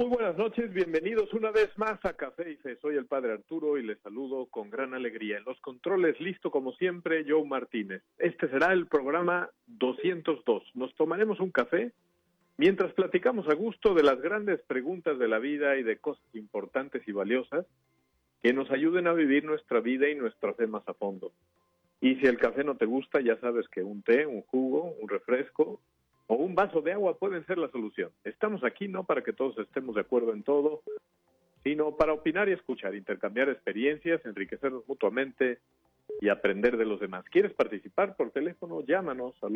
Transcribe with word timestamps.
Muy 0.00 0.08
buenas 0.08 0.38
noches, 0.38 0.72
bienvenidos 0.72 1.30
una 1.34 1.50
vez 1.50 1.76
más 1.76 2.02
a 2.06 2.14
Café 2.14 2.52
y 2.52 2.56
Fe. 2.56 2.74
Soy 2.76 2.96
el 2.96 3.04
padre 3.04 3.32
Arturo 3.32 3.76
y 3.76 3.82
les 3.82 3.98
saludo 3.98 4.46
con 4.46 4.70
gran 4.70 4.94
alegría. 4.94 5.36
En 5.36 5.44
los 5.44 5.60
controles, 5.60 6.18
listo 6.20 6.50
como 6.50 6.72
siempre, 6.72 7.26
Joe 7.28 7.44
Martínez. 7.44 8.02
Este 8.16 8.48
será 8.48 8.72
el 8.72 8.86
programa 8.86 9.50
202. 9.66 10.62
Nos 10.72 10.94
tomaremos 10.94 11.38
un 11.38 11.50
café 11.50 11.92
mientras 12.56 12.94
platicamos 12.94 13.46
a 13.50 13.54
gusto 13.54 13.92
de 13.92 14.02
las 14.02 14.18
grandes 14.22 14.62
preguntas 14.62 15.18
de 15.18 15.28
la 15.28 15.38
vida 15.38 15.76
y 15.76 15.82
de 15.82 15.98
cosas 15.98 16.24
importantes 16.32 17.06
y 17.06 17.12
valiosas 17.12 17.66
que 18.42 18.54
nos 18.54 18.70
ayuden 18.70 19.06
a 19.06 19.12
vivir 19.12 19.44
nuestra 19.44 19.80
vida 19.80 20.08
y 20.08 20.14
nuestra 20.14 20.54
fe 20.54 20.66
más 20.66 20.88
a 20.88 20.94
fondo. 20.94 21.30
Y 22.00 22.14
si 22.16 22.26
el 22.26 22.38
café 22.38 22.64
no 22.64 22.78
te 22.78 22.86
gusta, 22.86 23.20
ya 23.20 23.38
sabes 23.40 23.68
que 23.68 23.82
un 23.82 24.00
té, 24.00 24.24
un 24.24 24.40
jugo, 24.44 24.94
un 24.98 25.10
refresco 25.10 25.78
o 26.30 26.36
un 26.36 26.54
vaso 26.54 26.80
de 26.80 26.92
agua 26.92 27.18
pueden 27.18 27.44
ser 27.44 27.58
la 27.58 27.68
solución. 27.70 28.12
Estamos 28.22 28.62
aquí 28.62 28.86
no 28.86 29.02
para 29.02 29.24
que 29.24 29.32
todos 29.32 29.58
estemos 29.58 29.96
de 29.96 30.02
acuerdo 30.02 30.32
en 30.32 30.44
todo, 30.44 30.82
sino 31.64 31.96
para 31.96 32.12
opinar 32.12 32.48
y 32.48 32.52
escuchar, 32.52 32.94
intercambiar 32.94 33.48
experiencias, 33.48 34.24
enriquecernos 34.24 34.86
mutuamente 34.86 35.58
y 36.20 36.28
aprender 36.28 36.76
de 36.76 36.84
los 36.84 37.00
demás. 37.00 37.24
¿Quieres 37.32 37.52
participar 37.52 38.14
por 38.14 38.30
teléfono? 38.30 38.80
Llámanos 38.82 39.34
al 39.42 39.54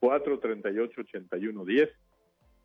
844-438-8110 0.00 1.90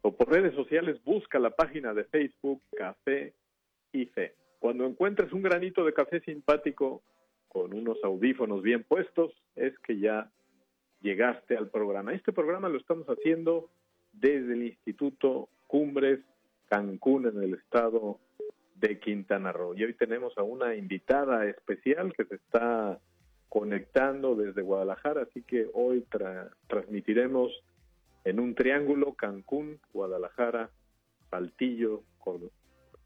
o 0.02 0.12
por 0.16 0.32
redes 0.32 0.56
sociales 0.56 1.00
busca 1.04 1.38
la 1.38 1.52
página 1.52 1.94
de 1.94 2.06
Facebook 2.06 2.64
Café 2.76 3.36
y 3.92 4.08
Fe. 4.08 4.34
Cuando 4.58 4.88
encuentres 4.88 5.32
un 5.34 5.44
granito 5.44 5.86
de 5.86 5.94
café 5.94 6.20
simpático 6.22 7.04
con 7.48 7.76
unos 7.76 8.04
audífonos 8.04 8.64
bien 8.64 8.84
puestos, 8.84 9.40
es 9.56 9.78
que 9.80 10.00
ya 10.00 10.32
llegaste 11.02 11.58
al 11.58 11.70
programa. 11.70 12.14
Este 12.14 12.34
programa 12.34 12.70
lo 12.70 12.78
estamos 12.78 13.08
haciendo 13.08 13.70
desde 14.14 14.54
el 14.54 14.64
Instituto 14.64 15.50
Cumbres 15.68 16.20
Cancún 16.68 17.28
en 17.28 17.42
el 17.42 17.54
estado 17.56 18.20
de 18.76 19.00
Quintana 19.00 19.52
Roo. 19.52 19.76
Y 19.76 19.84
hoy 19.84 19.94
tenemos 19.94 20.38
a 20.38 20.44
una 20.44 20.76
invitada 20.76 21.46
especial 21.46 22.14
que 22.14 22.26
se 22.26 22.36
está 22.36 23.00
conectando 23.50 24.36
desde 24.36 24.62
Guadalajara, 24.62 25.24
así 25.24 25.42
que 25.42 25.68
hoy 25.74 26.06
transmitiremos 26.68 27.52
en 28.24 28.40
un 28.40 28.54
triángulo 28.54 29.14
Cancún, 29.14 29.80
Guadalajara, 29.92 30.70
Saltillo, 31.32 32.04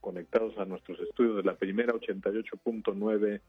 conectados 0.02 0.58
a 0.58 0.66
nuestros 0.66 1.00
estudios 1.00 1.38
de 1.38 1.44
la 1.44 1.56
primera 1.56 1.94
88.9 1.94 3.42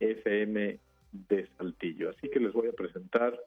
FM 0.00 0.78
de 1.12 1.48
Saltillo. 1.56 2.10
Así 2.10 2.28
que 2.28 2.40
les 2.40 2.52
voy 2.52 2.68
a 2.68 2.72
presentar 2.72 3.38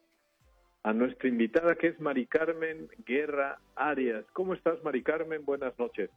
a 0.84 0.94
nuestra 0.94 1.28
invitada 1.28 1.76
que 1.76 1.88
es 1.88 2.00
Mari 2.00 2.26
Carmen 2.28 2.90
Guerra 3.06 3.60
Arias. 3.76 4.26
¿Cómo 4.34 4.54
estás, 4.54 4.84
Mari 4.84 5.04
Carmen? 5.04 5.44
Buenas 5.46 5.78
noches. 5.78 6.10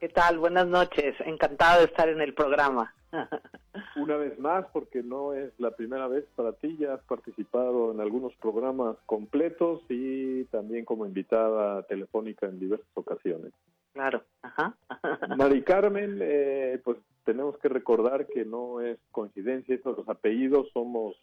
¿Qué 0.00 0.08
tal? 0.08 0.38
Buenas 0.38 0.66
noches. 0.66 1.16
Encantado 1.20 1.80
de 1.80 1.86
estar 1.86 2.08
en 2.08 2.20
el 2.20 2.32
programa. 2.34 2.94
Una 3.96 4.16
vez 4.16 4.38
más, 4.38 4.66
porque 4.72 5.02
no 5.02 5.34
es 5.34 5.52
la 5.58 5.72
primera 5.72 6.06
vez 6.08 6.24
para 6.36 6.52
ti, 6.52 6.76
ya 6.78 6.94
has 6.94 7.02
participado 7.02 7.92
en 7.92 8.00
algunos 8.00 8.34
programas 8.36 8.96
completos 9.06 9.82
y 9.88 10.44
también 10.44 10.84
como 10.84 11.06
invitada 11.06 11.82
telefónica 11.84 12.46
en 12.46 12.60
diversas 12.60 12.86
ocasiones. 12.94 13.52
Claro. 13.98 14.22
Ajá. 14.42 14.76
Mari 15.36 15.64
Carmen, 15.64 16.20
eh, 16.22 16.80
pues 16.84 16.98
tenemos 17.24 17.58
que 17.58 17.68
recordar 17.68 18.28
que 18.28 18.44
no 18.44 18.80
es 18.80 18.96
coincidencia, 19.10 19.74
estos 19.74 19.98
los 19.98 20.08
apellidos 20.08 20.68
somos 20.72 21.16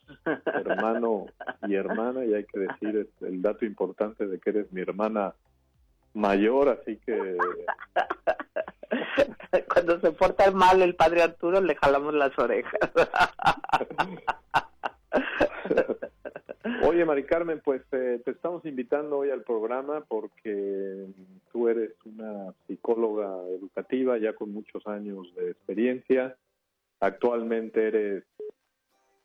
hermano 0.45 1.27
y 1.69 1.75
hermana 1.75 2.25
y 2.25 2.33
hay 2.33 2.43
que 2.43 2.59
decir 2.59 3.09
el 3.21 3.41
dato 3.41 3.63
importante 3.63 4.27
de 4.27 4.41
que 4.41 4.49
eres 4.49 4.73
mi 4.73 4.81
hermana 4.81 5.33
mayor, 6.13 6.67
así 6.67 6.97
que 6.97 7.37
cuando 9.73 10.01
se 10.01 10.11
porta 10.11 10.51
mal 10.51 10.81
el 10.81 10.95
padre 10.95 11.23
Arturo 11.23 11.61
le 11.61 11.75
jalamos 11.75 12.13
las 12.13 12.37
orejas. 12.37 12.91
Oye, 16.83 17.05
Mari 17.05 17.25
Carmen, 17.25 17.61
pues 17.63 17.83
eh, 17.91 18.19
te 18.25 18.31
estamos 18.31 18.65
invitando 18.65 19.19
hoy 19.19 19.29
al 19.29 19.43
programa 19.43 20.03
porque 20.07 21.05
tú 21.51 21.69
eres 21.69 21.91
una 22.05 22.53
psicóloga 22.65 23.47
educativa 23.49 24.17
ya 24.17 24.33
con 24.33 24.51
muchos 24.51 24.85
años 24.87 25.27
de 25.35 25.51
experiencia. 25.51 26.35
Actualmente 26.99 27.87
eres 27.87 28.23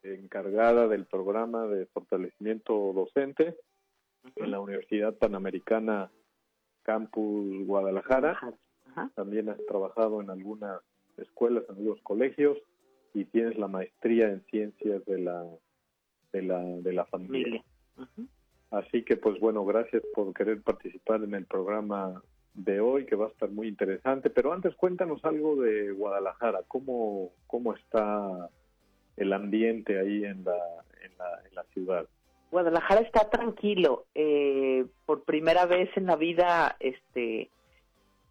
encargada 0.03 0.87
del 0.87 1.07
programa 1.07 1.67
de 1.67 1.87
fortalecimiento 1.87 2.93
docente 2.93 3.57
en 4.37 4.51
la 4.51 4.61
Universidad 4.61 5.15
Panamericana 5.15 6.11
Campus 6.83 7.67
Guadalajara. 7.67 8.39
También 9.15 9.49
has 9.49 9.65
trabajado 9.65 10.21
en 10.21 10.29
algunas 10.29 10.83
escuelas, 11.17 11.65
en 11.71 11.77
algunos 11.77 12.03
colegios 12.03 12.59
y 13.15 13.25
tienes 13.25 13.57
la 13.57 13.69
maestría 13.69 14.29
en 14.29 14.43
ciencias 14.51 15.03
de 15.07 15.21
la 15.21 15.47
de 16.33 16.43
la, 16.43 16.61
de 16.61 16.93
la 16.93 17.05
familia. 17.07 17.63
Así 18.71 19.03
que 19.03 19.17
pues 19.17 19.39
bueno, 19.41 19.65
gracias 19.65 20.03
por 20.15 20.33
querer 20.33 20.63
participar 20.63 21.23
en 21.25 21.35
el 21.35 21.45
programa 21.45 22.23
de 22.55 22.81
hoy 22.81 23.07
que 23.07 23.17
va 23.17 23.27
a 23.27 23.31
estar 23.31 23.51
muy 23.51 23.69
interesante, 23.69 24.31
pero 24.31 24.53
antes 24.53 24.75
cuéntanos 24.75 25.25
algo 25.25 25.57
de 25.57 25.93
Guadalajara, 25.93 26.63
cómo, 26.69 27.31
cómo 27.47 27.75
está 27.75 28.49
el 29.17 29.33
ambiente 29.33 29.99
ahí 29.99 30.25
en 30.25 30.45
la, 30.45 30.59
en 31.03 31.17
la, 31.19 31.43
en 31.49 31.55
la 31.55 31.65
ciudad. 31.73 32.07
Guadalajara 32.51 33.01
está 33.03 33.31
tranquilo, 33.31 34.07
eh, 34.15 34.85
por 35.07 35.23
primera 35.23 35.67
vez 35.67 35.89
en 35.97 36.07
la 36.07 36.17
vida, 36.17 36.77
este, 36.81 37.51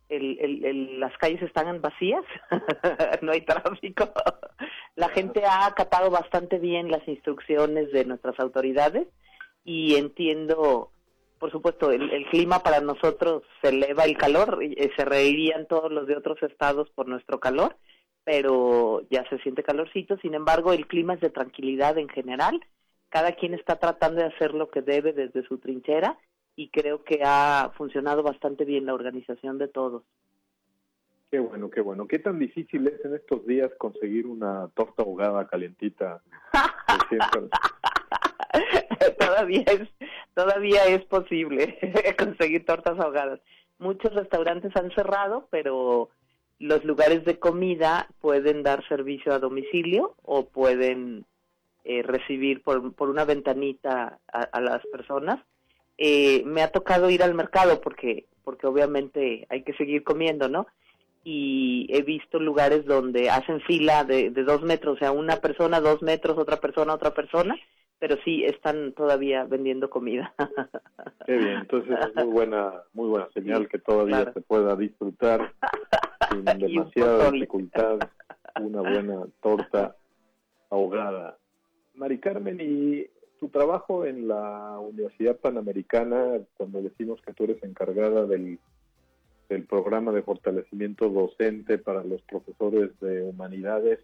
el, 0.10 1.00
las 1.00 1.16
calles 1.18 1.42
están 1.42 1.82
vacías, 1.82 2.24
no 3.22 3.32
hay 3.32 3.42
tráfico. 3.42 4.12
La 4.96 5.10
gente 5.10 5.46
ha 5.46 5.66
acatado 5.68 6.10
bastante 6.10 6.58
bien 6.60 6.92
las 6.92 7.08
instrucciones 7.08 7.92
de 7.92 8.06
nuestras 8.06 8.40
autoridades 8.40 9.08
y 9.64 9.96
entiendo, 9.96 10.92
por 11.38 11.52
supuesto, 11.52 11.92
el, 11.92 12.26
clima 12.32 12.64
para 12.64 12.82
nosotros 12.82 13.44
se 13.62 13.70
eleva 13.70 14.06
el 14.06 14.18
calor, 14.18 14.64
y 14.64 14.76
se 14.98 15.06
reirían 15.06 15.68
todos 15.68 15.92
los 15.92 16.08
de 16.08 16.18
otros 16.18 16.42
estados 16.44 16.90
por 16.92 17.08
nuestro 17.08 17.40
calor, 17.40 17.78
pero 18.24 19.02
ya 19.10 19.28
se 19.30 19.38
siente 19.40 19.64
calorcito, 19.64 20.18
sin 20.18 20.34
embargo, 20.34 20.74
el 20.74 20.88
clima 20.88 21.14
es 21.14 21.22
de 21.22 21.30
tranquilidad 21.30 21.98
en 21.98 22.10
general, 22.10 22.60
cada 23.10 23.34
quien 23.34 23.54
está 23.54 23.78
tratando 23.78 24.22
de 24.22 24.28
hacer 24.28 24.54
lo 24.54 24.70
que 24.70 24.82
debe 24.82 25.14
desde 25.14 25.48
su 25.48 25.58
trinchera 25.58 26.18
y 26.60 26.68
creo 26.68 27.06
que 27.06 27.22
ha 27.24 27.72
funcionado 27.78 28.22
bastante 28.22 28.66
bien 28.66 28.86
la 28.86 28.94
organización 28.94 29.58
de 29.58 29.70
todos. 29.70 30.04
Qué 31.32 31.40
bueno, 31.40 31.70
qué 31.70 31.80
bueno. 31.80 32.06
¿Qué 32.06 32.20
tan 32.20 32.38
difícil 32.38 32.86
es 32.86 33.06
en 33.06 33.16
estos 33.16 33.48
días 33.48 33.72
conseguir 33.78 34.28
una 34.28 34.68
torta 34.76 35.04
ahogada 35.04 35.48
calientita? 35.48 36.22
todavía 39.20 39.64
es 39.68 39.88
todavía 40.34 40.84
es 40.88 41.06
posible 41.06 41.80
conseguir 42.20 42.66
tortas 42.66 43.00
ahogadas. 43.00 43.40
Muchos 43.78 44.14
restaurantes 44.14 44.76
han 44.76 44.92
cerrado, 44.92 45.48
pero 45.52 46.10
los 46.60 46.84
lugares 46.84 47.24
de 47.24 47.40
comida 47.40 48.10
pueden 48.20 48.64
dar 48.64 48.86
servicio 48.90 49.34
a 49.34 49.40
domicilio 49.40 50.14
o 50.24 50.50
pueden 50.50 51.26
eh, 51.86 52.04
recibir 52.04 52.64
por, 52.64 52.94
por 52.96 53.08
una 53.08 53.24
ventanita 53.24 54.20
a 54.28 54.60
las 54.60 54.86
personas 54.88 55.40
eh, 56.02 56.44
me 56.46 56.62
ha 56.62 56.72
tocado 56.72 57.10
ir 57.10 57.22
al 57.22 57.34
mercado 57.34 57.82
porque, 57.82 58.26
porque 58.46 58.68
obviamente 58.68 59.46
hay 59.50 59.64
que 59.64 59.74
seguir 59.74 60.04
comiendo, 60.04 60.48
¿no? 60.48 60.66
Y 61.26 61.88
he 61.90 62.04
visto 62.04 62.40
lugares 62.40 62.86
donde 62.86 63.30
hacen 63.30 63.60
fila 63.62 64.06
de, 64.06 64.30
de 64.30 64.44
dos 64.46 64.62
metros, 64.62 64.96
o 64.96 65.00
sea, 65.00 65.12
una 65.12 65.36
persona, 65.42 65.82
dos 65.82 66.02
metros, 66.02 66.38
otra 66.38 66.56
persona, 66.62 66.94
otra 66.94 67.14
persona, 67.14 67.58
pero 68.00 68.16
sí 68.24 68.46
están 68.46 68.94
todavía 68.94 69.44
vendiendo 69.44 69.90
comida. 69.90 70.34
Qué 71.26 71.36
bien, 71.36 71.58
entonces 71.58 72.00
es 72.00 72.16
muy 72.16 72.34
buena, 72.34 72.72
muy 72.94 73.10
buena 73.10 73.28
señal 73.34 73.68
que 73.68 73.80
todavía 73.80 74.32
se 74.32 74.40
pueda 74.40 74.78
disfrutar 74.78 75.54
sin 76.32 76.46
demasiada 76.46 77.30
dificultad 77.30 78.00
una 78.62 78.82
buena 78.82 79.26
torta 79.42 79.98
ahogada. 80.70 81.38
Mari 81.96 82.20
Carmen, 82.20 82.58
y 82.62 83.06
tu 83.40 83.50
trabajo 83.50 84.06
en 84.06 84.28
la 84.28 84.78
Universidad 84.80 85.38
Panamericana, 85.38 86.40
cuando 86.58 86.82
decimos 86.82 87.22
que 87.22 87.34
tú 87.34 87.46
eres 87.46 87.64
encargada 87.64 88.26
del, 88.26 88.60
del 89.48 89.66
programa 89.66 90.12
de 90.12 90.22
fortalecimiento 90.22 91.10
docente 91.10 91.78
para 91.78 92.04
los 92.04 92.22
profesores 92.24 92.92
de 93.00 93.24
humanidades, 93.24 94.00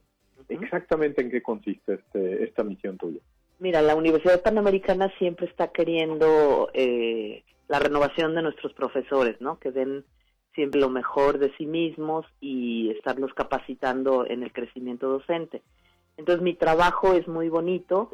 ¿exactamente 0.49 1.21
en 1.21 1.31
qué 1.31 1.41
consiste 1.41 1.95
este, 1.95 2.43
esta 2.43 2.63
misión 2.63 2.97
tuya? 2.97 3.19
Mira, 3.59 3.81
la 3.81 3.95
Universidad 3.95 4.41
Panamericana 4.41 5.11
siempre 5.17 5.47
está 5.47 5.69
queriendo 5.69 6.69
eh, 6.73 7.43
la 7.67 7.79
renovación 7.79 8.35
de 8.35 8.41
nuestros 8.41 8.73
profesores, 8.73 9.39
¿no? 9.39 9.59
Que 9.59 9.71
den 9.71 10.03
siempre 10.53 10.79
lo 10.79 10.89
mejor 10.89 11.37
de 11.39 11.53
sí 11.57 11.65
mismos 11.65 12.25
y 12.39 12.89
estarlos 12.91 13.33
capacitando 13.33 14.25
en 14.25 14.43
el 14.43 14.51
crecimiento 14.51 15.09
docente. 15.09 15.61
Entonces 16.17 16.41
mi 16.41 16.53
trabajo 16.53 17.13
es 17.13 17.27
muy 17.27 17.49
bonito, 17.49 18.09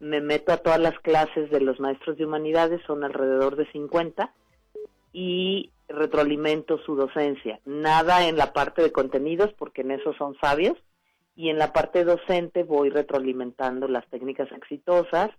me 0.00 0.20
meto 0.20 0.52
a 0.52 0.58
todas 0.58 0.80
las 0.80 0.98
clases 1.00 1.50
de 1.50 1.60
los 1.60 1.80
maestros 1.80 2.16
de 2.16 2.26
humanidades, 2.26 2.80
son 2.86 3.04
alrededor 3.04 3.56
de 3.56 3.70
50, 3.72 4.32
y 5.12 5.70
retroalimento 5.88 6.78
su 6.78 6.94
docencia. 6.96 7.60
Nada 7.64 8.28
en 8.28 8.36
la 8.36 8.52
parte 8.52 8.82
de 8.82 8.92
contenidos, 8.92 9.52
porque 9.54 9.82
en 9.82 9.92
eso 9.92 10.12
son 10.14 10.36
sabios, 10.40 10.76
y 11.34 11.50
en 11.50 11.58
la 11.58 11.72
parte 11.72 12.04
docente 12.04 12.64
voy 12.64 12.90
retroalimentando 12.90 13.88
las 13.88 14.06
técnicas 14.08 14.50
exitosas, 14.52 15.30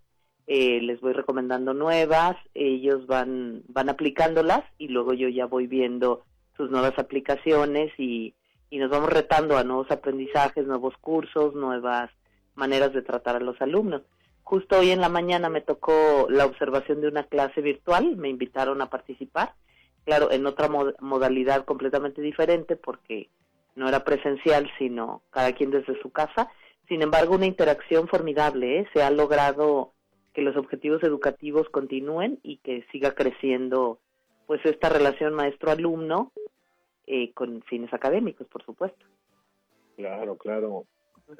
eh, 0.45 0.79
les 0.81 1.01
voy 1.01 1.11
recomendando 1.11 1.73
nuevas, 1.73 2.37
ellos 2.53 3.05
van, 3.05 3.63
van 3.67 3.89
aplicándolas 3.89 4.63
y 4.77 4.87
luego 4.87 5.13
yo 5.13 5.27
ya 5.27 5.45
voy 5.45 5.67
viendo 5.67 6.23
sus 6.55 6.71
nuevas 6.71 6.97
aplicaciones 6.97 7.91
y, 7.97 8.33
y 8.69 8.77
nos 8.77 8.89
vamos 8.89 9.09
retando 9.09 9.57
a 9.57 9.65
nuevos 9.65 9.91
aprendizajes, 9.91 10.65
nuevos 10.65 10.95
cursos, 11.01 11.53
nuevas 11.53 12.09
maneras 12.55 12.93
de 12.93 13.01
tratar 13.01 13.35
a 13.35 13.41
los 13.41 13.61
alumnos. 13.61 14.03
Justo 14.47 14.79
hoy 14.79 14.91
en 14.91 15.01
la 15.01 15.09
mañana 15.09 15.49
me 15.49 15.59
tocó 15.59 16.27
la 16.29 16.45
observación 16.45 17.01
de 17.01 17.09
una 17.09 17.23
clase 17.23 17.59
virtual, 17.59 18.15
me 18.15 18.29
invitaron 18.29 18.81
a 18.81 18.89
participar, 18.89 19.51
claro, 20.05 20.31
en 20.31 20.45
otra 20.45 20.69
modalidad 21.01 21.65
completamente 21.65 22.21
diferente 22.21 22.77
porque 22.77 23.27
no 23.75 23.89
era 23.89 24.05
presencial, 24.05 24.71
sino 24.79 25.21
cada 25.31 25.51
quien 25.51 25.71
desde 25.71 26.01
su 26.01 26.11
casa. 26.11 26.49
Sin 26.87 27.01
embargo, 27.01 27.35
una 27.35 27.45
interacción 27.45 28.07
formidable, 28.07 28.79
¿eh? 28.79 28.87
se 28.93 29.03
ha 29.03 29.11
logrado 29.11 29.91
que 30.33 30.43
los 30.43 30.55
objetivos 30.55 31.03
educativos 31.03 31.67
continúen 31.67 32.39
y 32.41 32.59
que 32.59 32.85
siga 32.93 33.15
creciendo 33.15 33.99
pues 34.45 34.65
esta 34.65 34.87
relación 34.87 35.33
maestro-alumno 35.33 36.31
eh, 37.05 37.33
con 37.33 37.63
fines 37.63 37.93
académicos, 37.93 38.47
por 38.47 38.63
supuesto. 38.63 39.05
Claro, 39.97 40.37
claro. 40.37 40.85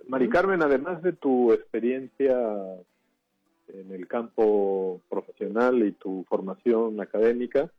Mari 0.10 0.27
Carmen, 0.27 0.62
además 0.62 1.01
de 1.01 1.13
tu 1.13 1.53
experiencia 1.53 2.38
en 3.69 3.91
el 3.91 4.07
campo 4.07 5.01
profesional 5.09 5.85
y 5.85 5.91
tu 5.93 6.25
formación 6.29 6.99
académica, 7.01 7.71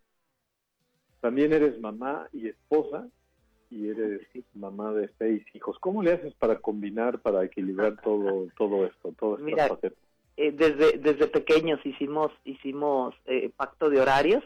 también 1.21 1.53
eres 1.53 1.81
mamá 1.81 2.29
y 2.33 2.49
esposa 2.49 3.09
y 3.71 3.89
eres 3.89 4.23
mamá 4.55 4.93
de 4.93 5.11
seis 5.19 5.45
hijos. 5.55 5.77
¿Cómo 5.81 6.03
le 6.03 6.13
haces 6.13 6.35
para 6.35 6.57
combinar, 6.57 7.21
para 7.21 7.45
equilibrar 7.45 8.01
todo 8.03 8.49
todo 8.57 8.87
esto, 8.87 9.13
todo 9.19 9.39
esto? 9.47 9.79
Eh, 10.37 10.53
desde 10.53 10.99
desde 10.99 11.27
pequeños 11.27 11.85
hicimos 11.85 12.31
hicimos 12.45 13.15
eh, 13.27 13.51
pacto 13.57 13.91
de 13.91 14.01
horarios. 14.01 14.45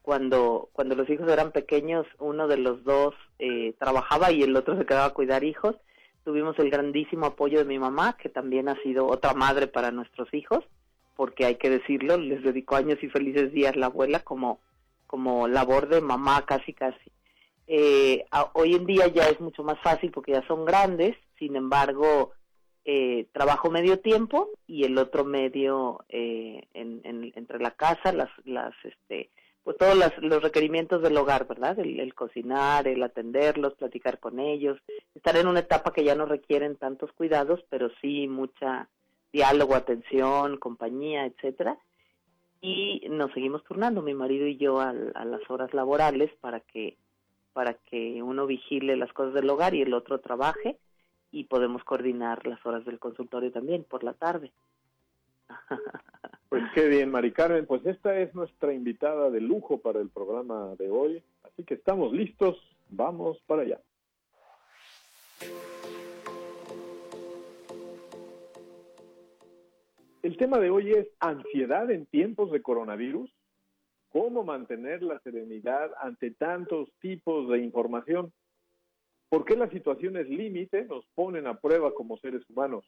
Cuando 0.00 0.70
cuando 0.72 0.94
los 0.94 1.08
hijos 1.10 1.30
eran 1.30 1.52
pequeños, 1.52 2.06
uno 2.18 2.48
de 2.48 2.56
los 2.56 2.82
dos 2.84 3.14
eh, 3.38 3.74
trabajaba 3.78 4.32
y 4.32 4.42
el 4.42 4.56
otro 4.56 4.76
se 4.78 4.86
quedaba 4.86 5.06
a 5.06 5.14
cuidar 5.14 5.44
hijos. 5.44 5.76
Tuvimos 6.24 6.56
el 6.60 6.70
grandísimo 6.70 7.26
apoyo 7.26 7.58
de 7.58 7.64
mi 7.64 7.80
mamá, 7.80 8.16
que 8.16 8.28
también 8.28 8.68
ha 8.68 8.80
sido 8.82 9.06
otra 9.06 9.34
madre 9.34 9.66
para 9.66 9.90
nuestros 9.90 10.32
hijos, 10.32 10.64
porque 11.16 11.44
hay 11.44 11.56
que 11.56 11.70
decirlo, 11.70 12.16
les 12.16 12.42
dedicó 12.42 12.76
años 12.76 12.98
y 13.02 13.08
felices 13.08 13.52
días 13.52 13.76
la 13.76 13.86
abuela 13.86 14.20
como 14.20 14.60
como 15.06 15.46
labor 15.46 15.88
de 15.88 16.00
mamá 16.00 16.46
casi 16.46 16.72
casi. 16.72 17.12
Eh, 17.66 18.24
hoy 18.54 18.74
en 18.74 18.86
día 18.86 19.08
ya 19.08 19.28
es 19.28 19.38
mucho 19.40 19.62
más 19.62 19.78
fácil 19.80 20.10
porque 20.10 20.32
ya 20.32 20.46
son 20.46 20.64
grandes, 20.64 21.16
sin 21.38 21.54
embargo, 21.54 22.32
eh, 22.86 23.26
trabajo 23.32 23.70
medio 23.70 24.00
tiempo 24.00 24.48
y 24.66 24.84
el 24.84 24.96
otro 24.96 25.24
medio 25.24 26.04
eh, 26.08 26.66
entre 26.72 27.60
la 27.60 27.72
casa, 27.72 28.10
las, 28.12 28.30
las, 28.44 28.72
este, 28.84 29.28
pues 29.62 29.76
todos 29.76 29.96
los 30.18 30.42
requerimientos 30.42 31.02
del 31.02 31.16
hogar, 31.16 31.46
¿verdad? 31.46 31.78
El, 31.78 32.14
cocinar, 32.14 32.88
el 32.88 33.02
atenderlos, 33.02 33.74
platicar 33.74 34.18
con 34.18 34.40
ellos, 34.40 34.78
estar 35.14 35.36
en 35.36 35.46
una 35.46 35.60
etapa 35.60 35.92
que 35.92 36.04
ya 36.04 36.14
no 36.14 36.26
requieren 36.26 36.76
tantos 36.76 37.12
cuidados, 37.12 37.64
pero 37.68 37.90
sí 38.00 38.26
mucha 38.28 38.88
diálogo, 39.32 39.74
atención, 39.74 40.58
compañía, 40.58 41.26
etcétera. 41.26 41.78
Y 42.60 43.06
nos 43.10 43.32
seguimos 43.32 43.64
turnando, 43.64 44.02
mi 44.02 44.14
marido 44.14 44.46
y 44.46 44.56
yo, 44.56 44.80
a, 44.80 44.92
las 44.92 45.50
horas 45.50 45.72
laborales 45.74 46.30
para 46.40 46.60
que 46.60 46.96
para 47.52 47.74
que 47.74 48.22
uno 48.22 48.46
vigile 48.46 48.96
las 48.96 49.12
cosas 49.12 49.34
del 49.34 49.50
hogar 49.50 49.74
y 49.74 49.82
el 49.82 49.92
otro 49.92 50.20
trabaje 50.20 50.78
y 51.30 51.44
podemos 51.44 51.84
coordinar 51.84 52.46
las 52.46 52.64
horas 52.64 52.82
del 52.86 52.98
consultorio 52.98 53.52
también 53.52 53.84
por 53.84 54.04
la 54.04 54.14
tarde. 54.14 54.52
Pues 56.48 56.64
qué 56.74 56.86
bien, 56.86 57.10
Mari 57.10 57.32
Carmen. 57.32 57.64
Pues 57.64 57.84
esta 57.86 58.18
es 58.18 58.34
nuestra 58.34 58.74
invitada 58.74 59.30
de 59.30 59.40
lujo 59.40 59.78
para 59.78 60.00
el 60.00 60.10
programa 60.10 60.74
de 60.78 60.90
hoy. 60.90 61.22
Así 61.44 61.64
que 61.64 61.72
estamos 61.72 62.12
listos. 62.12 62.58
Vamos 62.90 63.38
para 63.46 63.62
allá. 63.62 63.80
El 70.22 70.36
tema 70.36 70.60
de 70.60 70.70
hoy 70.70 70.92
es 70.92 71.08
ansiedad 71.18 71.90
en 71.90 72.06
tiempos 72.06 72.52
de 72.52 72.62
coronavirus. 72.62 73.28
¿Cómo 74.10 74.44
mantener 74.44 75.02
la 75.02 75.18
serenidad 75.18 75.90
ante 76.00 76.30
tantos 76.30 76.88
tipos 77.00 77.48
de 77.48 77.58
información? 77.58 78.32
¿Por 79.28 79.44
qué 79.44 79.56
las 79.56 79.70
situaciones 79.70 80.28
límite 80.28 80.84
nos 80.84 81.04
ponen 81.16 81.48
a 81.48 81.58
prueba 81.58 81.92
como 81.92 82.18
seres 82.18 82.48
humanos? 82.48 82.84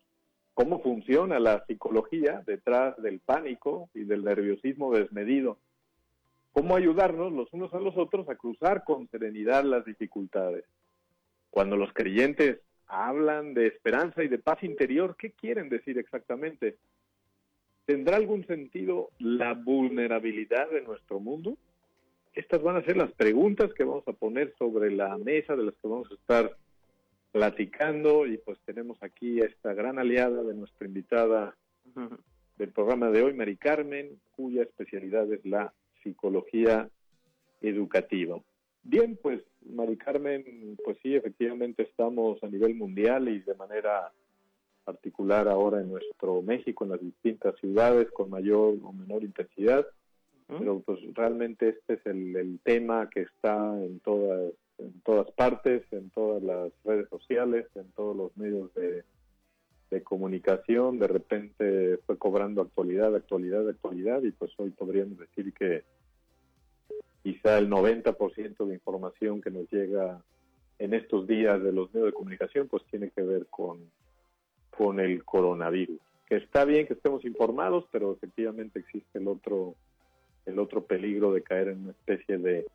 ¿Cómo 0.53 0.81
funciona 0.81 1.41
la 1.41 1.65
psicología 1.67 2.45
detrás 2.47 2.97
del 3.03 3.19
pánico 3.19 3.89
y 3.95 4.05
del 4.05 4.23
nerviosismo 4.23 4.95
desmedido? 4.95 5.59
¿Cómo 6.53 6.77
ayudarnos 6.77 7.33
los 7.33 7.53
unos 7.53 7.75
a 7.75 7.81
los 7.81 7.97
otros 7.97 8.29
a 8.29 8.37
cruzar 8.37 8.85
con 8.85 9.09
serenidad 9.09 9.65
las 9.65 9.85
dificultades? 9.85 10.67
Cuando 11.51 11.77
los 11.77 11.93
creyentes 11.93 12.61
hablan 12.87 13.55
de 13.55 13.67
esperanza 13.67 14.23
y 14.23 14.29
de 14.29 14.39
paz 14.39 14.63
interior, 14.63 15.17
¿qué 15.19 15.33
quieren 15.33 15.69
decir 15.69 15.99
exactamente? 15.99 16.77
¿Tendrá 17.87 18.17
algún 18.17 18.47
sentido 18.47 19.11
la 19.19 19.55
vulnerabilidad 19.55 20.71
de 20.71 20.83
nuestro 20.83 21.21
mundo? 21.21 21.57
estas 22.35 22.63
van 22.63 22.77
a 22.77 22.85
ser 22.85 22.97
las 22.97 23.13
preguntas 23.13 23.73
que 23.75 23.85
vamos 23.85 24.07
a 24.09 24.13
poner 24.13 24.53
sobre 24.59 24.91
la 24.91 25.17
mesa, 25.19 25.55
de 25.57 25.65
las 25.65 25.75
que 25.75 25.89
vamos 25.89 26.11
a 26.11 26.15
estar 26.15 26.57
platicando 27.33 28.27
y 28.27 28.39
pues 28.39 28.59
tenemos 28.65 29.01
aquí 29.03 29.41
a 29.41 29.47
esta 29.47 29.73
gran 29.75 29.99
aliada 29.99 30.43
de 30.43 30.55
nuestra 30.55 30.87
invitada 30.87 31.57
del 32.59 32.71
programa 32.71 33.11
de 33.11 33.23
hoy, 33.23 33.35
Mari 33.35 33.57
Carmen, 33.57 34.21
cuya 34.33 34.63
especialidad 34.63 35.33
es 35.33 35.45
la 35.45 35.73
psicología 36.03 36.89
educativa. 37.61 38.39
Bien, 38.83 39.19
pues 39.21 39.41
Mari 39.65 39.97
Carmen, 39.97 40.77
pues 40.85 40.99
sí, 41.03 41.15
efectivamente 41.15 41.85
estamos 41.85 42.43
a 42.43 42.49
nivel 42.49 42.75
mundial 42.75 43.29
y 43.29 43.41
de 43.41 43.55
manera 43.55 44.13
particular 44.85 45.49
ahora 45.49 45.81
en 45.81 45.91
nuestro 45.91 46.43
México, 46.43 46.85
en 46.85 46.91
las 46.91 47.01
distintas 47.01 47.55
ciudades 47.61 48.11
con 48.13 48.31
mayor 48.31 48.75
o 48.83 48.93
menor 48.93 49.25
intensidad. 49.25 49.87
Pero 50.47 50.81
pues 50.81 51.01
realmente 51.15 51.71
este 51.71 51.95
es 51.95 52.07
el, 52.07 52.61
tema 52.63 53.09
que 53.09 53.23
está 53.23 53.57
en 53.83 53.99
todas 54.01 54.53
en 54.79 55.01
todas 55.03 55.31
partes, 55.33 55.85
en 55.93 56.11
todas 56.11 56.43
las 56.43 56.73
redes 56.85 57.09
sociales, 57.09 57.67
en 57.77 57.91
todos 57.93 58.17
los 58.17 58.37
medios 58.37 58.73
de, 58.75 59.05
comunicación, 60.03 60.99
de 60.99 61.07
repente 61.07 61.99
fue 62.05 62.19
cobrando 62.19 62.63
actualidad, 62.63 63.15
actualidad, 63.15 63.69
actualidad 63.69 64.25
y 64.25 64.33
pues 64.33 64.51
hoy 64.57 64.71
podríamos 64.71 65.17
decir 65.21 65.53
que 65.53 65.85
quizá 67.23 67.59
el 67.59 67.71
90% 67.71 68.67
de 68.67 68.75
información 68.75 69.41
que 69.41 69.53
nos 69.53 69.71
llega 69.71 70.21
en 70.81 70.95
estos 70.95 71.29
días 71.29 71.63
de 71.63 71.71
los 71.71 71.95
medios 71.95 72.09
de 72.09 72.13
comunicación 72.13 72.67
pues 72.67 72.83
tiene 72.91 73.11
que 73.11 73.23
ver 73.23 73.47
con, 73.47 73.89
con 74.77 75.01
el 75.01 75.25
coronavirus. 75.25 76.01
Que 76.27 76.37
está 76.37 76.65
bien 76.65 76.87
que 76.87 76.95
estemos 76.95 77.25
informados, 77.25 77.85
pero 77.91 78.13
efectivamente 78.13 78.81
existe 78.81 79.19
el 79.19 79.29
otro 79.29 79.75
el 80.47 80.59
otro 80.59 80.85
peligro 80.85 81.33
de 81.33 81.43
caer 81.43 81.69
en 81.69 81.85
una 81.85 81.93
especie 81.93 82.39
de 82.39 82.67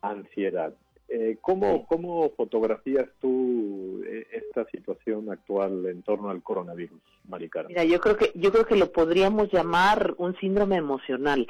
ansiedad. 0.00 0.74
Eh, 1.08 1.38
¿cómo, 1.40 1.86
¿Cómo 1.86 2.30
fotografías 2.30 3.08
tú 3.20 4.02
eh, 4.04 4.26
esta 4.32 4.68
situación 4.70 5.30
actual 5.30 5.86
en 5.86 6.02
torno 6.02 6.30
al 6.30 6.42
coronavirus, 6.42 7.00
Maricara? 7.28 7.68
Mira, 7.68 7.84
yo 7.84 8.00
creo 8.00 8.16
que 8.16 8.32
yo 8.34 8.50
creo 8.50 8.66
que 8.66 8.74
lo 8.74 8.90
podríamos 8.90 9.52
llamar 9.52 10.14
un 10.18 10.36
síndrome 10.38 10.76
emocional. 10.76 11.46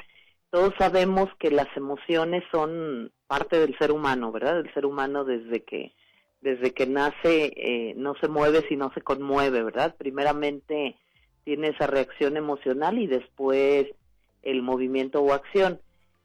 Todos 0.51 0.73
sabemos 0.77 1.29
que 1.39 1.49
las 1.49 1.67
emociones 1.75 2.43
son 2.51 3.11
parte 3.25 3.59
del 3.59 3.75
ser 3.79 3.91
humano, 3.91 4.31
¿verdad? 4.31 4.59
El 4.59 4.71
ser 4.75 4.85
humano 4.85 5.25
desde 5.25 5.63
que 5.63 5.91
desde 6.41 6.73
que 6.73 6.85
nace 6.85 7.53
eh, 7.55 7.93
no 7.97 8.15
se 8.15 8.27
mueve 8.27 8.65
si 8.67 8.75
no 8.75 8.91
se 8.93 9.01
conmueve, 9.01 9.63
¿verdad? 9.63 9.95
Primeramente 9.97 10.95
tiene 11.43 11.69
esa 11.69 11.87
reacción 11.87 12.37
emocional 12.37 12.99
y 12.99 13.07
después 13.07 13.87
el 14.43 14.61
movimiento 14.61 15.21
o 15.21 15.33
acción. 15.33 15.79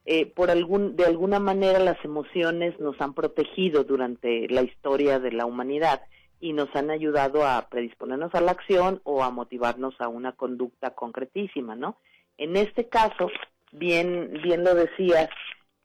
Eh, 0.05 0.27
por 0.27 0.51
algún, 0.51 0.97
de 0.97 1.07
alguna 1.07 1.39
manera 1.39 1.79
las 1.79 2.05
emociones 2.05 2.79
nos 2.81 3.01
han 3.01 3.15
protegido 3.15 3.85
durante 3.85 4.49
la 4.49 4.63
historia 4.63 5.21
de 5.21 5.31
la 5.31 5.47
humanidad 5.47 6.03
y 6.41 6.53
nos 6.53 6.75
han 6.75 6.91
ayudado 6.91 7.47
a 7.47 7.69
predisponernos 7.69 8.35
a 8.35 8.41
la 8.41 8.51
acción 8.51 9.01
o 9.05 9.23
a 9.23 9.31
motivarnos 9.31 9.95
a 10.01 10.09
una 10.09 10.33
conducta 10.33 10.91
concretísima, 10.91 11.77
¿no? 11.77 11.99
En 12.37 12.57
este 12.57 12.89
caso, 12.89 13.31
bien, 13.71 14.41
bien 14.43 14.65
lo 14.65 14.75
decías, 14.75 15.29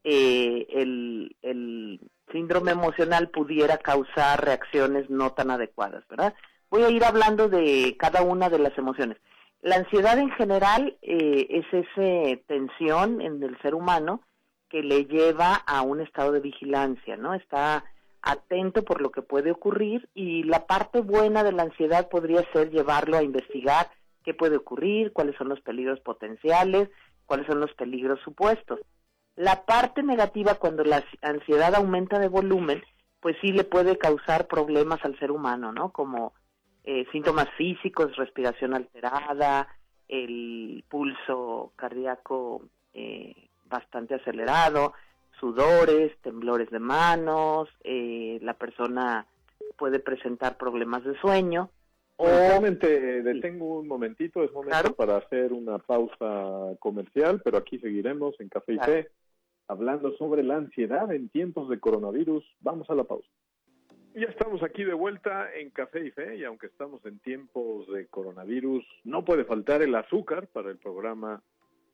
eh, 0.10 0.68
el, 0.72 2.00
síndrome 2.32 2.72
emocional 2.72 3.30
pudiera 3.30 3.78
causar 3.78 4.44
reacciones 4.44 5.10
no 5.10 5.32
tan 5.32 5.52
adecuadas, 5.52 6.06
¿verdad? 6.10 6.34
Voy 6.70 6.84
a 6.84 6.90
ir 6.90 7.04
hablando 7.04 7.50
de 7.50 7.96
cada 7.98 8.22
una 8.22 8.50
de 8.50 8.60
las 8.60 8.78
emociones. 8.78 9.18
La 9.62 9.76
ansiedad 9.78 10.18
en 10.18 10.30
general 10.32 10.98
eh, 11.02 11.48
es 11.50 11.66
esa 11.72 12.42
tensión 12.48 13.22
en 13.22 13.44
el 13.44 13.58
ser 13.62 13.76
humano 13.76 14.22
que 14.70 14.82
le 14.82 15.06
lleva 15.06 15.56
a 15.56 15.82
un 15.82 16.02
estado 16.02 16.32
de 16.32 16.42
vigilancia, 16.42 17.18
¿no? 17.18 17.34
Está 17.34 17.84
atento 18.22 18.84
por 18.84 19.02
lo 19.02 19.12
que 19.12 19.22
puede 19.22 19.52
ocurrir 19.52 20.08
y 20.14 20.44
la 20.44 20.68
parte 20.68 21.02
buena 21.02 21.44
de 21.44 21.54
la 21.54 21.64
ansiedad 21.64 22.10
podría 22.10 22.44
ser 22.54 22.72
llevarlo 22.72 23.18
a 23.18 23.24
investigar 23.24 23.90
qué 24.24 24.34
puede 24.34 24.58
ocurrir, 24.58 25.12
cuáles 25.12 25.36
son 25.38 25.50
los 25.50 25.62
peligros 25.62 26.00
potenciales, 26.02 26.90
cuáles 27.26 27.48
son 27.48 27.60
los 27.60 27.74
peligros 27.74 28.20
supuestos. 28.22 28.80
La 29.38 29.66
parte 29.66 30.02
negativa 30.02 30.56
cuando 30.56 30.84
la 30.84 31.04
ansiedad 31.22 31.76
aumenta 31.76 32.18
de 32.18 32.28
volumen, 32.28 32.82
pues 33.20 33.38
sí 33.40 33.52
le 33.52 33.64
puede 33.64 33.96
causar 34.00 34.48
problemas 34.48 35.06
al 35.06 35.18
ser 35.20 35.30
humano, 35.30 35.72
¿no? 35.72 35.92
Como 35.92 36.34
eh, 36.84 37.06
síntomas 37.12 37.48
físicos, 37.56 38.16
respiración 38.16 38.74
alterada, 38.74 39.68
el 40.08 40.84
pulso 40.90 41.72
cardíaco 41.76 42.64
eh, 42.96 43.50
bastante 43.66 44.16
acelerado, 44.16 44.94
sudores, 45.40 46.18
temblores 46.24 46.72
de 46.72 46.80
manos, 46.80 47.70
eh, 47.84 48.40
la 48.42 48.56
persona 48.56 49.28
puede 49.78 50.00
presentar 50.00 50.58
problemas 50.58 51.04
de 51.04 51.16
sueño. 51.20 51.70
O... 52.16 52.26
Realmente 52.26 53.22
detengo 53.22 53.82
un 53.82 53.88
momentito, 53.88 54.44
es 54.44 54.52
momento 54.52 54.96
para 54.96 55.18
hacer 55.18 55.54
una 55.54 55.78
pausa 55.78 56.76
comercial, 56.80 57.40
pero 57.44 57.60
aquí 57.60 57.78
seguiremos 57.78 58.34
en 58.40 58.50
Café 58.50 58.74
y 58.74 58.80
Fe 58.80 59.12
hablando 59.68 60.16
sobre 60.18 60.44
la 60.44 60.56
ansiedad 60.56 61.12
en 61.12 61.30
tiempos 61.30 61.70
de 61.70 61.80
coronavirus. 61.80 62.44
Vamos 62.62 62.90
a 62.90 62.96
la 62.96 63.04
pausa. 63.04 63.28
Ya 64.16 64.28
estamos 64.28 64.64
aquí 64.64 64.84
de 64.84 64.94
vuelta 64.94 65.54
en 65.54 65.70
Café 65.70 66.06
y 66.06 66.12
Fe 66.12 66.38
y 66.38 66.44
aunque 66.44 66.68
estamos 66.68 67.06
en 67.06 67.20
tiempos 67.20 67.88
de 67.92 68.08
coronavirus, 68.08 68.84
no 69.04 69.24
puede 69.24 69.46
faltar 69.46 69.84
el 69.84 69.94
azúcar 69.94 70.48
para 70.48 70.72
el 70.72 70.78
programa 70.78 71.44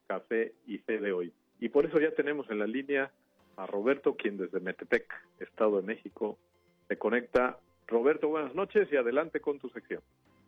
Café 0.08 0.54
y 0.66 0.78
Fe 0.78 1.00
de 1.00 1.12
hoy. 1.12 1.34
Y 1.60 1.70
por 1.70 1.86
eso 1.86 2.00
ya 2.00 2.12
tenemos 2.12 2.50
en 2.50 2.60
la 2.60 2.68
línea 2.68 3.12
a 3.58 3.68
Roberto, 3.68 4.16
quien 4.16 4.38
desde 4.38 4.60
Metepec, 4.60 5.06
Estado 5.40 5.82
de 5.82 5.88
México, 5.88 6.38
se 6.88 6.98
conecta. 6.98 7.58
Roberto, 7.88 8.30
buenas 8.30 8.56
noches 8.56 8.88
y 8.92 8.96
adelante 8.96 9.42
con 9.42 9.60
tu 9.60 9.70
sección. 9.70 10.02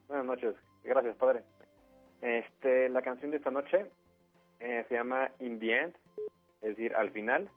Buenas 0.07 0.25
noches, 0.25 0.55
gracias 0.83 1.15
padre. 1.17 1.43
Este, 2.21 2.87
la 2.89 3.01
canción 3.01 3.31
de 3.31 3.37
esta 3.37 3.51
noche 3.51 3.85
eh, 4.61 4.85
se 4.87 4.95
llama 4.95 5.29
In 5.39 5.59
the 5.59 5.77
End, 5.77 5.95
es 6.65 6.75
decir, 6.75 6.95
al 6.95 7.11
final. 7.11 7.49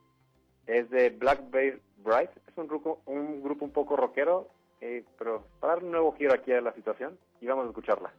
Es 0.66 0.90
de 0.90 1.08
Black 1.08 1.50
Bear 1.50 1.78
Bright, 1.96 2.30
es 2.46 2.56
un 2.56 2.68
grupo 2.68 3.00
un, 3.06 3.42
grupo 3.42 3.64
un 3.64 3.70
poco 3.70 3.96
rockero, 3.96 4.48
eh, 4.82 5.02
pero 5.18 5.44
para 5.60 5.74
dar 5.74 5.84
un 5.84 5.92
nuevo 5.92 6.12
giro 6.12 6.34
aquí 6.34 6.52
a 6.52 6.60
la 6.60 6.74
situación 6.74 7.18
y 7.40 7.46
vamos 7.46 7.64
a 7.64 7.68
escucharla. 7.68 8.12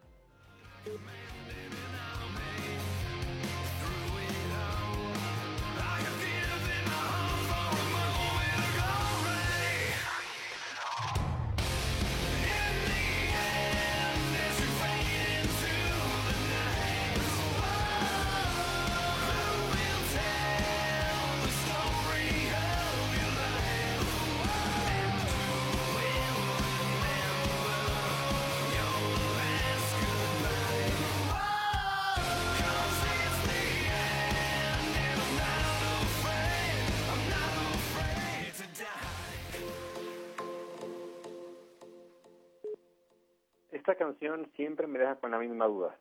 Esta 43.89 44.05
canción 44.05 44.51
siempre 44.55 44.86
me 44.86 45.00
deja 45.00 45.15
con 45.15 45.31
la 45.31 45.39
misma 45.39 45.65
duda. 45.65 45.98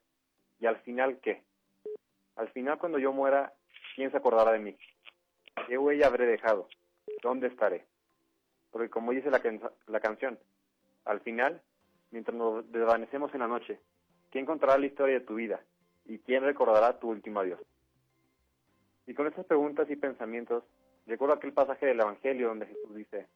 ¿Y 0.61 0.67
al 0.67 0.77
final 0.81 1.21
qué? 1.23 1.43
Al 2.37 2.51
final 2.51 2.77
cuando 2.79 2.99
yo 2.99 3.15
muera, 3.15 3.55
¿quién 3.97 4.11
se 4.11 4.19
acordará 4.19 4.53
de 4.53 4.59
mí? 4.59 4.77
¿Qué 5.67 5.79
huella 5.79 6.07
habré 6.07 6.27
dejado? 6.27 6.69
¿Dónde 7.23 7.47
estaré? 7.47 7.87
Porque 8.71 8.91
como 8.91 9.13
dice 9.13 9.31
la, 9.31 10.01
canción, 10.01 10.39
al 11.07 11.21
final, 11.21 11.63
mientras 12.11 12.37
nos 12.37 12.71
desvanecemos 12.71 13.33
en 13.33 13.41
la 13.41 13.49
noche, 13.49 13.81
¿quién 14.31 14.45
contará 14.45 14.77
la 14.77 14.85
historia 14.85 15.21
de 15.21 15.25
tu 15.25 15.37
vida? 15.37 15.59
¿Y 16.05 16.19
quién 16.19 16.45
recordará 16.45 16.99
tu 16.99 17.09
último 17.09 17.41
adiós? 17.41 17.61
Y 19.07 19.15
con 19.15 19.27
estas 19.27 19.47
preguntas 19.47 19.89
y 19.89 19.97
pensamientos, 19.97 20.63
recuerdo 21.07 21.37
aquel 21.37 21.55
pasaje 21.55 21.87
del 21.87 22.01
Evangelio 22.01 22.49
donde 22.49 22.67
Jesús 22.67 22.95
dice, 22.95 23.29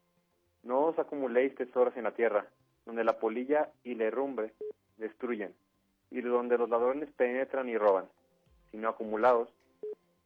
no 0.63 0.89
os 0.89 0.99
acumuléis 0.99 1.55
tesoros 1.55 1.97
en 1.97 2.05
la 2.05 2.13
tierra, 2.13 2.47
donde 2.87 3.05
la 3.05 3.19
polilla 3.19 3.71
y 3.85 3.95
la 3.95 4.05
herrumbre 4.05 4.53
destruyen, 4.97 5.55
y 6.11 6.21
donde 6.21 6.59
los 6.59 6.69
ladrones 6.69 7.11
penetran 7.17 7.69
y 7.69 7.77
roban, 7.77 8.07
sino 8.71 8.89
acumulados, 8.89 9.49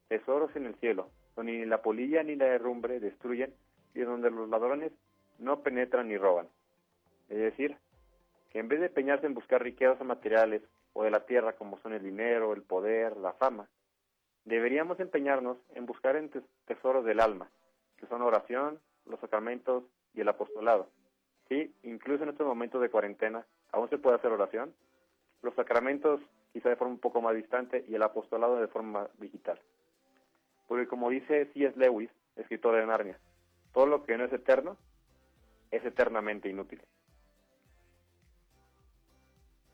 tesoros 0.09 0.55
en 0.57 0.67
el 0.67 0.75
cielo, 0.77 1.09
donde 1.35 1.53
ni 1.53 1.65
la 1.67 1.83
polilla 1.83 2.23
ni 2.23 2.37
la 2.37 2.47
herrumbre 2.47 3.01
destruyen, 3.01 3.55
y 3.95 4.01
donde 4.01 4.31
los 4.31 4.49
ladrones 4.49 4.93
no 5.39 5.63
penetran 5.63 6.09
ni 6.09 6.17
roban. 6.17 6.49
Es 7.29 7.39
decir, 7.39 7.77
que 8.51 8.59
en 8.59 8.69
vez 8.69 8.81
de 8.81 8.87
empeñarse 8.87 9.27
en 9.27 9.35
buscar 9.35 9.63
riquezas 9.63 10.05
materiales 10.05 10.63
o 10.93 11.05
de 11.05 11.11
la 11.11 11.27
tierra 11.27 11.55
como 11.55 11.79
son 11.81 11.93
el 11.93 12.03
dinero, 12.03 12.53
el 12.53 12.63
poder, 12.63 13.17
la 13.17 13.33
fama, 13.35 13.69
deberíamos 14.45 14.99
empeñarnos 15.01 15.59
en 15.75 15.87
buscar 15.87 16.17
en 16.17 16.31
tesoros 16.67 17.05
del 17.05 17.21
alma, 17.21 17.51
que 17.99 18.07
son 18.07 18.23
oración, 18.23 18.81
los 19.07 19.21
sacramentos 19.21 19.85
y 20.15 20.21
el 20.21 20.29
apostolado, 20.29 20.89
Sí, 21.49 21.73
incluso 21.85 22.25
en 22.25 22.31
estos 22.31 22.47
momentos 22.47 22.81
de 22.81 22.91
cuarentena, 22.91 23.47
aún 23.73 23.89
se 23.89 23.99
puede 23.99 24.17
hacer 24.17 24.33
oración. 24.33 24.75
Los 25.43 25.55
sacramentos 25.55 26.21
quizá 26.53 26.71
de 26.71 26.77
forma 26.77 26.95
un 26.95 27.01
poco 27.01 27.21
más 27.21 27.35
distante 27.35 27.85
y 27.89 27.95
el 27.95 28.03
apostolado 28.03 28.57
de 28.57 28.67
forma 28.67 29.09
digital. 29.19 29.61
Porque 30.67 30.89
como 30.89 31.11
dice 31.11 31.47
C.S. 31.53 31.79
Lewis, 31.79 32.11
escritor 32.35 32.75
de 32.77 32.87
Narnia, 32.87 33.19
todo 33.73 33.87
lo 33.87 34.05
que 34.05 34.17
no 34.17 34.25
es 34.25 34.33
eterno 34.33 34.77
es 35.71 35.85
eternamente 35.85 36.49
inútil. 36.49 36.81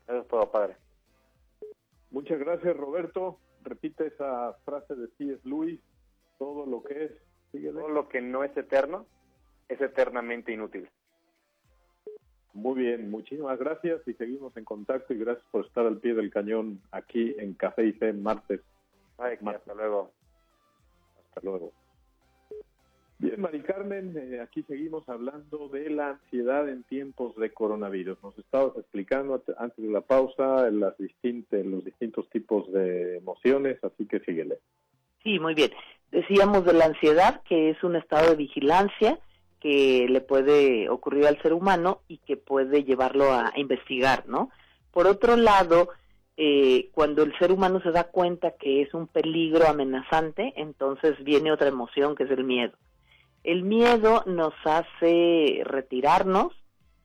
Eso 0.07 0.19
es 0.19 0.27
todo, 0.27 0.51
padre. 0.51 0.75
Muchas 2.11 2.37
gracias, 2.37 2.75
Roberto. 2.75 3.39
Repite 3.63 4.07
esa 4.07 4.53
frase 4.65 4.93
de 4.95 5.07
C.S. 5.17 5.39
Lewis, 5.45 5.79
todo 6.37 6.65
lo 6.65 6.83
que 6.83 7.05
es, 7.05 7.11
todo 7.73 7.87
lo 7.87 8.09
que 8.09 8.21
no 8.21 8.43
es 8.43 8.55
eterno 8.57 9.07
es 9.69 9.79
eternamente 9.81 10.51
inútil. 10.51 10.89
Muy 12.53 12.83
bien, 12.83 13.09
muchísimas 13.09 13.57
gracias 13.57 14.01
y 14.07 14.13
seguimos 14.13 14.55
en 14.57 14.63
contacto 14.63 15.13
y 15.13 15.17
gracias 15.17 15.45
por 15.51 15.65
estar 15.65 15.87
al 15.87 15.97
pie 15.97 16.13
del 16.13 16.29
cañón 16.29 16.79
aquí 16.91 17.35
en 17.39 17.55
Café 17.55 17.87
y 17.87 17.93
Fe 17.93 18.13
martes. 18.13 18.61
hasta 19.17 19.73
luego. 19.73 20.11
Hasta 21.29 21.41
luego. 21.41 21.71
Bien, 23.17 23.39
Mari 23.39 23.61
Carmen, 23.61 24.15
eh, 24.17 24.41
aquí 24.41 24.63
seguimos 24.63 25.07
hablando 25.07 25.69
de 25.69 25.89
la 25.89 26.09
ansiedad 26.09 26.67
en 26.67 26.83
tiempos 26.83 27.35
de 27.37 27.51
coronavirus. 27.51 28.21
Nos 28.21 28.37
estabas 28.37 28.77
explicando 28.77 29.41
antes 29.57 29.83
de 29.83 29.91
la 29.91 30.01
pausa 30.01 30.69
las 30.69 30.97
distintas, 30.97 31.65
los 31.65 31.85
distintos 31.85 32.29
tipos 32.29 32.71
de 32.71 33.17
emociones, 33.17 33.81
así 33.83 34.05
que 34.05 34.19
síguele. 34.19 34.59
Sí, 35.23 35.39
muy 35.39 35.53
bien. 35.55 35.71
Decíamos 36.11 36.65
de 36.65 36.73
la 36.73 36.85
ansiedad, 36.85 37.41
que 37.47 37.69
es 37.69 37.83
un 37.83 37.95
estado 37.95 38.31
de 38.31 38.35
vigilancia, 38.35 39.17
que 39.63 40.07
le 40.09 40.19
puede 40.19 40.89
ocurrir 40.89 41.25
al 41.25 41.41
ser 41.41 41.53
humano 41.53 42.01
y 42.09 42.17
que 42.17 42.35
puede 42.35 42.83
llevarlo 42.83 43.31
a, 43.31 43.53
investigar, 43.55 44.27
¿no? 44.27 44.49
Por 44.91 45.07
otro 45.07 45.37
lado, 45.37 45.87
eh, 46.35 46.89
cuando 46.93 47.23
el 47.23 47.33
ser 47.39 47.49
humano 47.49 47.79
se 47.81 47.91
da 47.91 48.03
cuenta 48.03 48.51
que 48.59 48.81
es 48.81 48.93
un 48.93 49.07
peligro 49.07 49.65
amenazante, 49.65 50.51
entonces 50.57 51.15
viene 51.23 51.53
otra 51.53 51.69
emoción 51.69 52.13
que 52.13 52.23
es 52.25 52.31
el 52.31 52.43
miedo. 52.43 52.73
El 53.45 53.63
miedo 53.63 54.23
nos 54.25 54.53
hace 54.65 55.61
retirarnos 55.63 56.51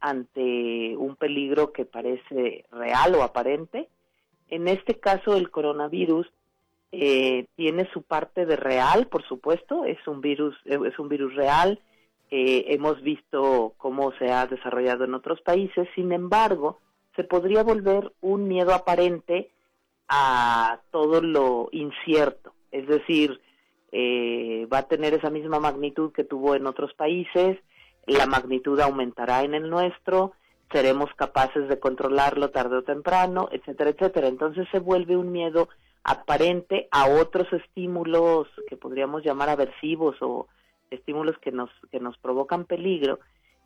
ante 0.00 0.96
un 0.96 1.14
peligro 1.14 1.72
que 1.72 1.84
parece 1.84 2.64
real 2.72 3.14
o 3.14 3.22
aparente. 3.22 3.88
En 4.48 4.66
este 4.66 4.98
caso, 4.98 5.36
el 5.36 5.52
coronavirus 5.52 6.26
eh, 6.90 7.46
tiene 7.54 7.88
su 7.92 8.02
parte 8.02 8.46
de 8.46 8.56
real, 8.56 9.06
por 9.06 9.22
supuesto, 9.28 9.84
es 9.84 10.04
un 10.08 10.20
virus, 10.20 10.56
es 10.64 10.98
un 10.98 11.08
virus 11.08 11.36
real, 11.36 11.80
eh, 12.30 12.66
hemos 12.68 13.00
visto 13.02 13.74
cómo 13.78 14.12
se 14.18 14.30
ha 14.30 14.46
desarrollado 14.46 15.04
en 15.04 15.14
otros 15.14 15.40
países, 15.40 15.88
sin 15.94 16.12
embargo, 16.12 16.78
se 17.16 17.24
podría 17.24 17.62
volver 17.62 18.12
un 18.20 18.46
miedo 18.46 18.74
aparente 18.74 19.50
a 20.08 20.80
todo 20.90 21.20
lo 21.20 21.68
incierto, 21.72 22.52
es 22.70 22.86
decir, 22.86 23.40
eh, 23.92 24.66
va 24.72 24.78
a 24.78 24.88
tener 24.88 25.14
esa 25.14 25.30
misma 25.30 25.58
magnitud 25.58 26.12
que 26.12 26.24
tuvo 26.24 26.54
en 26.54 26.66
otros 26.66 26.92
países, 26.94 27.58
la 28.06 28.26
magnitud 28.26 28.78
aumentará 28.80 29.42
en 29.42 29.54
el 29.54 29.68
nuestro, 29.68 30.32
seremos 30.72 31.10
capaces 31.14 31.68
de 31.68 31.78
controlarlo 31.78 32.50
tarde 32.50 32.76
o 32.76 32.82
temprano, 32.82 33.48
etcétera, 33.52 33.90
etcétera. 33.90 34.28
Entonces 34.28 34.66
se 34.70 34.78
vuelve 34.78 35.16
un 35.16 35.32
miedo 35.32 35.68
aparente 36.04 36.88
a 36.90 37.08
otros 37.08 37.52
estímulos 37.52 38.48
que 38.68 38.76
podríamos 38.76 39.24
llamar 39.24 39.48
aversivos 39.48 40.16
o 40.20 40.46
estímulos 40.90 41.38
que 41.38 41.52
nos, 41.52 41.70
que 41.90 42.00
nos 42.00 42.16
provocan 42.18 42.64
peligro, 42.64 43.20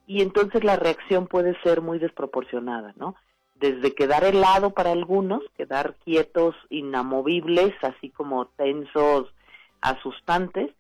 y 0.07 0.23
entonces 0.23 0.65
la 0.65 0.77
reacción 0.77 1.27
puede 1.27 1.61
ser 1.63 1.81
muy 1.81 1.99
desproporcionada, 1.99 2.93
¿no? 2.97 3.15
Desde 3.55 3.95
quedar 3.95 4.25
helado 4.25 4.71
para 4.71 4.91
algunos, 4.91 5.43
quedar 5.57 5.95
quietos, 6.05 6.57
inamovibles, 6.69 7.73
así 7.83 8.11
como 8.11 8.47
tensos, 8.47 9.33
asustantes, 9.81 10.71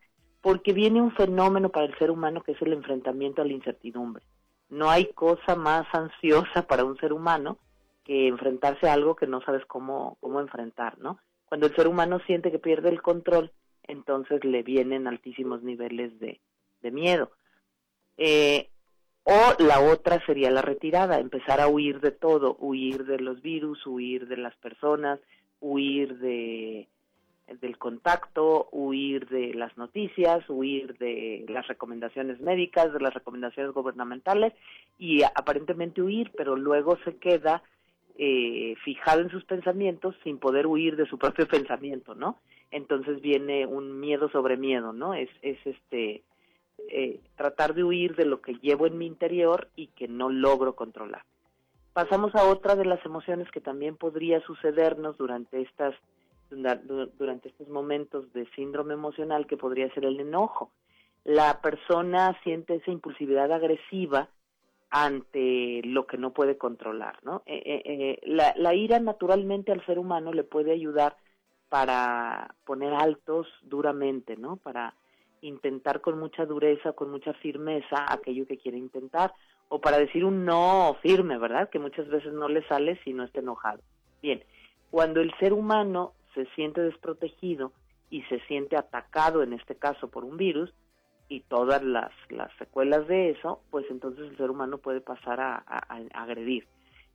porque 0.40 0.72
viene 0.72 1.00
un 1.00 1.12
fenómeno 1.12 1.68
para 1.68 1.86
el 1.86 1.96
ser 1.98 2.10
humano 2.10 2.42
que 2.42 2.52
es 2.52 2.62
el 2.62 2.72
enfrentamiento 2.72 3.42
a 3.42 3.44
la 3.44 3.52
incertidumbre. 3.52 4.24
No 4.68 4.90
hay 4.90 5.06
cosa 5.12 5.54
más 5.54 5.86
ansiosa 5.94 6.66
para 6.66 6.84
un 6.84 6.96
ser 6.98 7.12
humano 7.12 7.58
que 8.04 8.26
enfrentarse 8.26 8.88
a 8.88 8.94
algo 8.94 9.14
que 9.14 9.26
no 9.26 9.40
sabes 9.42 9.64
cómo, 9.66 10.16
cómo 10.20 10.40
enfrentar, 10.40 10.98
¿no? 10.98 11.18
Cuando 11.46 11.66
el 11.66 11.76
ser 11.76 11.86
humano 11.86 12.18
siente 12.26 12.50
que 12.50 12.58
pierde 12.58 12.88
el 12.88 13.02
control, 13.02 13.52
entonces 13.84 14.44
le 14.44 14.62
vienen 14.62 15.06
altísimos 15.06 15.62
niveles 15.62 16.18
de, 16.20 16.40
de 16.82 16.90
miedo. 16.90 17.30
Eh, 18.16 18.68
o 19.24 19.54
la 19.58 19.80
otra 19.80 20.24
sería 20.26 20.50
la 20.50 20.62
retirada, 20.62 21.18
empezar 21.18 21.60
a 21.60 21.68
huir 21.68 22.00
de 22.00 22.10
todo, 22.10 22.56
huir 22.58 23.04
de 23.04 23.18
los 23.18 23.40
virus, 23.40 23.86
huir 23.86 24.26
de 24.26 24.36
las 24.36 24.54
personas, 24.56 25.20
huir 25.60 26.18
de 26.18 26.88
del 27.60 27.76
contacto, 27.76 28.68
huir 28.72 29.28
de 29.28 29.52
las 29.54 29.76
noticias, 29.76 30.48
huir 30.48 30.96
de 30.98 31.44
las 31.48 31.66
recomendaciones 31.68 32.40
médicas, 32.40 32.92
de 32.92 33.00
las 33.00 33.12
recomendaciones 33.12 33.72
gubernamentales 33.72 34.54
y 34.98 35.22
aparentemente 35.22 36.00
huir, 36.00 36.32
pero 36.36 36.56
luego 36.56 36.96
se 37.04 37.16
queda 37.16 37.62
eh, 38.18 38.74
fijado 38.84 39.20
en 39.20 39.30
sus 39.30 39.44
pensamientos 39.44 40.14
sin 40.22 40.38
poder 40.38 40.66
huir 40.66 40.96
de 40.96 41.06
su 41.06 41.18
propio 41.18 41.46
pensamiento, 41.48 42.14
¿no? 42.14 42.38
Entonces 42.70 43.20
viene 43.20 43.66
un 43.66 44.00
miedo 44.00 44.30
sobre 44.30 44.56
miedo, 44.56 44.92
¿no? 44.92 45.14
Es, 45.14 45.30
es 45.42 45.58
este 45.64 46.22
eh, 46.88 47.20
tratar 47.36 47.74
de 47.74 47.84
huir 47.84 48.16
de 48.16 48.24
lo 48.24 48.40
que 48.40 48.54
llevo 48.54 48.86
en 48.86 48.98
mi 48.98 49.06
interior 49.06 49.68
y 49.76 49.88
que 49.88 50.08
no 50.08 50.30
logro 50.30 50.74
controlar. 50.74 51.22
Pasamos 51.92 52.34
a 52.34 52.48
otra 52.48 52.74
de 52.74 52.86
las 52.86 53.04
emociones 53.04 53.50
que 53.50 53.60
también 53.60 53.96
podría 53.96 54.40
sucedernos 54.40 55.16
durante 55.18 55.60
estas 55.60 55.94
durante 56.50 57.48
estos 57.48 57.68
momentos 57.68 58.30
de 58.34 58.46
síndrome 58.54 58.92
emocional 58.92 59.46
que 59.46 59.56
podría 59.56 59.92
ser 59.94 60.04
el 60.04 60.20
enojo. 60.20 60.70
La 61.24 61.62
persona 61.62 62.38
siente 62.42 62.74
esa 62.74 62.90
impulsividad 62.90 63.50
agresiva 63.50 64.28
ante 64.92 65.80
lo 65.84 66.06
que 66.06 66.18
no 66.18 66.34
puede 66.34 66.58
controlar, 66.58 67.18
¿no? 67.24 67.42
Eh, 67.46 67.62
eh, 67.64 67.82
eh, 67.86 68.20
la, 68.24 68.52
la, 68.58 68.74
ira 68.74 69.00
naturalmente 69.00 69.72
al 69.72 69.84
ser 69.86 69.98
humano 69.98 70.34
le 70.34 70.44
puede 70.44 70.70
ayudar 70.70 71.16
para 71.70 72.54
poner 72.66 72.92
altos 72.92 73.46
duramente, 73.62 74.36
¿no? 74.36 74.56
Para 74.56 74.94
intentar 75.40 76.02
con 76.02 76.18
mucha 76.18 76.44
dureza, 76.44 76.92
con 76.92 77.10
mucha 77.10 77.32
firmeza 77.32 78.04
aquello 78.06 78.46
que 78.46 78.58
quiere 78.58 78.76
intentar, 78.76 79.32
o 79.70 79.80
para 79.80 79.96
decir 79.96 80.26
un 80.26 80.44
no 80.44 80.98
firme, 81.00 81.38
¿verdad? 81.38 81.70
Que 81.70 81.78
muchas 81.78 82.06
veces 82.08 82.34
no 82.34 82.48
le 82.48 82.62
sale 82.68 83.00
si 83.02 83.14
no 83.14 83.24
está 83.24 83.40
enojado. 83.40 83.80
Bien, 84.20 84.44
cuando 84.90 85.22
el 85.22 85.32
ser 85.38 85.54
humano 85.54 86.12
se 86.34 86.44
siente 86.54 86.82
desprotegido 86.82 87.72
y 88.10 88.20
se 88.24 88.40
siente 88.40 88.76
atacado, 88.76 89.42
en 89.42 89.54
este 89.54 89.74
caso 89.74 90.08
por 90.08 90.24
un 90.24 90.36
virus, 90.36 90.74
y 91.28 91.40
todas 91.40 91.82
las, 91.82 92.10
las 92.28 92.50
secuelas 92.58 93.06
de 93.08 93.30
eso, 93.30 93.60
pues 93.70 93.86
entonces 93.90 94.30
el 94.30 94.36
ser 94.36 94.50
humano 94.50 94.78
puede 94.78 95.00
pasar 95.00 95.40
a, 95.40 95.56
agredir. 96.14 96.66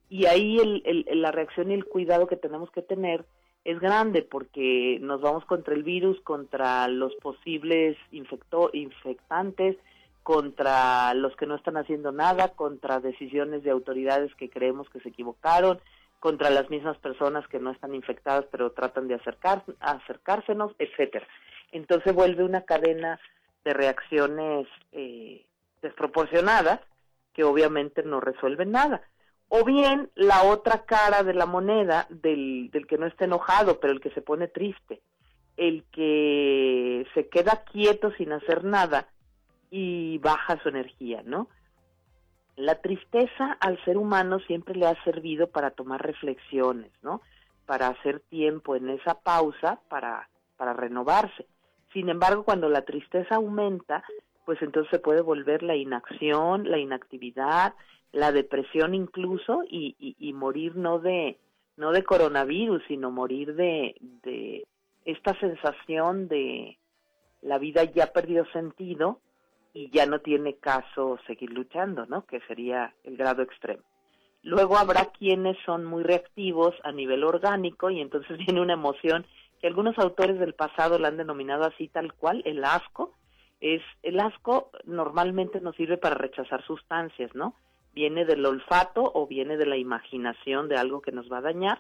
Y 0.10 0.26
ahí 0.26 0.58
el, 0.58 1.06
la 1.22 1.32
reacción 1.32 1.72
y 1.72 1.74
el 1.74 1.86
cuidado 1.86 2.28
que 2.28 2.38
tenemos 2.38 2.72
que 2.72 2.82
tener 2.82 3.26
es 3.66 3.80
grande 3.80 4.22
porque 4.22 4.98
nos 5.02 5.22
vamos 5.22 5.44
contra 5.46 5.74
el 5.74 5.84
virus, 5.84 6.20
contra 6.22 6.88
los 6.88 7.14
posibles 7.16 7.98
infecto, 8.12 8.70
infectantes, 8.74 9.76
contra 10.24 11.14
los 11.14 11.36
que 11.36 11.46
no 11.46 11.56
están 11.56 11.78
haciendo 11.78 12.12
nada, 12.12 12.50
contra 12.50 13.00
decisiones 13.00 13.64
de 13.64 13.72
autoridades 13.72 14.34
que 14.36 14.50
creemos 14.50 14.90
que 14.90 15.00
se 15.02 15.10
equivocaron, 15.10 15.80
contra 16.20 16.50
las 16.50 16.70
mismas 16.70 16.98
personas 16.98 17.48
que 17.48 17.60
no 17.60 17.72
están 17.72 17.94
infectadas 17.94 18.46
pero 18.52 18.72
tratan 18.72 19.08
de 19.08 19.16
acercar, 19.16 19.64
acercársenos, 19.80 20.74
etcétera. 20.80 21.28
Entonces 21.72 22.14
vuelve 22.14 22.44
una 22.44 22.62
cadena 22.62 23.20
de 23.68 23.74
reacciones 23.74 24.66
eh, 24.94 25.46
desproporcionadas 25.82 26.80
que 27.34 27.44
obviamente 27.44 28.02
no 28.02 28.22
resuelven 28.22 28.72
nada. 28.72 29.02
O 29.50 29.66
bien 29.66 30.10
la 30.16 30.44
otra 30.44 30.86
cara 30.86 31.24
de 31.24 31.34
la 31.34 31.46
moneda 31.46 32.08
del, 32.10 32.70
del 32.72 32.88
que 32.88 32.98
no 32.98 33.08
está 33.08 33.26
enojado, 33.26 33.82
pero 33.82 33.92
el 33.92 34.00
que 34.00 34.12
se 34.12 34.22
pone 34.22 34.48
triste, 34.48 35.02
el 35.58 35.84
que 35.92 37.06
se 37.14 37.28
queda 37.28 37.66
quieto 37.66 38.12
sin 38.14 38.32
hacer 38.32 38.64
nada 38.64 39.10
y 39.70 40.18
baja 40.20 40.62
su 40.64 40.70
energía, 40.70 41.22
¿no? 41.26 41.50
La 42.56 42.82
tristeza 42.82 43.58
al 43.60 43.84
ser 43.84 43.98
humano 43.98 44.40
siempre 44.40 44.76
le 44.76 44.88
ha 44.88 45.04
servido 45.04 45.48
para 45.48 45.72
tomar 45.72 46.02
reflexiones, 46.02 46.92
¿no? 47.02 47.22
Para 47.66 47.90
hacer 47.90 48.22
tiempo 48.22 48.78
en 48.78 48.90
esa 48.90 49.16
pausa 49.16 49.82
para, 49.90 50.30
para 50.56 50.74
renovarse. 50.74 51.46
Sin 51.94 52.10
embargo, 52.10 52.44
cuando 52.44 52.70
la 52.70 52.84
tristeza 52.84 53.36
aumenta, 53.36 54.04
pues 54.46 54.62
entonces 54.62 54.90
se 54.92 55.00
puede 55.00 55.22
volver 55.22 55.64
la 55.64 55.76
inacción, 55.76 56.70
la 56.70 56.78
inactividad, 56.78 57.74
la 58.12 58.32
depresión 58.32 58.96
incluso 58.96 59.64
y, 59.70 60.16
y, 60.18 60.34
morir 60.34 60.76
no 60.76 61.00
de 61.00 61.38
no 61.76 61.92
de 61.92 62.04
coronavirus, 62.04 62.82
sino 62.88 63.12
morir 63.12 63.56
de, 63.56 63.96
de 64.24 64.66
esta 65.06 65.38
sensación 65.40 66.28
de 66.28 66.78
la 67.42 67.60
vida 67.60 67.84
ya 67.84 68.06
ha 68.06 68.14
perdido 68.14 68.46
sentido 68.48 69.20
y 69.74 69.92
ya 69.92 70.06
no 70.06 70.20
tiene 70.20 70.56
caso 70.56 71.20
seguir 71.28 71.52
luchando, 71.52 72.06
¿no? 72.08 72.26
Que 72.26 72.40
sería 72.42 72.94
el 73.04 73.16
grado 73.16 73.44
extremo. 73.44 73.84
Luego 74.42 74.78
habrá 74.78 75.06
quienes 75.06 75.58
son 75.66 75.86
muy 75.86 76.04
reactivos 76.04 76.74
a 76.84 76.92
nivel 76.92 77.24
orgánico 77.24 77.90
y 77.90 78.00
entonces 78.00 78.38
viene 78.46 78.62
una 78.62 78.74
emoción 78.74 79.26
que 79.60 79.68
algunos 79.68 79.98
autores 79.98 80.40
del 80.40 80.54
pasado 80.54 81.00
la 81.00 81.08
han 81.08 81.18
denominado 81.18 81.64
así 81.64 81.88
tal 81.88 82.14
cual, 82.14 82.42
el 82.46 82.64
asco, 82.64 83.14
es 83.60 83.82
el 84.04 84.20
asco 84.20 84.72
normalmente 84.86 85.62
nos 85.62 85.76
sirve 85.76 85.98
para 85.98 86.16
rechazar 86.16 86.64
sustancias, 86.66 87.34
¿no? 87.34 87.56
Viene 87.94 88.26
del 88.26 88.46
olfato 88.46 89.12
o 89.14 89.26
viene 89.26 89.58
de 89.58 89.66
la 89.66 89.78
imaginación 89.78 90.68
de 90.70 90.78
algo 90.78 91.02
que 91.02 91.12
nos 91.12 91.32
va 91.32 91.40
a 91.40 91.42
dañar 91.42 91.80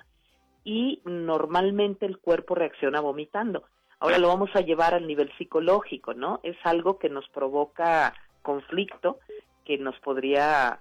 y 0.63 1.01
normalmente 1.05 2.05
el 2.05 2.17
cuerpo 2.17 2.55
reacciona 2.55 2.99
vomitando. 2.99 3.63
Ahora 3.99 4.17
lo 4.17 4.27
vamos 4.27 4.49
a 4.55 4.61
llevar 4.61 4.93
al 4.93 5.07
nivel 5.07 5.31
psicológico, 5.37 6.13
¿no? 6.13 6.39
Es 6.43 6.57
algo 6.63 6.97
que 6.97 7.09
nos 7.09 7.27
provoca 7.29 8.13
conflicto, 8.41 9.19
que 9.65 9.77
nos 9.77 9.99
podría 9.99 10.79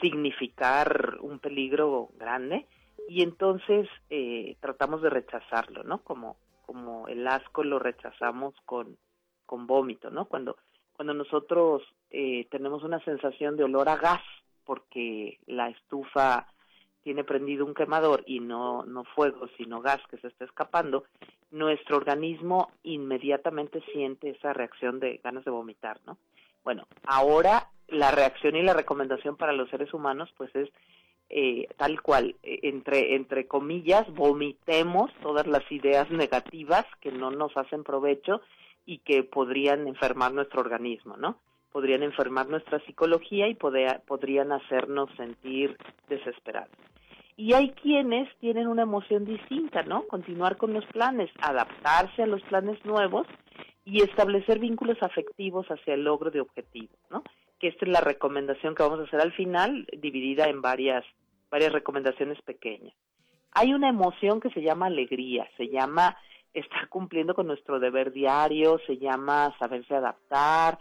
significar 0.00 1.18
un 1.20 1.38
peligro 1.38 2.08
grande 2.18 2.66
y 3.08 3.22
entonces 3.22 3.88
eh, 4.10 4.56
tratamos 4.60 5.02
de 5.02 5.10
rechazarlo, 5.10 5.82
¿no? 5.84 5.98
Como, 5.98 6.36
como 6.66 7.08
el 7.08 7.26
asco 7.26 7.64
lo 7.64 7.78
rechazamos 7.78 8.54
con, 8.64 8.96
con 9.46 9.66
vómito, 9.66 10.10
¿no? 10.10 10.26
Cuando, 10.26 10.56
cuando 10.94 11.14
nosotros 11.14 11.82
eh, 12.10 12.46
tenemos 12.50 12.82
una 12.82 13.00
sensación 13.04 13.56
de 13.56 13.64
olor 13.64 13.88
a 13.88 13.96
gas 13.96 14.22
porque 14.64 15.38
la 15.46 15.68
estufa 15.68 16.46
tiene 17.02 17.22
prendido 17.22 17.66
un 17.66 17.74
quemador 17.74 18.24
y 18.26 18.40
no, 18.40 18.84
no 18.84 19.04
fuego, 19.04 19.46
sino 19.58 19.82
gas 19.82 20.00
que 20.10 20.16
se 20.18 20.28
está 20.28 20.46
escapando, 20.46 21.04
nuestro 21.50 21.98
organismo 21.98 22.70
inmediatamente 22.82 23.82
siente 23.92 24.30
esa 24.30 24.54
reacción 24.54 25.00
de 25.00 25.20
ganas 25.22 25.44
de 25.44 25.50
vomitar, 25.50 26.00
¿no? 26.06 26.16
Bueno, 26.64 26.86
ahora 27.06 27.68
la 27.88 28.10
reacción 28.10 28.56
y 28.56 28.62
la 28.62 28.72
recomendación 28.72 29.36
para 29.36 29.52
los 29.52 29.68
seres 29.68 29.92
humanos 29.92 30.32
pues 30.38 30.54
es 30.56 30.70
eh, 31.36 31.66
tal 31.76 32.00
cual, 32.00 32.36
eh, 32.44 32.60
entre, 32.62 33.16
entre 33.16 33.48
comillas, 33.48 34.06
vomitemos 34.14 35.10
todas 35.20 35.48
las 35.48 35.64
ideas 35.72 36.08
negativas 36.08 36.86
que 37.00 37.10
no 37.10 37.32
nos 37.32 37.56
hacen 37.56 37.82
provecho 37.82 38.40
y 38.86 38.98
que 38.98 39.24
podrían 39.24 39.88
enfermar 39.88 40.32
nuestro 40.32 40.60
organismo, 40.60 41.16
¿no? 41.16 41.38
Podrían 41.72 42.04
enfermar 42.04 42.48
nuestra 42.48 42.78
psicología 42.86 43.48
y 43.48 43.56
podrían 43.56 44.52
hacernos 44.52 45.10
sentir 45.16 45.76
desesperados. 46.08 46.70
Y 47.36 47.54
hay 47.54 47.70
quienes 47.70 48.32
tienen 48.38 48.68
una 48.68 48.82
emoción 48.82 49.24
distinta, 49.24 49.82
¿no? 49.82 50.06
Continuar 50.06 50.56
con 50.56 50.72
los 50.72 50.86
planes, 50.86 51.32
adaptarse 51.40 52.22
a 52.22 52.26
los 52.26 52.42
planes 52.42 52.78
nuevos 52.84 53.26
y 53.84 54.04
establecer 54.04 54.60
vínculos 54.60 54.98
afectivos 55.02 55.66
hacia 55.66 55.94
el 55.94 56.04
logro 56.04 56.30
de 56.30 56.42
objetivos, 56.42 56.96
¿no? 57.10 57.24
que 57.58 57.68
esta 57.68 57.86
es 57.86 57.92
la 57.92 58.00
recomendación 58.00 58.74
que 58.74 58.82
vamos 58.82 59.00
a 59.00 59.04
hacer 59.04 59.20
al 59.20 59.32
final, 59.32 59.86
dividida 59.96 60.48
en 60.48 60.60
varias, 60.60 61.04
varias 61.54 61.72
recomendaciones 61.72 62.42
pequeñas. 62.42 62.92
Hay 63.52 63.72
una 63.74 63.88
emoción 63.88 64.40
que 64.40 64.50
se 64.50 64.60
llama 64.60 64.86
alegría, 64.86 65.48
se 65.56 65.68
llama 65.68 66.16
estar 66.52 66.88
cumpliendo 66.88 67.32
con 67.32 67.46
nuestro 67.46 67.78
deber 67.78 68.12
diario, 68.12 68.80
se 68.88 68.98
llama 68.98 69.54
saberse 69.60 69.94
adaptar, 69.94 70.80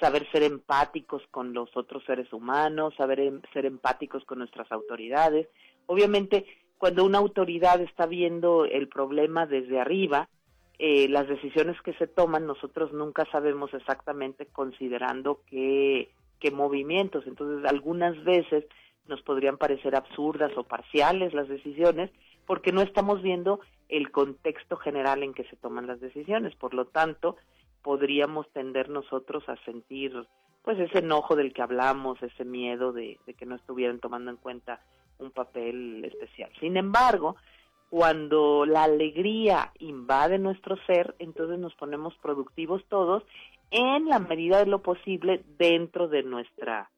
saber 0.00 0.26
ser 0.32 0.42
empáticos 0.42 1.22
con 1.30 1.52
los 1.52 1.68
otros 1.76 2.02
seres 2.06 2.32
humanos, 2.32 2.94
saber 2.96 3.20
em, 3.20 3.42
ser 3.52 3.66
empáticos 3.66 4.24
con 4.24 4.38
nuestras 4.38 4.72
autoridades. 4.72 5.46
Obviamente 5.84 6.46
cuando 6.78 7.04
una 7.04 7.18
autoridad 7.18 7.82
está 7.82 8.06
viendo 8.06 8.64
el 8.64 8.88
problema 8.88 9.44
desde 9.44 9.78
arriba, 9.78 10.30
eh, 10.78 11.06
las 11.10 11.28
decisiones 11.28 11.76
que 11.82 11.92
se 11.94 12.06
toman 12.06 12.46
nosotros 12.46 12.94
nunca 12.94 13.26
sabemos 13.30 13.74
exactamente 13.74 14.46
considerando 14.46 15.42
qué, 15.50 16.08
qué 16.40 16.50
movimientos. 16.50 17.26
Entonces, 17.26 17.70
algunas 17.70 18.24
veces 18.24 18.64
nos 19.06 19.22
podrían 19.22 19.58
parecer 19.58 19.94
absurdas 19.94 20.52
o 20.56 20.64
parciales 20.64 21.34
las 21.34 21.48
decisiones 21.48 22.10
porque 22.46 22.72
no 22.72 22.82
estamos 22.82 23.22
viendo 23.22 23.60
el 23.88 24.10
contexto 24.10 24.76
general 24.76 25.22
en 25.22 25.34
que 25.34 25.44
se 25.44 25.56
toman 25.56 25.86
las 25.86 26.00
decisiones. 26.00 26.54
Por 26.56 26.74
lo 26.74 26.86
tanto, 26.86 27.36
podríamos 27.82 28.48
tender 28.50 28.88
nosotros 28.88 29.48
a 29.48 29.56
sentir 29.64 30.26
pues 30.62 30.78
ese 30.78 31.00
enojo 31.00 31.36
del 31.36 31.52
que 31.52 31.62
hablamos, 31.62 32.22
ese 32.22 32.44
miedo 32.44 32.92
de, 32.92 33.18
de 33.26 33.34
que 33.34 33.44
no 33.44 33.54
estuvieran 33.54 34.00
tomando 34.00 34.30
en 34.30 34.38
cuenta 34.38 34.80
un 35.18 35.30
papel 35.30 36.04
especial. 36.04 36.50
Sin 36.58 36.76
embargo, 36.78 37.36
cuando 37.90 38.64
la 38.64 38.84
alegría 38.84 39.72
invade 39.78 40.38
nuestro 40.38 40.76
ser, 40.86 41.14
entonces 41.18 41.58
nos 41.58 41.74
ponemos 41.74 42.14
productivos 42.16 42.82
todos 42.88 43.22
en 43.70 44.08
la 44.08 44.18
medida 44.18 44.58
de 44.58 44.66
lo 44.66 44.80
posible 44.82 45.44
dentro 45.58 46.08
de 46.08 46.22
nuestra 46.22 46.90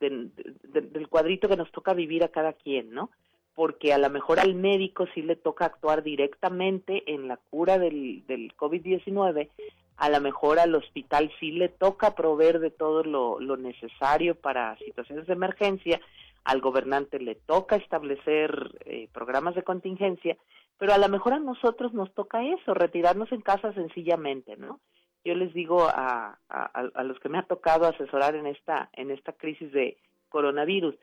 del 0.00 1.08
cuadrito 1.08 1.48
que 1.48 1.56
nos 1.56 1.70
toca 1.70 1.94
vivir 1.94 2.24
a 2.24 2.28
cada 2.28 2.54
quien, 2.54 2.90
¿no? 2.90 3.10
Porque 3.54 3.92
a 3.92 3.98
lo 3.98 4.10
mejor 4.10 4.40
al 4.40 4.54
médico 4.54 5.06
sí 5.14 5.22
le 5.22 5.36
toca 5.36 5.66
actuar 5.66 6.02
directamente 6.02 7.12
en 7.12 7.28
la 7.28 7.36
cura 7.36 7.78
del, 7.78 8.24
del 8.26 8.56
COVID-19, 8.56 9.50
a 10.00 10.08
lo 10.08 10.20
mejor 10.20 10.58
al 10.58 10.74
hospital 10.74 11.30
sí 11.38 11.52
le 11.52 11.68
toca 11.68 12.14
proveer 12.14 12.58
de 12.58 12.70
todo 12.70 13.04
lo, 13.04 13.38
lo 13.38 13.58
necesario 13.58 14.34
para 14.34 14.76
situaciones 14.78 15.26
de 15.26 15.34
emergencia, 15.34 16.00
al 16.44 16.62
gobernante 16.62 17.20
le 17.20 17.34
toca 17.34 17.76
establecer 17.76 18.78
eh, 18.86 19.08
programas 19.12 19.54
de 19.54 19.62
contingencia, 19.62 20.38
pero 20.78 20.94
a 20.94 20.98
lo 20.98 21.08
mejor 21.10 21.34
a 21.34 21.38
nosotros 21.38 21.92
nos 21.92 22.12
toca 22.14 22.42
eso, 22.42 22.72
retirarnos 22.72 23.30
en 23.32 23.42
casa 23.42 23.74
sencillamente, 23.74 24.56
¿no? 24.56 24.80
Yo 25.24 25.34
les 25.34 25.52
digo 25.52 25.86
a, 25.86 26.38
a, 26.48 27.04
los 27.04 27.18
que 27.20 27.28
me 27.28 27.38
ha 27.38 27.42
tocado 27.42 27.86
asesorar 27.86 28.34
en 28.34 28.46
esta, 28.46 28.88
en 28.94 29.10
esta 29.10 29.32
crisis 29.32 29.70
de 29.72 29.98
coronavirus, 30.30 30.94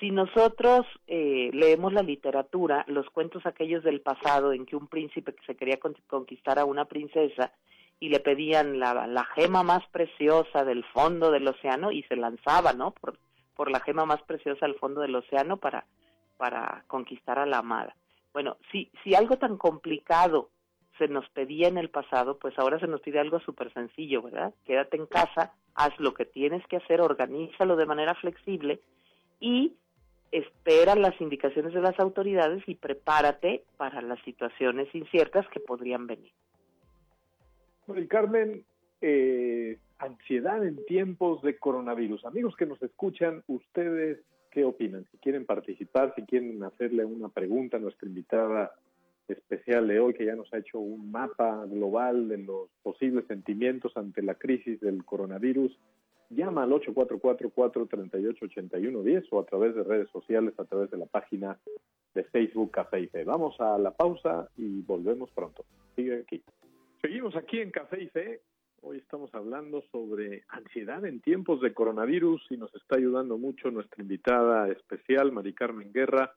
si 0.00 0.10
nosotros 0.10 0.86
eh, 1.06 1.50
leemos 1.52 1.92
la 1.92 2.02
literatura, 2.02 2.84
los 2.88 3.08
cuentos 3.10 3.46
aquellos 3.46 3.84
del 3.84 4.00
pasado 4.00 4.52
en 4.52 4.66
que 4.66 4.76
un 4.76 4.88
príncipe 4.88 5.34
que 5.34 5.44
se 5.44 5.56
quería 5.56 5.78
conquistar 6.06 6.58
a 6.58 6.64
una 6.64 6.86
princesa 6.86 7.52
y 8.00 8.08
le 8.08 8.20
pedían 8.20 8.80
la, 8.80 9.06
la 9.06 9.24
gema 9.26 9.62
más 9.62 9.86
preciosa 9.92 10.64
del 10.64 10.84
fondo 10.86 11.30
del 11.30 11.46
océano 11.46 11.92
y 11.92 12.02
se 12.04 12.16
lanzaba, 12.16 12.72
¿no? 12.72 12.90
Por, 12.92 13.18
por 13.54 13.70
la 13.70 13.80
gema 13.80 14.04
más 14.04 14.20
preciosa 14.22 14.66
al 14.66 14.74
fondo 14.74 15.02
del 15.02 15.14
océano 15.14 15.58
para, 15.58 15.86
para 16.36 16.84
conquistar 16.88 17.38
a 17.38 17.46
la 17.46 17.58
amada. 17.58 17.94
Bueno, 18.32 18.56
si, 18.72 18.90
si 19.04 19.14
algo 19.14 19.36
tan 19.36 19.56
complicado 19.56 20.50
se 21.02 21.08
nos 21.08 21.28
pedía 21.30 21.66
en 21.66 21.78
el 21.78 21.90
pasado, 21.90 22.38
pues 22.38 22.56
ahora 22.58 22.78
se 22.78 22.86
nos 22.86 23.00
pide 23.00 23.18
algo 23.18 23.40
súper 23.40 23.72
sencillo, 23.72 24.22
¿verdad? 24.22 24.54
Quédate 24.64 24.96
en 24.96 25.06
casa, 25.06 25.52
haz 25.74 25.98
lo 25.98 26.14
que 26.14 26.24
tienes 26.24 26.64
que 26.68 26.76
hacer, 26.76 27.00
organízalo 27.00 27.74
de 27.74 27.86
manera 27.86 28.14
flexible 28.14 28.80
y 29.40 29.74
espera 30.30 30.94
las 30.94 31.20
indicaciones 31.20 31.74
de 31.74 31.80
las 31.80 31.98
autoridades 31.98 32.62
y 32.68 32.76
prepárate 32.76 33.64
para 33.76 34.00
las 34.00 34.22
situaciones 34.22 34.94
inciertas 34.94 35.44
que 35.48 35.58
podrían 35.58 36.06
venir. 36.06 36.30
Bueno, 37.88 38.06
Carmen, 38.08 38.64
eh, 39.00 39.78
ansiedad 39.98 40.64
en 40.64 40.84
tiempos 40.86 41.42
de 41.42 41.58
coronavirus. 41.58 42.24
Amigos 42.26 42.54
que 42.54 42.66
nos 42.66 42.80
escuchan, 42.80 43.42
ustedes, 43.48 44.20
¿qué 44.52 44.64
opinan? 44.64 45.04
Si 45.10 45.18
quieren 45.18 45.46
participar, 45.46 46.14
si 46.14 46.22
quieren 46.22 46.62
hacerle 46.62 47.04
una 47.04 47.28
pregunta 47.28 47.78
a 47.78 47.80
nuestra 47.80 48.08
invitada 48.08 48.72
especial 49.28 49.86
de 49.88 50.00
hoy, 50.00 50.14
que 50.14 50.24
ya 50.26 50.34
nos 50.34 50.52
ha 50.52 50.58
hecho 50.58 50.78
un 50.78 51.10
mapa 51.10 51.64
global 51.66 52.28
de 52.28 52.36
los 52.38 52.68
posibles 52.82 53.24
sentimientos 53.26 53.96
ante 53.96 54.22
la 54.22 54.34
crisis 54.34 54.80
del 54.80 55.04
coronavirus, 55.04 55.78
llama 56.30 56.64
al 56.64 56.72
844-438-8110 56.72 59.28
o 59.30 59.40
a 59.40 59.44
través 59.44 59.74
de 59.74 59.84
redes 59.84 60.10
sociales, 60.10 60.54
a 60.58 60.64
través 60.64 60.90
de 60.90 60.98
la 60.98 61.06
página 61.06 61.58
de 62.14 62.24
Facebook 62.24 62.70
Café 62.70 63.00
y 63.00 63.06
Fe. 63.06 63.24
Vamos 63.24 63.58
a 63.60 63.78
la 63.78 63.92
pausa 63.92 64.50
y 64.56 64.82
volvemos 64.82 65.30
pronto. 65.30 65.64
Sigue 65.96 66.20
aquí. 66.20 66.42
Seguimos 67.00 67.34
aquí 67.36 67.60
en 67.60 67.70
Café 67.70 68.02
y 68.02 68.08
Fe 68.08 68.42
Hoy 68.84 68.98
estamos 68.98 69.32
hablando 69.32 69.84
sobre 69.92 70.42
ansiedad 70.48 71.06
en 71.06 71.20
tiempos 71.20 71.60
de 71.60 71.72
coronavirus 71.72 72.44
y 72.50 72.56
nos 72.56 72.74
está 72.74 72.96
ayudando 72.96 73.38
mucho 73.38 73.70
nuestra 73.70 74.02
invitada 74.02 74.68
especial, 74.72 75.30
Mari 75.30 75.54
Carmen 75.54 75.92
Guerra, 75.92 76.34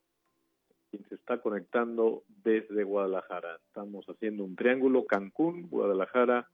quien 0.90 1.08
se 1.10 1.16
está 1.16 1.40
conectando 1.40 2.24
desde 2.44 2.84
Guadalajara. 2.84 3.60
Estamos 3.68 4.06
haciendo 4.06 4.44
un 4.44 4.56
triángulo 4.56 5.06
Cancún, 5.06 5.68
Guadalajara 5.70 6.48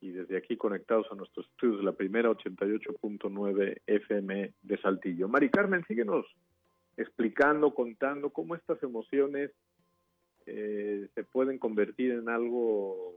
y 0.00 0.10
desde 0.10 0.36
aquí 0.36 0.56
conectados 0.56 1.06
a 1.10 1.14
nuestros 1.14 1.46
estudios 1.46 1.78
de 1.78 1.84
la 1.84 1.92
primera 1.92 2.30
88.9 2.30 3.80
FM 3.86 4.52
de 4.62 4.78
Saltillo. 4.78 5.28
Mari 5.28 5.50
Carmen, 5.50 5.84
síguenos 5.86 6.26
explicando, 6.96 7.72
contando 7.72 8.30
cómo 8.30 8.54
estas 8.54 8.82
emociones 8.82 9.50
eh, 10.46 11.08
se 11.14 11.24
pueden 11.24 11.58
convertir 11.58 12.12
en 12.12 12.28
algo 12.28 13.14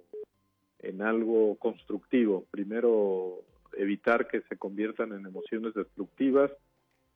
en 0.80 1.02
algo 1.02 1.56
constructivo. 1.56 2.46
Primero, 2.52 3.40
evitar 3.76 4.28
que 4.28 4.42
se 4.42 4.58
conviertan 4.58 5.14
en 5.14 5.26
emociones 5.26 5.74
destructivas 5.74 6.52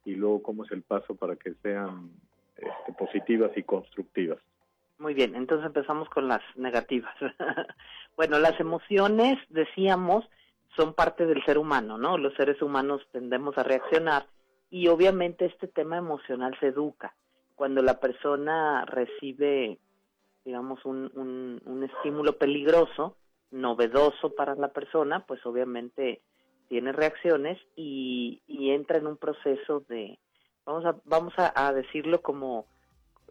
y 0.05 0.15
luego 0.15 0.41
cómo 0.41 0.65
es 0.65 0.71
el 0.71 0.81
paso 0.81 1.15
para 1.15 1.35
que 1.35 1.53
sean 1.61 2.09
este, 2.61 2.93
positivas 2.93 3.51
y 3.55 3.63
constructivas. 3.63 4.39
Muy 4.97 5.13
bien, 5.13 5.35
entonces 5.35 5.65
empezamos 5.65 6.09
con 6.09 6.27
las 6.27 6.41
negativas. 6.55 7.15
bueno, 8.17 8.37
las 8.37 8.59
emociones, 8.59 9.37
decíamos, 9.49 10.25
son 10.75 10.93
parte 10.93 11.25
del 11.25 11.43
ser 11.45 11.57
humano, 11.57 11.97
¿no? 11.97 12.17
Los 12.17 12.33
seres 12.35 12.61
humanos 12.61 13.01
tendemos 13.11 13.57
a 13.57 13.63
reaccionar 13.63 14.25
y 14.69 14.87
obviamente 14.89 15.45
este 15.45 15.67
tema 15.67 15.97
emocional 15.97 16.55
se 16.59 16.67
educa. 16.67 17.15
Cuando 17.55 17.81
la 17.81 17.99
persona 17.99 18.85
recibe, 18.85 19.79
digamos, 20.43 20.83
un, 20.85 21.11
un, 21.65 21.83
estímulo 21.83 22.37
peligroso, 22.37 23.15
novedoso 23.51 24.35
para 24.35 24.55
la 24.55 24.69
persona, 24.69 25.25
pues 25.25 25.45
obviamente 25.45 26.21
tiene 26.67 26.91
reacciones 26.91 27.57
y 27.75 28.41
entra 28.47 28.97
en 28.97 29.07
un 29.07 29.17
proceso 29.17 29.79
de, 29.87 30.19
vamos 30.69 30.85
a, 30.85 30.95
vamos 31.05 31.33
a, 31.37 31.73
decirlo 31.73 32.21
como, 32.21 32.65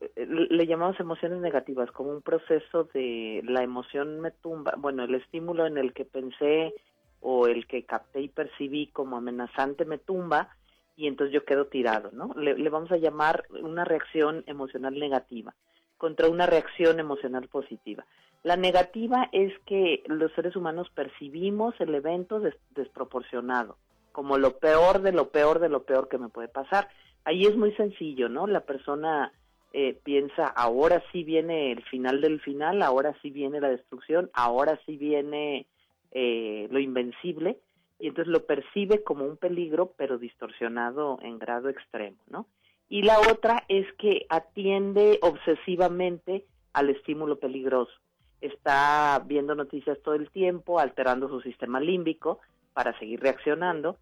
eh, 0.01 0.27
le 0.27 0.67
llamamos 0.67 0.99
emociones 1.01 1.41
negativas, 1.41 1.91
como 1.93 2.11
un 2.11 2.23
proceso 2.23 2.85
de 2.95 3.43
la 3.45 3.63
emoción 3.63 4.21
me 4.21 4.31
tumba, 4.31 4.75
bueno, 4.77 5.05
el 5.05 5.15
estímulo 5.15 5.67
en 5.67 5.79
el 5.79 5.93
que 5.93 6.05
pensé 6.05 6.75
o 7.21 7.47
el 7.47 7.67
que 7.67 7.85
capté 7.85 8.21
y 8.21 8.29
percibí 8.29 8.89
como 8.89 9.17
amenazante 9.17 9.85
me 9.85 9.99
tumba 9.99 10.49
y 10.97 11.07
entonces 11.07 11.33
yo 11.33 11.45
quedo 11.45 11.67
tirado, 11.67 12.11
¿no? 12.13 12.33
le 12.35 12.69
vamos 12.71 12.91
a 12.91 12.97
llamar 12.97 13.45
una 13.63 13.85
reacción 13.85 14.43
emocional 14.47 14.99
negativa 14.99 15.55
contra 15.97 16.29
una 16.29 16.47
reacción 16.47 17.01
emocional 17.01 17.49
positiva. 17.49 18.05
La 18.45 18.57
negativa 18.57 19.29
es 19.33 19.53
que 19.67 20.03
los 20.07 20.33
seres 20.33 20.55
humanos 20.57 20.89
percibimos 20.95 21.75
el 21.81 21.95
evento 21.95 22.41
desproporcionado, 22.71 23.77
como 24.13 24.39
lo 24.39 24.59
peor 24.59 25.03
de 25.03 25.13
lo 25.13 25.29
peor 25.31 25.59
de 25.59 25.69
lo 25.69 25.83
peor 25.83 26.09
que 26.09 26.19
me 26.19 26.29
puede 26.29 26.49
pasar. 26.49 26.89
Ahí 27.25 27.45
es 27.45 27.57
muy 27.57 27.73
sencillo, 27.73 28.29
¿no? 28.29 28.47
La 28.47 28.61
persona 28.61 29.33
eh, 29.73 29.99
piensa, 30.03 30.47
ahora 30.47 31.03
sí 31.13 31.25
viene 31.25 31.73
el 31.73 31.83
final 31.85 32.21
del 32.21 32.41
final, 32.41 32.83
ahora 32.83 33.15
sí 33.23 33.31
viene 33.31 33.61
la 33.61 33.69
destrucción, 33.69 34.31
ahora 34.33 34.81
sí 34.87 34.97
viene 34.97 35.67
eh, 36.13 36.69
lo 36.71 36.79
invencible, 36.79 37.59
y 37.99 38.09
entonces 38.09 38.33
lo 38.33 38.47
percibe 38.47 39.03
como 39.03 39.25
un 39.25 39.37
peligro, 39.37 39.93
pero 39.97 40.19
distorsionado 40.19 41.19
en 41.23 41.39
grado 41.39 41.69
extremo, 41.69 42.19
¿no? 42.29 42.47
Y 42.89 43.03
la 43.03 43.19
otra 43.21 43.65
es 43.69 43.87
que 43.99 44.25
atiende 44.31 45.19
obsesivamente 45.21 46.47
al 46.73 46.89
estímulo 46.89 47.39
peligroso 47.39 47.93
está 48.41 49.23
viendo 49.27 49.55
noticias 49.55 49.99
todo 50.03 50.15
el 50.15 50.31
tiempo, 50.31 50.79
alterando 50.79 51.29
su 51.29 51.41
sistema 51.41 51.81
límbico 51.81 52.41
para 52.73 52.97
seguir 52.99 53.21
reaccionando. 53.21 53.99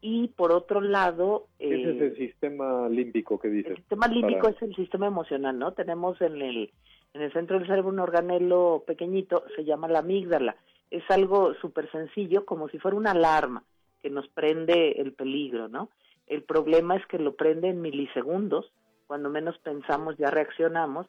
Y 0.00 0.28
por 0.28 0.52
otro 0.52 0.80
lado... 0.80 1.46
¿Qué 1.58 1.82
es 1.82 1.96
ese 1.96 2.06
eh, 2.06 2.16
sistema 2.16 2.88
límbico 2.88 3.38
que 3.38 3.48
dices? 3.48 3.72
El 3.72 3.76
sistema 3.78 4.08
límbico 4.08 4.48
es 4.48 4.60
el 4.62 4.74
sistema 4.76 5.06
emocional, 5.06 5.58
¿no? 5.58 5.72
Tenemos 5.72 6.20
en 6.20 6.40
el, 6.42 6.72
en 7.14 7.22
el 7.22 7.32
centro 7.32 7.58
del 7.58 7.66
cerebro 7.66 7.90
un 7.90 7.98
organelo 7.98 8.84
pequeñito, 8.86 9.44
se 9.56 9.64
llama 9.64 9.88
la 9.88 10.00
amígdala. 10.00 10.56
Es 10.90 11.02
algo 11.10 11.54
súper 11.54 11.90
sencillo, 11.90 12.44
como 12.44 12.68
si 12.68 12.78
fuera 12.78 12.96
una 12.96 13.12
alarma 13.12 13.64
que 14.02 14.10
nos 14.10 14.28
prende 14.28 14.92
el 15.00 15.12
peligro, 15.12 15.68
¿no? 15.68 15.90
El 16.26 16.42
problema 16.42 16.96
es 16.96 17.06
que 17.06 17.18
lo 17.18 17.34
prende 17.34 17.68
en 17.68 17.80
milisegundos, 17.80 18.70
cuando 19.06 19.30
menos 19.30 19.58
pensamos 19.58 20.16
ya 20.16 20.30
reaccionamos, 20.30 21.06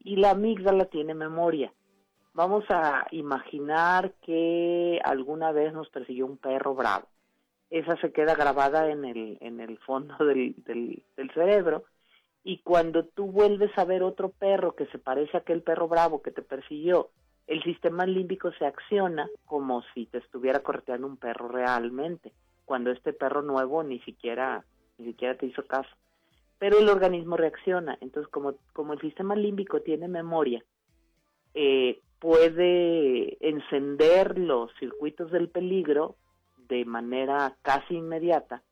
y 0.00 0.16
la 0.16 0.30
amígdala 0.30 0.86
tiene 0.86 1.14
memoria. 1.14 1.72
Vamos 2.34 2.64
a 2.68 3.06
imaginar 3.10 4.12
que 4.22 5.00
alguna 5.02 5.50
vez 5.52 5.72
nos 5.72 5.88
persiguió 5.88 6.26
un 6.26 6.36
perro 6.36 6.74
bravo. 6.74 7.06
Esa 7.70 7.96
se 8.00 8.12
queda 8.12 8.34
grabada 8.34 8.90
en 8.90 9.04
el, 9.04 9.38
en 9.40 9.60
el 9.60 9.78
fondo 9.78 10.16
del, 10.24 10.54
del, 10.64 11.30
cerebro 11.34 11.84
Y 12.44 12.58
cuando 12.58 13.04
tú 13.04 13.26
vuelves 13.30 13.70
a 13.76 13.84
ver 13.84 14.02
otro 14.02 14.30
perro 14.30 14.74
que 14.74 14.86
se 14.86 14.98
parece 14.98 15.36
a 15.36 15.40
aquel 15.40 15.62
perro 15.62 15.88
bravo 15.88 16.22
que 16.22 16.30
te 16.30 16.42
persiguió, 16.42 17.10
el 17.46 17.62
sistema 17.62 18.06
límbico 18.06 18.52
se 18.52 18.66
acciona 18.66 19.28
como 19.46 19.82
si 19.94 20.06
te 20.06 20.18
estuviera 20.18 20.60
correteando 20.60 21.06
un 21.06 21.16
perro 21.16 21.48
realmente, 21.48 22.32
cuando 22.64 22.90
este 22.90 23.12
perro 23.14 23.42
nuevo 23.42 23.82
ni 23.82 24.00
siquiera, 24.00 24.64
ni 24.98 25.06
siquiera 25.06 25.34
te 25.36 25.46
hizo 25.46 25.64
caso. 25.66 25.88
Pero 26.58 26.78
el 26.78 26.88
organismo 26.88 27.36
reacciona. 27.36 27.96
Entonces, 28.00 28.30
como, 28.30 28.54
como 28.72 28.92
el 28.92 29.00
sistema 29.00 29.34
límbico 29.34 29.80
tiene 29.80 30.08
memoria, 30.08 30.62
eh, 31.54 32.00
puede 32.18 33.38
encender 33.46 34.38
los 34.38 34.70
circuitos 34.78 35.30
del 35.30 35.48
peligro 35.48 36.16
de 36.68 36.84
manera 36.84 37.56
casi 37.62 37.94
inmediata 37.94 38.62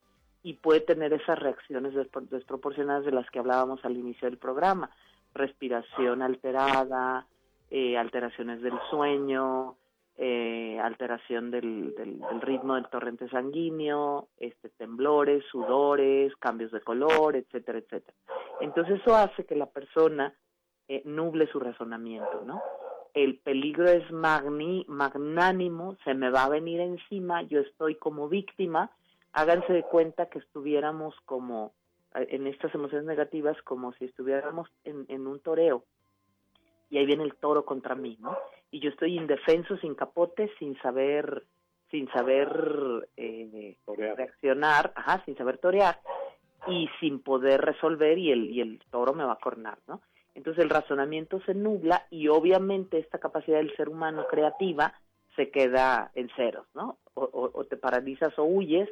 y 0.42 0.54
puede 0.54 0.80
tener 0.80 1.12
esas 1.12 1.38
reacciones 1.38 1.92
desproporcionadas 2.30 3.04
de 3.04 3.12
las 3.12 3.28
que 3.30 3.38
hablábamos 3.38 3.84
al 3.84 3.96
inicio 3.96 4.28
del 4.28 4.38
programa, 4.38 4.90
respiración 5.34 6.22
alterada, 6.22 7.26
eh, 7.70 7.98
alteraciones 7.98 8.62
del 8.62 8.78
sueño, 8.90 9.76
eh, 10.18 10.78
alteración 10.82 11.50
del, 11.50 11.94
del, 11.94 12.40
ritmo 12.40 12.76
del 12.76 12.88
torrente 12.88 13.28
sanguíneo, 13.28 14.28
este, 14.38 14.70
temblores, 14.70 15.44
sudores, 15.50 16.34
cambios 16.36 16.72
de 16.72 16.80
color, 16.80 17.36
etcétera, 17.36 17.78
etcétera. 17.78 18.16
Entonces 18.60 19.00
eso 19.00 19.14
hace 19.14 19.44
que 19.44 19.56
la 19.56 19.66
persona 19.66 20.32
eh, 20.88 21.02
nuble 21.04 21.48
su 21.48 21.58
razonamiento, 21.58 22.44
¿no? 22.46 22.62
El 23.16 23.38
peligro 23.38 23.88
es 23.88 24.12
magni, 24.12 24.84
magnánimo, 24.88 25.96
se 26.04 26.12
me 26.12 26.28
va 26.28 26.44
a 26.44 26.50
venir 26.50 26.80
encima, 26.80 27.40
yo 27.40 27.60
estoy 27.60 27.94
como 27.94 28.28
víctima, 28.28 28.90
háganse 29.32 29.72
de 29.72 29.84
cuenta 29.84 30.26
que 30.26 30.38
estuviéramos 30.38 31.14
como 31.24 31.72
eh, 32.14 32.26
en 32.32 32.46
estas 32.46 32.74
emociones 32.74 33.06
negativas 33.06 33.56
como 33.62 33.94
si 33.94 34.04
estuviéramos 34.04 34.68
en, 34.84 35.06
en 35.08 35.26
un 35.26 35.40
toreo 35.40 35.84
y 36.90 36.98
ahí 36.98 37.06
viene 37.06 37.24
el 37.24 37.34
toro 37.36 37.64
contra 37.64 37.94
mí, 37.94 38.18
¿no? 38.20 38.36
Y 38.70 38.80
yo 38.80 38.90
estoy 38.90 39.16
indefenso, 39.16 39.78
sin 39.78 39.94
capote, 39.94 40.50
sin 40.58 40.78
saber, 40.82 41.44
sin 41.90 42.10
saber 42.10 43.08
eh, 43.16 43.78
reaccionar, 43.96 44.92
ajá, 44.94 45.22
sin 45.24 45.38
saber 45.38 45.56
torear 45.56 45.98
y 46.68 46.86
sin 47.00 47.20
poder 47.20 47.62
resolver 47.62 48.18
y 48.18 48.30
el, 48.30 48.50
y 48.50 48.60
el 48.60 48.78
toro 48.90 49.14
me 49.14 49.24
va 49.24 49.32
a 49.32 49.40
cornar, 49.40 49.78
¿no? 49.86 50.02
Entonces 50.36 50.62
el 50.62 50.70
razonamiento 50.70 51.40
se 51.46 51.54
nubla 51.54 52.06
y 52.10 52.28
obviamente 52.28 52.98
esta 52.98 53.18
capacidad 53.18 53.56
del 53.56 53.74
ser 53.74 53.88
humano 53.88 54.26
creativa 54.30 54.92
se 55.34 55.50
queda 55.50 56.10
en 56.14 56.28
ceros, 56.36 56.66
¿no? 56.74 56.98
O, 57.14 57.50
o 57.52 57.64
te 57.64 57.78
paralizas 57.78 58.38
o 58.38 58.44
huyes 58.44 58.88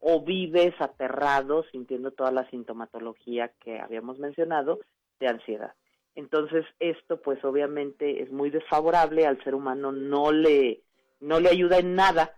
o 0.00 0.22
vives 0.22 0.74
aterrado 0.80 1.64
sintiendo 1.70 2.10
toda 2.10 2.32
la 2.32 2.50
sintomatología 2.50 3.52
que 3.60 3.78
habíamos 3.78 4.18
mencionado 4.18 4.80
de 5.20 5.28
ansiedad. 5.28 5.72
Entonces 6.16 6.66
esto 6.80 7.20
pues 7.22 7.44
obviamente 7.44 8.20
es 8.20 8.32
muy 8.32 8.50
desfavorable 8.50 9.24
al 9.24 9.42
ser 9.44 9.54
humano, 9.54 9.92
no 9.92 10.32
le, 10.32 10.82
no 11.20 11.38
le 11.38 11.48
ayuda 11.48 11.78
en 11.78 11.94
nada. 11.94 12.32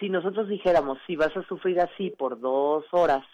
Si 0.00 0.08
nosotros 0.10 0.48
dijéramos, 0.48 0.98
si 1.06 1.14
vas 1.14 1.34
a 1.36 1.46
sufrir 1.46 1.80
así 1.80 2.10
por 2.10 2.40
dos 2.40 2.84
horas 2.90 3.24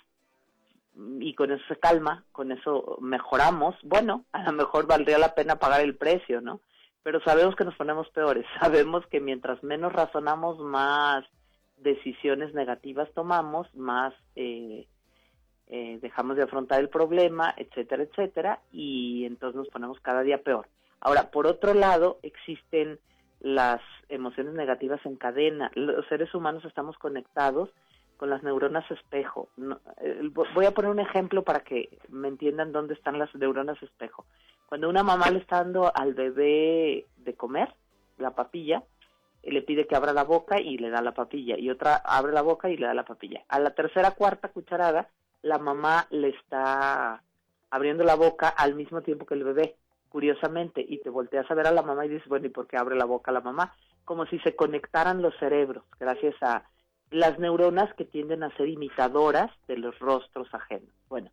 y 0.95 1.35
con 1.35 1.51
eso 1.51 1.65
se 1.69 1.77
calma, 1.77 2.25
con 2.33 2.53
eso 2.53 2.99
mejoramos, 3.01 3.75
bueno, 3.83 4.25
a 4.33 4.43
lo 4.45 4.53
mejor 4.53 4.87
valdría 4.87 5.19
la 5.19 5.35
pena 5.35 5.57
pagar 5.57 5.81
el 5.81 5.97
precio, 5.97 6.41
¿no? 6.41 6.61
Pero 7.03 7.21
sabemos 7.23 7.57
que 7.57 7.65
nos 7.65 7.75
ponemos 7.77 8.09
peores, 8.11 8.47
sabemos 8.61 9.07
que 9.07 9.21
mientras 9.21 9.63
menos 9.63 9.93
razonamos, 9.93 10.59
más 10.59 11.25
decisiones 11.79 12.55
negativas 12.55 13.09
tomamos, 13.15 13.75
más 13.75 14.15
eh, 14.37 14.87
eh, 15.69 15.99
dejamos 16.01 16.37
de 16.37 16.43
afrontar 16.43 16.81
el 16.81 16.89
problema, 16.89 17.55
etcétera, 17.57 18.03
etcétera, 18.03 18.61
y 18.71 19.25
entonces 19.25 19.57
nos 19.57 19.69
ponemos 19.69 19.99
cada 20.01 20.23
día 20.23 20.43
peor. 20.43 20.69
Ahora, 21.01 21.31
por 21.31 21.47
otro 21.47 21.75
lado, 21.75 22.19
existen 22.23 23.01
las 23.41 23.81
emociones 24.09 24.55
negativas 24.55 25.05
en 25.05 25.17
cadena. 25.17 25.73
Los 25.75 26.07
seres 26.07 26.33
humanos 26.33 26.65
estamos 26.65 26.97
conectados 26.99 27.71
con 28.23 28.31
las 28.31 28.45
neuronas 28.45 28.89
espejo. 28.89 29.49
Voy 30.55 30.65
a 30.65 30.71
poner 30.71 30.93
un 30.93 31.01
ejemplo 31.01 31.43
para 31.43 31.59
que 31.65 31.99
me 32.09 32.29
entiendan 32.29 32.71
dónde 32.71 32.95
están 32.95 33.19
las 33.19 33.35
neuronas 33.35 33.83
espejo. 33.83 34.27
Cuando 34.69 34.89
una 34.89 35.03
mamá 35.03 35.29
le 35.29 35.41
está 35.41 35.57
dando 35.57 35.91
al 35.93 36.15
bebé 36.15 37.09
de 37.17 37.35
comer, 37.35 37.75
la 38.19 38.31
papilla, 38.31 38.85
le 39.43 39.61
pide 39.63 39.89
que 39.89 39.97
abra 39.97 40.13
la 40.13 40.23
boca 40.23 40.61
y 40.61 40.79
le 40.79 40.91
da 40.91 41.03
la 41.03 41.15
papilla, 41.15 41.59
y 41.59 41.69
otra 41.69 41.97
abre 41.97 42.33
la 42.33 42.43
boca 42.43 42.71
y 42.71 42.77
le 42.77 42.87
da 42.87 42.95
la 42.95 43.05
papilla. 43.05 43.43
A 43.49 43.59
la 43.59 43.71
tercera, 43.71 44.13
cuarta 44.13 44.51
cucharada, 44.51 45.09
la 45.43 45.59
mamá 45.59 46.07
le 46.11 46.29
está 46.29 47.25
abriendo 47.71 48.05
la 48.05 48.15
boca 48.15 48.51
al 48.51 48.77
mismo 48.77 49.03
tiempo 49.03 49.27
que 49.27 49.35
el 49.35 49.43
bebé, 49.43 49.75
curiosamente, 50.11 50.81
y 50.89 50.99
te 50.99 51.11
volteas 51.11 51.51
a 51.51 51.55
ver 51.55 51.67
a 51.67 51.73
la 51.73 51.83
mamá 51.83 52.07
y 52.07 52.11
dices, 52.11 52.29
bueno, 52.29 52.47
¿y 52.47 52.51
por 52.51 52.69
qué 52.69 52.77
abre 52.77 52.95
la 52.95 53.05
boca 53.05 53.33
la 53.33 53.41
mamá? 53.41 53.75
Como 54.05 54.27
si 54.27 54.39
se 54.39 54.55
conectaran 54.55 55.23
los 55.23 55.37
cerebros, 55.41 55.83
gracias 55.99 56.37
a 56.41 56.63
las 57.13 57.39
neuronas 57.39 57.93
que 57.95 58.05
tienden 58.05 58.43
a 58.43 58.57
ser 58.57 58.69
imitadoras 58.69 59.51
de 59.69 59.77
los 59.77 59.99
rostros 59.99 60.53
ajenos. 60.53 60.89
Bueno, 61.09 61.31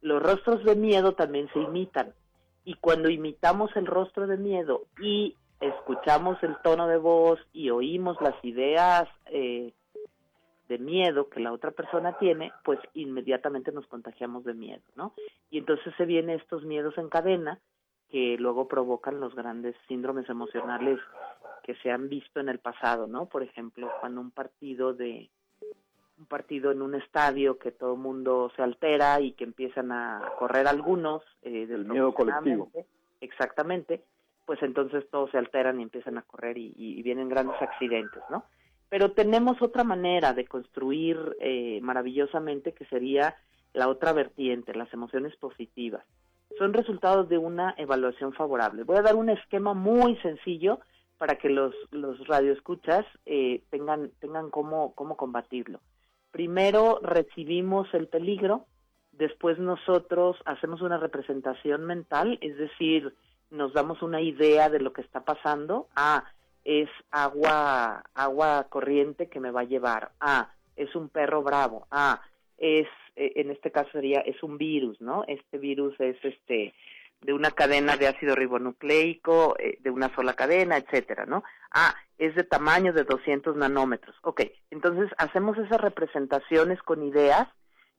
los 0.00 0.22
rostros 0.22 0.64
de 0.64 0.76
miedo 0.76 1.12
también 1.12 1.48
se 1.52 1.60
imitan, 1.60 2.14
y 2.66 2.74
cuando 2.74 3.08
imitamos 3.08 3.70
el 3.76 3.86
rostro 3.86 4.26
de 4.26 4.36
miedo 4.36 4.86
y 5.00 5.36
escuchamos 5.60 6.42
el 6.42 6.56
tono 6.62 6.88
de 6.88 6.98
voz 6.98 7.38
y 7.52 7.70
oímos 7.70 8.20
las 8.20 8.34
ideas 8.44 9.08
eh, 9.26 9.72
de 10.68 10.78
miedo 10.78 11.28
que 11.28 11.38
la 11.38 11.52
otra 11.52 11.70
persona 11.70 12.18
tiene, 12.18 12.52
pues 12.64 12.80
inmediatamente 12.92 13.70
nos 13.70 13.86
contagiamos 13.86 14.44
de 14.44 14.54
miedo, 14.54 14.82
¿no? 14.96 15.12
Y 15.48 15.58
entonces 15.58 15.94
se 15.96 16.06
vienen 16.06 16.40
estos 16.40 16.64
miedos 16.64 16.98
en 16.98 17.08
cadena 17.08 17.60
que 18.10 18.36
luego 18.38 18.68
provocan 18.68 19.20
los 19.20 19.34
grandes 19.34 19.74
síndromes 19.88 20.28
emocionales 20.28 20.98
que 21.62 21.74
se 21.76 21.90
han 21.90 22.08
visto 22.08 22.40
en 22.40 22.48
el 22.48 22.58
pasado, 22.58 23.06
¿no? 23.06 23.26
Por 23.26 23.42
ejemplo, 23.42 23.90
cuando 24.00 24.20
un 24.20 24.30
partido 24.30 24.94
de 24.94 25.28
un 26.18 26.26
partido 26.26 26.70
en 26.72 26.80
un 26.80 26.94
estadio 26.94 27.58
que 27.58 27.72
todo 27.72 27.94
el 27.94 28.00
mundo 28.00 28.50
se 28.56 28.62
altera 28.62 29.20
y 29.20 29.32
que 29.32 29.44
empiezan 29.44 29.92
a 29.92 30.32
correr 30.38 30.66
algunos 30.66 31.22
eh, 31.42 31.66
del 31.66 31.84
miedo 31.84 32.14
colectivo. 32.14 32.70
Exactamente, 33.20 34.02
pues 34.46 34.62
entonces 34.62 35.04
todos 35.10 35.30
se 35.30 35.38
alteran 35.38 35.80
y 35.80 35.82
empiezan 35.82 36.16
a 36.16 36.22
correr 36.22 36.56
y, 36.56 36.72
y 36.76 37.02
vienen 37.02 37.28
grandes 37.28 37.60
accidentes, 37.60 38.22
¿no? 38.30 38.44
Pero 38.88 39.12
tenemos 39.12 39.60
otra 39.60 39.84
manera 39.84 40.32
de 40.32 40.46
construir 40.46 41.18
eh, 41.40 41.80
maravillosamente 41.82 42.72
que 42.72 42.86
sería 42.86 43.36
la 43.72 43.88
otra 43.88 44.12
vertiente, 44.12 44.74
las 44.74 44.92
emociones 44.94 45.36
positivas. 45.36 46.04
Son 46.58 46.72
resultados 46.72 47.28
de 47.28 47.38
una 47.38 47.74
evaluación 47.76 48.32
favorable. 48.32 48.84
Voy 48.84 48.96
a 48.96 49.02
dar 49.02 49.16
un 49.16 49.28
esquema 49.28 49.74
muy 49.74 50.16
sencillo 50.18 50.80
para 51.18 51.36
que 51.36 51.48
los, 51.48 51.74
los 51.90 52.26
radioescuchas 52.26 53.04
eh, 53.24 53.62
tengan, 53.70 54.10
tengan 54.20 54.50
cómo, 54.50 54.94
cómo 54.94 55.16
combatirlo. 55.16 55.80
Primero 56.30 57.00
recibimos 57.02 57.92
el 57.94 58.08
peligro, 58.08 58.66
después 59.12 59.58
nosotros 59.58 60.36
hacemos 60.44 60.82
una 60.82 60.98
representación 60.98 61.84
mental, 61.84 62.38
es 62.42 62.56
decir, 62.58 63.14
nos 63.50 63.72
damos 63.72 64.02
una 64.02 64.20
idea 64.20 64.68
de 64.68 64.80
lo 64.80 64.92
que 64.92 65.02
está 65.02 65.24
pasando. 65.24 65.88
Ah, 65.96 66.24
es 66.64 66.88
agua, 67.10 68.04
agua 68.14 68.66
corriente 68.68 69.28
que 69.28 69.40
me 69.40 69.50
va 69.50 69.60
a 69.60 69.64
llevar. 69.64 70.10
Ah, 70.20 70.50
es 70.74 70.94
un 70.96 71.08
perro 71.08 71.42
bravo. 71.42 71.86
Ah, 71.90 72.20
es, 72.58 72.88
en 73.16 73.50
este 73.50 73.70
caso 73.70 73.90
sería, 73.92 74.20
es 74.20 74.42
un 74.42 74.58
virus, 74.58 75.00
¿no? 75.00 75.24
Este 75.26 75.58
virus 75.58 75.98
es 76.00 76.16
este, 76.22 76.74
de 77.22 77.32
una 77.32 77.50
cadena 77.50 77.96
de 77.96 78.08
ácido 78.08 78.34
ribonucleico, 78.34 79.56
eh, 79.58 79.78
de 79.80 79.90
una 79.90 80.14
sola 80.14 80.34
cadena, 80.34 80.76
etcétera, 80.76 81.26
¿no? 81.26 81.42
Ah, 81.72 81.94
es 82.18 82.34
de 82.34 82.44
tamaño 82.44 82.92
de 82.92 83.04
200 83.04 83.56
nanómetros. 83.56 84.16
Ok, 84.22 84.42
entonces 84.70 85.10
hacemos 85.18 85.56
esas 85.58 85.80
representaciones 85.80 86.80
con 86.82 87.02
ideas 87.02 87.48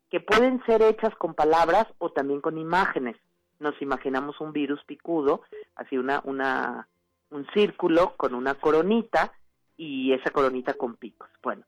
que 0.10 0.20
pueden 0.20 0.64
ser 0.66 0.82
hechas 0.82 1.14
con 1.16 1.34
palabras 1.34 1.88
o 1.98 2.12
también 2.12 2.42
con 2.42 2.58
imágenes. 2.58 3.18
Nos 3.60 3.80
imaginamos 3.82 4.40
un 4.40 4.54
virus 4.54 4.84
picudo, 4.86 5.42
así 5.76 5.98
una, 5.98 6.22
una, 6.24 6.88
un 7.32 7.46
círculo 7.54 8.16
con 8.16 8.34
una 8.34 8.56
coronita 8.56 9.34
y 9.76 10.14
esa 10.14 10.32
coronita 10.32 10.76
con 10.76 10.96
picos. 10.96 11.30
Bueno, 11.44 11.64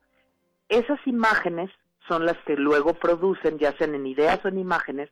esas 0.70 1.00
imágenes 1.06 1.70
son 2.08 2.26
las 2.26 2.38
que 2.46 2.56
luego 2.56 2.94
producen, 2.94 3.58
ya 3.60 3.76
sean 3.78 3.96
en 3.96 4.06
ideas 4.06 4.44
o 4.44 4.48
en 4.48 4.58
imágenes, 4.58 5.10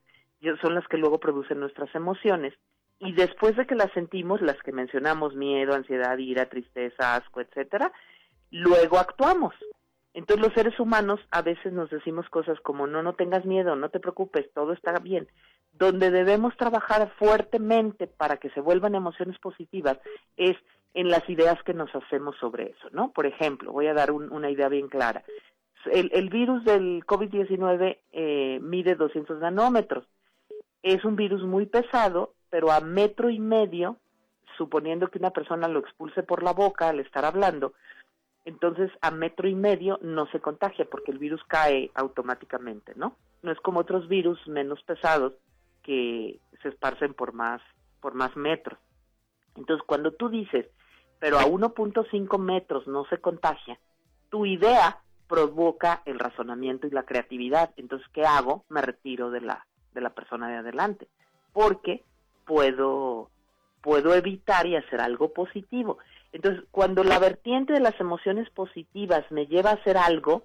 son 0.62 0.76
las 0.76 0.88
que 0.88 0.98
luego 0.98 1.20
producen 1.20 1.60
nuestras 1.60 1.94
emociones 1.96 2.54
y 3.00 3.14
después 3.14 3.56
de 3.56 3.68
que 3.68 3.76
las 3.76 3.92
sentimos, 3.92 4.42
las 4.42 4.58
que 4.64 4.72
mencionamos, 4.72 5.36
miedo, 5.36 5.76
ansiedad, 5.76 6.18
ira, 6.18 6.50
tristeza, 6.50 7.16
asco, 7.16 7.42
etcétera, 7.42 7.92
luego 8.52 8.98
actuamos. 8.98 9.54
Entonces 10.14 10.44
los 10.44 10.54
seres 10.54 10.80
humanos 10.80 11.20
a 11.30 11.44
veces 11.44 11.74
nos 11.74 11.92
decimos 11.92 12.28
cosas 12.30 12.60
como 12.62 12.88
no, 12.88 13.04
no 13.04 13.14
tengas 13.14 13.46
miedo, 13.46 13.76
no 13.76 13.90
te 13.90 14.00
preocupes, 14.00 14.52
todo 14.54 14.74
está 14.74 14.94
bien. 15.00 15.28
Donde 15.74 16.10
debemos 16.10 16.58
trabajar 16.58 17.12
fuertemente 17.20 18.08
para 18.08 18.38
que 18.38 18.50
se 18.50 18.62
vuelvan 18.62 18.96
emociones 18.96 19.38
positivas 19.38 20.00
es 20.36 20.58
en 20.96 21.10
las 21.10 21.30
ideas 21.30 21.62
que 21.64 21.76
nos 21.76 21.94
hacemos 21.94 22.36
sobre 22.38 22.72
eso, 22.72 22.90
¿no? 22.92 23.12
Por 23.12 23.28
ejemplo, 23.28 23.72
voy 23.72 23.86
a 23.86 23.94
dar 23.94 24.12
una 24.12 24.50
idea 24.50 24.70
bien 24.70 24.88
clara. 24.88 25.24
El, 25.86 26.30
virus 26.30 26.64
del 26.66 27.06
COVID-19 27.06 27.98
eh, 28.12 28.60
mide 28.62 28.96
200 28.96 29.40
nanómetros. 29.40 30.06
es 30.84 31.04
un 31.06 31.16
virus 31.16 31.44
muy 31.44 31.66
pesado, 31.66 32.34
pero 32.50 32.72
a 32.72 32.80
metro 32.82 33.30
y 33.30 33.40
medio, 33.40 33.98
suponiendo 34.58 35.10
que 35.10 35.20
una 35.20 35.32
persona 35.32 35.68
lo 35.68 35.80
expulse 35.80 36.24
por 36.24 36.44
la 36.44 36.54
boca 36.54 36.90
al 36.90 37.00
estar 37.00 37.26
hablando, 37.26 37.74
entonces 38.46 38.90
a 39.02 39.12
metro 39.12 39.48
y 39.48 39.56
medio 39.56 40.00
no 40.02 40.26
se 40.28 40.40
contagia 40.40 40.86
porque 40.90 41.12
el 41.12 41.20
virus 41.20 41.44
cae 41.48 41.92
automáticamente, 41.94 42.94
¿no? 42.96 43.18
No 43.42 43.52
es 43.52 43.60
como 43.60 43.82
otros 43.82 44.08
virus 44.08 44.40
menos 44.48 44.82
pesados 44.84 45.34
que 45.84 46.40
se 46.62 46.70
esparcen 46.70 47.14
por 47.14 47.34
más 47.34 47.62
por 48.00 48.14
más 48.14 48.36
metros. 48.36 48.80
Entonces, 49.56 49.86
cuando 49.86 50.12
tú 50.12 50.30
dices, 50.30 50.68
pero 51.20 51.40
a 51.40 51.46
1.5 51.46 52.38
metros 52.40 52.88
no 52.88 53.06
se 53.06 53.18
contagia, 53.18 53.80
tu 54.30 54.46
idea 54.46 55.02
provoca 55.28 56.02
el 56.06 56.20
razonamiento 56.20 56.88
y 56.88 56.92
la 56.92 57.04
creatividad. 57.04 57.72
Entonces, 57.78 58.08
¿qué 58.14 58.26
hago? 58.26 58.64
Me 58.70 58.82
retiro 58.82 59.30
de 59.30 59.42
la, 59.42 59.66
de 59.94 60.02
la 60.02 60.12
persona 60.12 60.50
de 60.50 60.58
adelante, 60.58 61.08
porque 61.54 62.04
puedo, 62.46 63.30
puedo 63.82 64.14
evitar 64.16 64.66
y 64.66 64.76
hacer 64.76 65.02
algo 65.02 65.34
positivo. 65.34 65.98
Entonces, 66.32 66.64
cuando 66.72 67.04
la 67.04 67.20
vertiente 67.20 67.74
de 67.74 67.80
las 67.80 68.00
emociones 68.00 68.50
positivas 68.50 69.24
me 69.32 69.48
lleva 69.48 69.72
a 69.72 69.76
hacer 69.76 69.98
algo, 69.98 70.44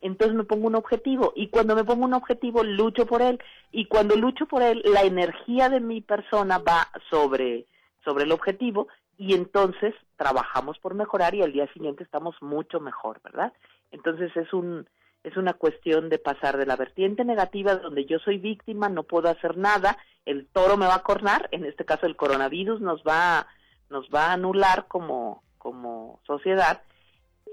entonces 0.00 0.36
me 0.36 0.44
pongo 0.44 0.66
un 0.66 0.74
objetivo 0.74 1.32
y 1.34 1.48
cuando 1.48 1.74
me 1.74 1.84
pongo 1.84 2.04
un 2.04 2.12
objetivo 2.12 2.62
lucho 2.62 3.06
por 3.06 3.22
él 3.22 3.40
y 3.72 3.86
cuando 3.86 4.16
lucho 4.16 4.46
por 4.46 4.62
él 4.62 4.82
la 4.84 5.02
energía 5.02 5.70
de 5.70 5.80
mi 5.80 6.02
persona 6.02 6.58
va 6.58 6.88
sobre 7.08 7.66
sobre 8.04 8.24
el 8.24 8.32
objetivo 8.32 8.88
y 9.16 9.34
entonces 9.34 9.94
trabajamos 10.16 10.78
por 10.78 10.94
mejorar 10.94 11.34
y 11.34 11.42
al 11.42 11.52
día 11.52 11.72
siguiente 11.72 12.04
estamos 12.04 12.36
mucho 12.42 12.80
mejor, 12.80 13.20
¿verdad? 13.22 13.52
Entonces 13.94 14.36
es 14.36 14.52
un 14.52 14.86
es 15.22 15.38
una 15.38 15.54
cuestión 15.54 16.10
de 16.10 16.18
pasar 16.18 16.58
de 16.58 16.66
la 16.66 16.76
vertiente 16.76 17.24
negativa 17.24 17.76
donde 17.76 18.04
yo 18.04 18.18
soy 18.18 18.36
víctima, 18.36 18.90
no 18.90 19.04
puedo 19.04 19.30
hacer 19.30 19.56
nada, 19.56 19.96
el 20.26 20.46
toro 20.48 20.76
me 20.76 20.84
va 20.86 20.96
a 20.96 21.02
cornar, 21.02 21.48
en 21.50 21.64
este 21.64 21.86
caso 21.86 22.04
el 22.04 22.16
coronavirus 22.16 22.80
nos 22.80 23.02
va 23.02 23.46
nos 23.88 24.08
va 24.10 24.26
a 24.26 24.32
anular 24.34 24.86
como 24.88 25.42
como 25.58 26.20
sociedad, 26.26 26.82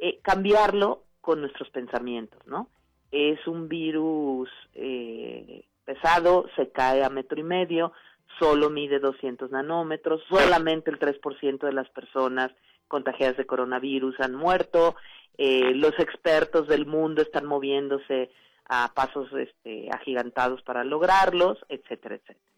eh, 0.01 0.19
cambiarlo 0.21 1.03
con 1.21 1.39
nuestros 1.39 1.69
pensamientos, 1.69 2.45
¿no? 2.45 2.67
Es 3.11 3.45
un 3.47 3.69
virus 3.69 4.49
eh, 4.73 5.63
pesado, 5.85 6.47
se 6.55 6.71
cae 6.71 7.03
a 7.03 7.09
metro 7.09 7.39
y 7.39 7.43
medio, 7.43 7.93
solo 8.39 8.69
mide 8.69 8.99
200 8.99 9.51
nanómetros, 9.51 10.21
solamente 10.27 10.89
el 10.89 10.99
3% 10.99 11.59
de 11.59 11.73
las 11.73 11.89
personas 11.89 12.51
contagiadas 12.87 13.37
de 13.37 13.45
coronavirus 13.45 14.19
han 14.19 14.35
muerto, 14.35 14.95
eh, 15.37 15.73
los 15.75 15.97
expertos 15.99 16.67
del 16.67 16.85
mundo 16.85 17.21
están 17.21 17.45
moviéndose 17.45 18.29
a 18.65 18.91
pasos 18.93 19.27
este, 19.33 19.89
agigantados 19.91 20.61
para 20.63 20.83
lograrlos, 20.83 21.57
etcétera, 21.67 22.15
etcétera. 22.15 22.51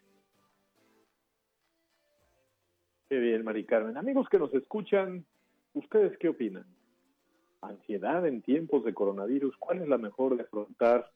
Qué 3.10 3.20
bien, 3.20 3.44
Mari 3.44 3.66
Carmen. 3.66 3.98
Amigos 3.98 4.28
que 4.30 4.40
nos 4.40 4.54
escuchan, 4.54 5.26
¿ustedes 5.74 6.18
qué 6.18 6.30
opinan? 6.30 6.66
Ansiedad 7.62 8.26
en 8.28 8.42
tiempos 8.42 8.84
de 8.84 8.94
coronavirus, 8.94 9.56
¿cuál 9.58 9.82
es 9.82 9.88
la 9.88 9.98
mejor 9.98 10.36
de 10.36 10.44
afrontar, 10.44 11.10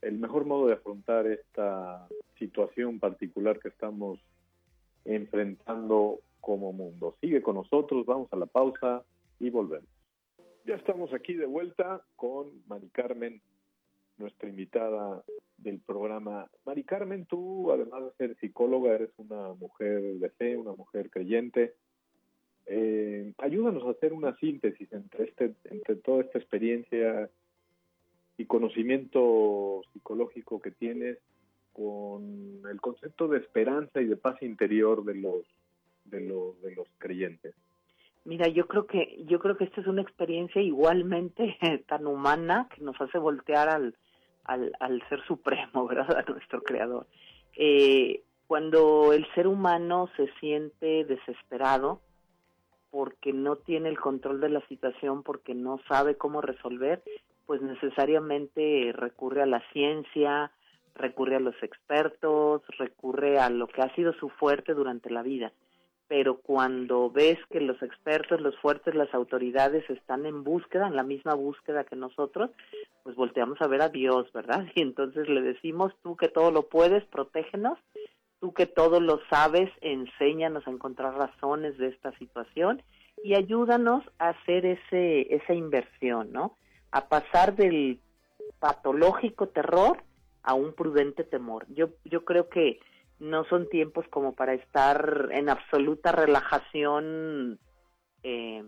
el 0.00 0.18
mejor 0.18 0.46
modo 0.46 0.66
de 0.66 0.74
afrontar 0.74 1.26
esta 1.26 2.06
situación 2.38 3.00
particular 3.00 3.58
que 3.58 3.68
estamos 3.68 4.18
enfrentando 5.04 6.20
como 6.40 6.72
mundo? 6.72 7.16
Sigue 7.20 7.42
con 7.42 7.56
nosotros, 7.56 8.06
vamos 8.06 8.32
a 8.32 8.36
la 8.36 8.46
pausa 8.46 9.02
y 9.40 9.50
volvemos. 9.50 9.91
Ya 10.64 10.76
estamos 10.76 11.12
aquí 11.12 11.34
de 11.34 11.46
vuelta 11.46 12.02
con 12.14 12.62
Mari 12.68 12.88
Carmen, 12.90 13.42
nuestra 14.16 14.48
invitada 14.48 15.24
del 15.56 15.80
programa. 15.80 16.48
Mari 16.64 16.84
Carmen, 16.84 17.26
tú, 17.26 17.72
además 17.72 18.04
de 18.04 18.12
ser 18.12 18.36
psicóloga, 18.38 18.94
eres 18.94 19.10
una 19.16 19.54
mujer 19.54 20.00
de 20.00 20.30
fe, 20.30 20.56
una 20.56 20.72
mujer 20.72 21.10
creyente. 21.10 21.74
Eh, 22.66 23.32
ayúdanos 23.38 23.82
a 23.84 23.90
hacer 23.90 24.12
una 24.12 24.36
síntesis 24.36 24.92
entre, 24.92 25.24
este, 25.24 25.54
entre 25.64 25.96
toda 25.96 26.22
esta 26.22 26.38
experiencia 26.38 27.28
y 28.38 28.44
conocimiento 28.46 29.82
psicológico 29.92 30.60
que 30.60 30.70
tienes 30.70 31.18
con 31.72 32.62
el 32.70 32.80
concepto 32.80 33.26
de 33.26 33.38
esperanza 33.38 34.00
y 34.00 34.06
de 34.06 34.16
paz 34.16 34.40
interior 34.42 35.04
de 35.04 35.16
los, 35.16 35.44
de 36.04 36.20
los, 36.20 36.62
de 36.62 36.76
los 36.76 36.86
creyentes. 36.98 37.56
Mira, 38.24 38.46
yo 38.46 38.68
creo 38.68 38.86
que 38.86 39.24
yo 39.26 39.40
creo 39.40 39.56
que 39.56 39.64
esta 39.64 39.80
es 39.80 39.86
una 39.86 40.02
experiencia 40.02 40.62
igualmente 40.62 41.58
tan 41.88 42.06
humana 42.06 42.68
que 42.74 42.82
nos 42.82 43.00
hace 43.00 43.18
voltear 43.18 43.68
al, 43.68 43.96
al, 44.44 44.72
al 44.78 45.02
ser 45.08 45.24
supremo, 45.26 45.86
¿verdad? 45.88 46.18
A 46.18 46.30
nuestro 46.30 46.62
creador. 46.62 47.06
Eh, 47.56 48.22
cuando 48.46 49.12
el 49.12 49.26
ser 49.34 49.46
humano 49.46 50.08
se 50.16 50.28
siente 50.38 51.04
desesperado 51.04 52.00
porque 52.90 53.32
no 53.32 53.56
tiene 53.56 53.88
el 53.88 53.98
control 53.98 54.40
de 54.40 54.50
la 54.50 54.60
situación, 54.68 55.22
porque 55.22 55.54
no 55.54 55.80
sabe 55.88 56.16
cómo 56.16 56.42
resolver, 56.42 57.02
pues 57.46 57.62
necesariamente 57.62 58.92
recurre 58.92 59.42
a 59.42 59.46
la 59.46 59.62
ciencia, 59.72 60.52
recurre 60.94 61.36
a 61.36 61.40
los 61.40 61.60
expertos, 61.62 62.62
recurre 62.78 63.38
a 63.38 63.48
lo 63.48 63.66
que 63.66 63.80
ha 63.80 63.94
sido 63.94 64.12
su 64.12 64.28
fuerte 64.28 64.74
durante 64.74 65.10
la 65.10 65.22
vida 65.22 65.52
pero 66.12 66.36
cuando 66.36 67.10
ves 67.10 67.38
que 67.50 67.58
los 67.58 67.82
expertos, 67.82 68.38
los 68.38 68.54
fuertes, 68.58 68.94
las 68.94 69.14
autoridades 69.14 69.88
están 69.88 70.26
en 70.26 70.44
búsqueda, 70.44 70.86
en 70.86 70.94
la 70.94 71.04
misma 71.04 71.32
búsqueda 71.32 71.84
que 71.84 71.96
nosotros, 71.96 72.50
pues 73.02 73.16
volteamos 73.16 73.58
a 73.62 73.66
ver 73.66 73.80
a 73.80 73.88
Dios, 73.88 74.30
¿verdad? 74.34 74.66
Y 74.74 74.82
entonces 74.82 75.26
le 75.30 75.40
decimos, 75.40 75.94
tú 76.02 76.18
que 76.18 76.28
todo 76.28 76.50
lo 76.50 76.68
puedes, 76.68 77.02
protégenos, 77.06 77.78
tú 78.40 78.52
que 78.52 78.66
todo 78.66 79.00
lo 79.00 79.20
sabes, 79.30 79.70
enséñanos 79.80 80.66
a 80.66 80.70
encontrar 80.70 81.14
razones 81.14 81.78
de 81.78 81.88
esta 81.88 82.12
situación 82.18 82.82
y 83.24 83.34
ayúdanos 83.34 84.04
a 84.18 84.28
hacer 84.28 84.66
ese 84.66 85.34
esa 85.34 85.54
inversión, 85.54 86.30
¿no? 86.30 86.58
A 86.90 87.08
pasar 87.08 87.56
del 87.56 88.00
patológico 88.58 89.48
terror 89.48 90.02
a 90.42 90.52
un 90.52 90.74
prudente 90.74 91.24
temor. 91.24 91.64
Yo 91.70 91.88
yo 92.04 92.26
creo 92.26 92.50
que 92.50 92.80
no 93.22 93.44
son 93.44 93.68
tiempos 93.68 94.04
como 94.08 94.34
para 94.34 94.52
estar 94.54 95.28
en 95.30 95.48
absoluta 95.48 96.10
relajación, 96.10 97.60
eh, 98.24 98.64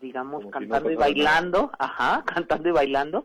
digamos, 0.00 0.44
cantando 0.50 0.90
y 0.90 0.96
bailando, 0.96 1.70
ajá, 1.78 2.24
cantando 2.34 2.68
y 2.68 2.72
bailando, 2.72 3.24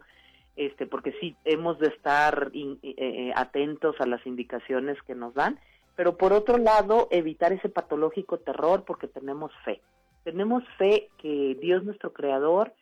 este, 0.56 0.86
porque 0.86 1.14
sí 1.20 1.36
hemos 1.46 1.80
de 1.80 1.88
estar 1.88 2.52
eh, 2.54 2.78
eh, 2.84 3.32
atentos 3.36 3.96
a 4.00 4.06
las 4.06 4.24
indicaciones 4.28 5.02
que 5.02 5.16
nos 5.16 5.34
dan, 5.34 5.60
pero 5.96 6.16
por 6.16 6.32
otro 6.32 6.60
lado 6.60 7.08
evitar 7.10 7.52
ese 7.52 7.68
patológico 7.68 8.38
terror 8.38 8.84
porque 8.86 9.08
tenemos 9.08 9.52
fe, 9.66 9.82
tenemos 10.24 10.64
fe 10.78 11.10
que 11.18 11.58
Dios 11.60 11.84
nuestro 11.84 12.14
creador 12.14 12.74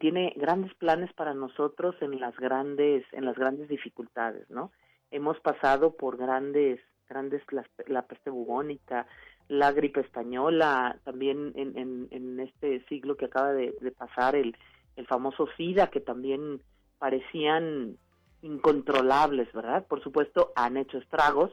tiene 0.00 0.34
grandes 0.36 0.74
planes 0.74 1.10
para 1.14 1.32
nosotros 1.32 1.94
en 2.02 2.20
las 2.20 2.36
grandes 2.36 3.06
en 3.12 3.24
las 3.24 3.36
grandes 3.36 3.70
dificultades, 3.70 4.50
¿no? 4.50 4.70
Hemos 5.12 5.38
pasado 5.40 5.94
por 5.94 6.16
grandes, 6.16 6.80
grandes, 7.08 7.42
la, 7.86 8.02
peste 8.02 8.30
bubónica, 8.30 9.06
la 9.48 9.70
gripe 9.70 10.00
española, 10.00 10.98
también 11.04 11.52
en, 11.54 12.40
este 12.40 12.84
siglo 12.86 13.16
que 13.16 13.26
acaba 13.26 13.52
de, 13.52 13.72
pasar 13.96 14.34
el, 14.34 14.56
el 14.96 15.06
famoso 15.06 15.46
SIDA, 15.56 15.88
que 15.88 16.00
también 16.00 16.60
parecían 16.98 17.96
incontrolables, 18.40 19.52
¿verdad? 19.52 19.86
Por 19.86 20.02
supuesto, 20.02 20.52
han 20.56 20.76
hecho 20.76 20.98
estragos 20.98 21.52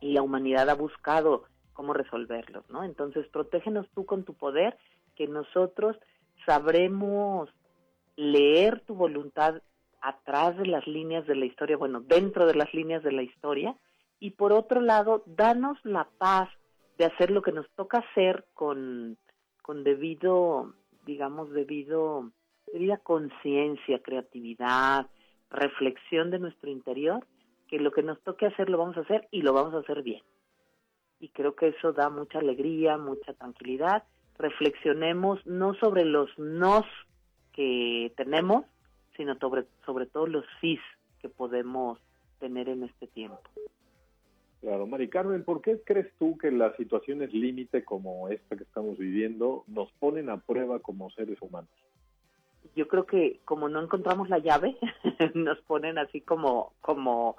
y 0.00 0.12
la 0.12 0.22
humanidad 0.22 0.70
ha 0.70 0.74
buscado 0.74 1.44
cómo 1.72 1.92
resolverlos, 1.92 2.68
¿no? 2.70 2.84
Entonces, 2.84 3.26
protégenos 3.28 3.86
tú 3.94 4.06
con 4.06 4.24
tu 4.24 4.34
poder, 4.34 4.78
que 5.16 5.26
nosotros 5.26 5.96
sabremos 6.46 7.50
leer 8.16 8.80
tu 8.80 8.94
voluntad 8.94 9.62
atrás 10.00 10.56
de 10.56 10.66
las 10.66 10.86
líneas 10.86 11.26
de 11.26 11.34
la 11.34 11.46
historia, 11.46 11.76
bueno, 11.76 12.00
dentro 12.00 12.46
de 12.46 12.54
las 12.54 12.72
líneas 12.74 13.02
de 13.02 13.12
la 13.12 13.22
historia, 13.22 13.76
y 14.20 14.32
por 14.32 14.52
otro 14.52 14.80
lado, 14.80 15.22
danos 15.26 15.78
la 15.84 16.08
paz 16.18 16.48
de 16.98 17.04
hacer 17.04 17.30
lo 17.30 17.42
que 17.42 17.52
nos 17.52 17.68
toca 17.70 17.98
hacer 17.98 18.46
con, 18.54 19.16
con 19.62 19.84
debido, 19.84 20.74
digamos, 21.06 21.50
debido, 21.52 22.30
debida 22.72 22.96
conciencia, 22.98 24.02
creatividad, 24.02 25.06
reflexión 25.50 26.30
de 26.30 26.40
nuestro 26.40 26.70
interior, 26.70 27.24
que 27.68 27.78
lo 27.78 27.92
que 27.92 28.02
nos 28.02 28.20
toque 28.22 28.46
hacer 28.46 28.68
lo 28.68 28.78
vamos 28.78 28.96
a 28.96 29.00
hacer 29.00 29.28
y 29.30 29.42
lo 29.42 29.52
vamos 29.52 29.74
a 29.74 29.78
hacer 29.78 30.02
bien. 30.02 30.22
Y 31.20 31.28
creo 31.28 31.54
que 31.54 31.68
eso 31.68 31.92
da 31.92 32.10
mucha 32.10 32.38
alegría, 32.38 32.96
mucha 32.96 33.32
tranquilidad. 33.34 34.04
Reflexionemos 34.36 35.44
no 35.46 35.74
sobre 35.74 36.04
los 36.04 36.30
nos 36.38 36.84
que 37.52 38.12
tenemos, 38.16 38.64
sino 39.18 39.36
sobre, 39.38 39.66
sobre 39.84 40.06
todo 40.06 40.26
los 40.26 40.46
sí 40.62 40.78
que 41.20 41.28
podemos 41.28 41.98
tener 42.38 42.70
en 42.70 42.84
este 42.84 43.08
tiempo. 43.08 43.42
Claro, 44.60 44.86
Mari 44.86 45.08
Carmen, 45.08 45.44
¿por 45.44 45.60
qué 45.60 45.80
crees 45.84 46.10
tú 46.18 46.38
que 46.38 46.50
las 46.50 46.74
situaciones 46.76 47.32
límite 47.34 47.84
como 47.84 48.28
esta 48.28 48.56
que 48.56 48.64
estamos 48.64 48.96
viviendo 48.96 49.64
nos 49.66 49.90
ponen 49.92 50.30
a 50.30 50.38
prueba 50.38 50.80
como 50.80 51.10
seres 51.10 51.40
humanos? 51.42 51.70
Yo 52.74 52.88
creo 52.88 53.06
que 53.06 53.40
como 53.44 53.68
no 53.68 53.82
encontramos 53.82 54.28
la 54.28 54.38
llave, 54.38 54.76
nos 55.34 55.60
ponen 55.62 55.98
así 55.98 56.20
como, 56.20 56.72
como, 56.80 57.36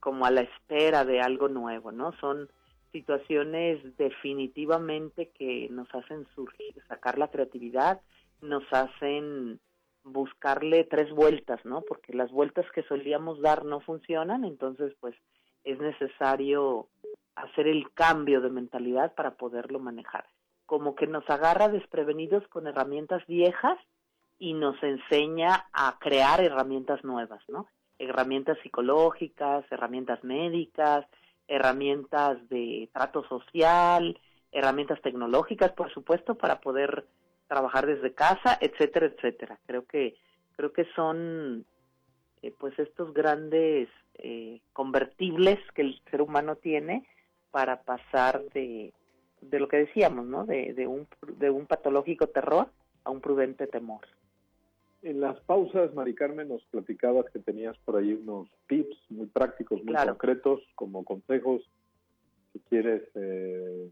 como 0.00 0.24
a 0.24 0.30
la 0.30 0.42
espera 0.42 1.04
de 1.04 1.20
algo 1.20 1.48
nuevo, 1.48 1.92
¿no? 1.92 2.12
Son 2.20 2.48
situaciones 2.90 3.96
definitivamente 3.96 5.30
que 5.30 5.68
nos 5.70 5.92
hacen 5.94 6.26
surgir, 6.34 6.74
sacar 6.88 7.18
la 7.18 7.28
creatividad, 7.28 8.00
nos 8.42 8.64
hacen 8.70 9.60
buscarle 10.04 10.84
tres 10.84 11.10
vueltas, 11.12 11.64
¿no? 11.64 11.82
Porque 11.82 12.12
las 12.12 12.30
vueltas 12.30 12.66
que 12.74 12.82
solíamos 12.84 13.40
dar 13.40 13.64
no 13.64 13.80
funcionan, 13.80 14.44
entonces 14.44 14.94
pues 15.00 15.14
es 15.64 15.78
necesario 15.78 16.88
hacer 17.34 17.66
el 17.68 17.92
cambio 17.92 18.40
de 18.40 18.50
mentalidad 18.50 19.14
para 19.14 19.32
poderlo 19.32 19.78
manejar. 19.78 20.26
Como 20.66 20.94
que 20.94 21.06
nos 21.06 21.28
agarra 21.28 21.68
desprevenidos 21.68 22.46
con 22.48 22.66
herramientas 22.66 23.24
viejas 23.26 23.78
y 24.38 24.54
nos 24.54 24.82
enseña 24.82 25.66
a 25.72 25.98
crear 26.00 26.42
herramientas 26.42 27.04
nuevas, 27.04 27.42
¿no? 27.48 27.68
Herramientas 27.98 28.58
psicológicas, 28.62 29.64
herramientas 29.70 30.24
médicas, 30.24 31.06
herramientas 31.46 32.48
de 32.48 32.88
trato 32.92 33.24
social, 33.28 34.18
herramientas 34.50 35.00
tecnológicas, 35.02 35.72
por 35.72 35.92
supuesto, 35.92 36.34
para 36.34 36.60
poder 36.60 37.06
trabajar 37.52 37.86
desde 37.86 38.14
casa, 38.14 38.56
etcétera, 38.62 39.06
etcétera. 39.06 39.58
Creo 39.66 39.84
que 39.84 40.16
creo 40.56 40.72
que 40.72 40.86
son 40.96 41.66
eh, 42.40 42.54
pues 42.58 42.78
estos 42.78 43.12
grandes 43.12 43.90
eh, 44.14 44.62
convertibles 44.72 45.58
que 45.74 45.82
el 45.82 46.00
ser 46.10 46.22
humano 46.22 46.56
tiene 46.56 47.06
para 47.50 47.82
pasar 47.82 48.42
de, 48.54 48.94
de 49.42 49.60
lo 49.60 49.68
que 49.68 49.76
decíamos, 49.76 50.24
¿no? 50.24 50.46
De, 50.46 50.72
de, 50.72 50.86
un, 50.86 51.06
de 51.38 51.50
un 51.50 51.66
patológico 51.66 52.26
terror 52.28 52.68
a 53.04 53.10
un 53.10 53.20
prudente 53.20 53.66
temor. 53.66 54.00
En 55.02 55.20
las 55.20 55.38
pausas, 55.40 55.92
Mari 55.92 56.14
Carmen, 56.14 56.48
nos 56.48 56.64
platicabas 56.66 57.26
que 57.32 57.38
tenías 57.38 57.76
por 57.84 57.96
ahí 57.96 58.14
unos 58.14 58.48
tips 58.66 58.96
muy 59.10 59.26
prácticos, 59.26 59.84
muy 59.84 59.94
concretos, 59.94 60.62
como 60.74 61.04
consejos. 61.04 61.60
Si 62.54 62.60
quieres 62.60 63.02
eh, 63.14 63.90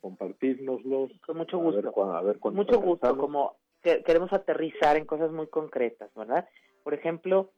compartirnoslos. 0.00 1.10
Con 1.26 1.36
mucho 1.36 1.58
gusto. 1.58 2.12
A 2.12 2.22
ver, 2.22 2.38
mucho 2.52 2.80
gusto, 2.80 3.16
como 3.16 3.56
queremos 3.82 4.32
aterrizar 4.32 4.96
en 4.96 5.06
cosas 5.06 5.32
muy 5.32 5.46
concretas, 5.46 6.10
¿verdad? 6.14 6.48
Por 6.82 6.94
ejemplo, 6.94 7.50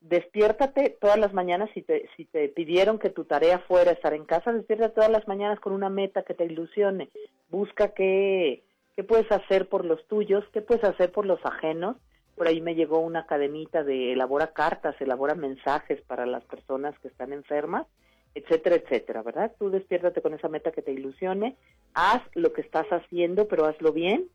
despiértate 0.00 0.96
todas 1.00 1.18
las 1.18 1.32
mañanas, 1.32 1.70
si 1.74 1.82
te, 1.82 2.08
si 2.16 2.24
te 2.24 2.48
pidieron 2.48 2.98
que 2.98 3.10
tu 3.10 3.24
tarea 3.24 3.58
fuera 3.60 3.90
estar 3.90 4.14
en 4.14 4.24
casa, 4.24 4.52
despiértate 4.52 4.94
todas 4.94 5.10
las 5.10 5.26
mañanas 5.28 5.60
con 5.60 5.72
una 5.72 5.90
meta 5.90 6.22
que 6.22 6.34
te 6.34 6.44
ilusione. 6.44 7.10
Busca 7.50 7.92
qué, 7.94 8.64
qué 8.94 9.04
puedes 9.04 9.30
hacer 9.30 9.68
por 9.68 9.84
los 9.84 10.06
tuyos, 10.06 10.44
qué 10.52 10.62
puedes 10.62 10.84
hacer 10.84 11.12
por 11.12 11.26
los 11.26 11.44
ajenos. 11.44 11.96
Por 12.34 12.48
ahí 12.48 12.60
me 12.60 12.74
llegó 12.74 12.98
una 12.98 13.26
cadenita 13.26 13.82
de 13.82 14.12
elabora 14.12 14.52
cartas, 14.52 14.94
elabora 15.00 15.34
mensajes 15.34 16.02
para 16.02 16.26
las 16.26 16.44
personas 16.44 16.98
que 16.98 17.08
están 17.08 17.32
enfermas, 17.32 17.86
etcétera, 18.36 18.76
etcétera, 18.76 19.22
¿verdad? 19.22 19.52
Tú 19.58 19.70
despiértate 19.70 20.20
con 20.20 20.34
esa 20.34 20.48
meta 20.48 20.70
que 20.70 20.82
te 20.82 20.92
ilusione, 20.92 21.56
haz 21.94 22.22
lo 22.34 22.52
que 22.52 22.60
estás 22.60 22.86
haciendo, 22.88 23.48
pero 23.48 23.64
hazlo 23.64 23.92
bien. 23.92 24.28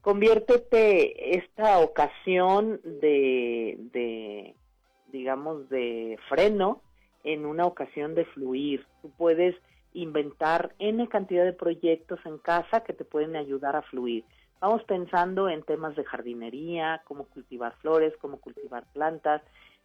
Conviértete 0.00 1.36
esta 1.38 1.78
ocasión 1.78 2.80
de, 2.82 3.76
de 3.92 4.56
digamos, 5.12 5.68
de 5.68 6.18
freno 6.28 6.82
en 7.22 7.46
una 7.46 7.64
ocasión 7.64 8.16
de 8.16 8.24
fluir. 8.24 8.84
Tú 9.02 9.12
puedes 9.16 9.54
inventar 9.94 10.74
N 10.80 11.08
cantidad 11.08 11.44
de 11.44 11.52
proyectos 11.52 12.18
en 12.24 12.38
casa 12.38 12.82
que 12.82 12.92
te 12.92 13.04
pueden 13.04 13.36
ayudar 13.36 13.76
a 13.76 13.82
fluir. 13.82 14.24
Vamos 14.60 14.82
pensando 14.82 15.48
en 15.48 15.62
temas 15.62 15.94
de 15.94 16.04
jardinería, 16.04 17.02
cómo 17.04 17.26
cultivar 17.26 17.76
flores, 17.76 18.14
cómo 18.20 18.40
cultivar 18.40 18.84
plantas. 18.92 19.42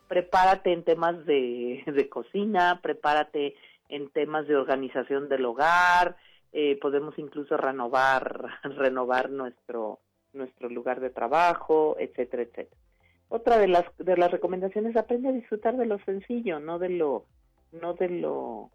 Prepárate 0.08 0.72
en 0.74 0.84
temas 0.84 1.26
de, 1.26 1.84
de 1.86 2.10
cocina, 2.10 2.80
prepárate 2.82 3.55
en 3.89 4.10
temas 4.10 4.47
de 4.47 4.55
organización 4.55 5.30
del 5.30 5.45
hogar. 5.45 6.18
Eh, 6.53 6.78
podemos 6.82 7.18
incluso 7.20 7.58
renovar, 7.58 8.60
renovar 8.64 9.30
nuestro, 9.30 9.99
nuestro 10.34 10.70
lugar 10.70 10.99
de 10.99 11.10
trabajo, 11.10 11.95
etcétera, 11.99 12.43
etcétera. 12.43 12.82
Otra 13.30 13.58
de 13.58 13.68
las 13.68 13.86
de 13.97 14.16
las 14.16 14.32
recomendaciones 14.32 14.95
aprende 14.95 15.28
a 15.28 15.34
disfrutar 15.34 15.76
de 15.76 15.86
lo 15.86 15.99
sencillo, 16.05 16.60
no 16.62 16.80
de 16.80 16.89
lo 16.89 17.26
no 17.74 17.93
de 17.93 18.08
lo 18.08 18.70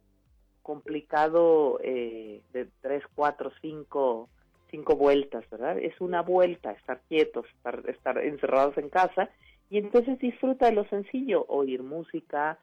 complicado 0.62 1.80
eh, 1.82 2.42
de 2.52 2.68
tres, 2.82 3.02
cuatro, 3.14 3.50
cinco, 3.60 4.28
cinco 4.70 4.96
vueltas, 4.96 5.48
¿verdad? 5.50 5.78
Es 5.78 5.98
una 6.00 6.22
vuelta, 6.22 6.72
estar 6.72 7.00
quietos, 7.08 7.46
estar, 7.56 7.82
estar 7.88 8.18
encerrados 8.18 8.76
en 8.78 8.90
casa 8.90 9.30
y 9.72 9.78
entonces 9.78 10.18
disfruta 10.18 10.66
de 10.66 10.72
lo 10.72 10.84
sencillo, 10.84 11.46
oír 11.48 11.82
música. 11.82 12.58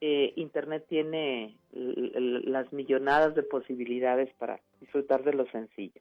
Eh, 0.00 0.32
Internet 0.36 0.86
tiene 0.88 1.58
las 1.72 2.72
millonadas 2.72 3.34
de 3.34 3.42
posibilidades 3.42 4.32
para 4.38 4.60
disfrutar 4.78 5.24
de 5.24 5.32
lo 5.32 5.44
sencillo. 5.50 6.00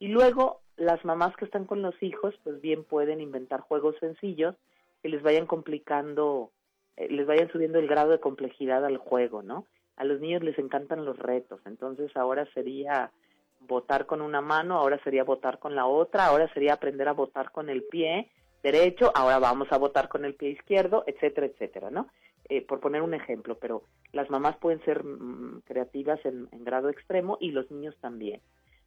Y 0.00 0.08
luego 0.08 0.62
las 0.76 1.04
mamás 1.04 1.36
que 1.36 1.44
están 1.44 1.64
con 1.64 1.80
los 1.80 1.94
hijos, 2.02 2.34
pues 2.42 2.60
bien 2.60 2.82
pueden 2.82 3.20
inventar 3.20 3.60
juegos 3.60 3.94
sencillos 4.00 4.56
que 5.00 5.10
les 5.10 5.22
vayan 5.22 5.46
complicando, 5.46 6.50
eh, 6.96 7.06
les 7.08 7.24
vayan 7.24 7.48
subiendo 7.52 7.78
el 7.78 7.86
grado 7.86 8.10
de 8.10 8.18
complejidad 8.18 8.84
al 8.84 8.96
juego, 8.96 9.44
¿no? 9.44 9.64
A 9.94 10.02
los 10.02 10.18
niños 10.20 10.42
les 10.42 10.58
encantan 10.58 11.04
los 11.04 11.20
retos, 11.20 11.60
entonces 11.66 12.10
ahora 12.16 12.46
sería 12.52 13.12
votar 13.60 14.06
con 14.06 14.22
una 14.22 14.40
mano, 14.40 14.76
ahora 14.76 14.98
sería 15.04 15.22
votar 15.22 15.60
con 15.60 15.76
la 15.76 15.86
otra, 15.86 16.26
ahora 16.26 16.52
sería 16.52 16.72
aprender 16.72 17.06
a 17.06 17.12
votar 17.12 17.52
con 17.52 17.70
el 17.70 17.84
pie 17.84 18.28
derecho, 18.62 19.12
ahora 19.14 19.38
vamos 19.38 19.68
a 19.70 19.78
votar 19.78 20.08
con 20.08 20.24
el 20.24 20.34
pie 20.34 20.50
izquierdo, 20.50 21.04
etcétera, 21.06 21.46
etcétera, 21.46 21.90
¿no? 21.90 22.08
Eh, 22.48 22.66
por 22.66 22.80
poner 22.80 23.02
un 23.02 23.14
ejemplo, 23.14 23.56
pero 23.60 23.84
las 24.12 24.28
mamás 24.28 24.56
pueden 24.56 24.84
ser 24.84 25.04
mm, 25.04 25.62
creativas 25.66 26.18
en, 26.24 26.48
en, 26.50 26.64
grado 26.64 26.88
extremo 26.88 27.38
y 27.40 27.52
los 27.52 27.70
niños 27.70 27.96
también. 28.00 28.40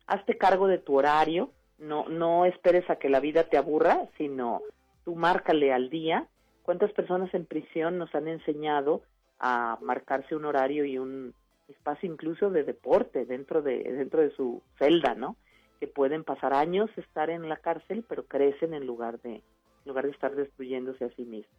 Hazte 0.05 0.37
cargo 0.37 0.67
de 0.67 0.79
tu 0.79 0.97
horario, 0.97 1.49
no, 1.77 2.07
no 2.09 2.45
esperes 2.45 2.89
a 2.89 2.97
que 2.97 3.09
la 3.09 3.19
vida 3.19 3.45
te 3.45 3.57
aburra, 3.57 4.09
sino 4.17 4.61
tú 5.05 5.15
márcale 5.15 5.71
al 5.71 5.89
día. 5.89 6.27
¿Cuántas 6.63 6.91
personas 6.91 7.33
en 7.33 7.45
prisión 7.45 7.97
nos 7.97 8.13
han 8.15 8.27
enseñado 8.27 9.01
a 9.39 9.77
marcarse 9.81 10.35
un 10.35 10.45
horario 10.45 10.85
y 10.85 10.97
un 10.97 11.33
espacio 11.67 12.11
incluso 12.11 12.49
de 12.49 12.63
deporte 12.63 13.25
dentro 13.25 13.61
de 13.61 13.83
dentro 13.83 14.21
de 14.21 14.31
su 14.31 14.61
celda, 14.77 15.15
¿no? 15.15 15.35
Que 15.79 15.87
pueden 15.87 16.23
pasar 16.23 16.53
años 16.53 16.89
estar 16.97 17.29
en 17.29 17.49
la 17.49 17.57
cárcel, 17.57 18.05
pero 18.07 18.25
crecen 18.25 18.73
en 18.73 18.85
lugar 18.85 19.19
de 19.21 19.41
en 19.83 19.89
lugar 19.89 20.05
de 20.05 20.11
estar 20.11 20.35
destruyéndose 20.35 21.05
a 21.05 21.09
sí 21.15 21.23
mismos. 21.23 21.55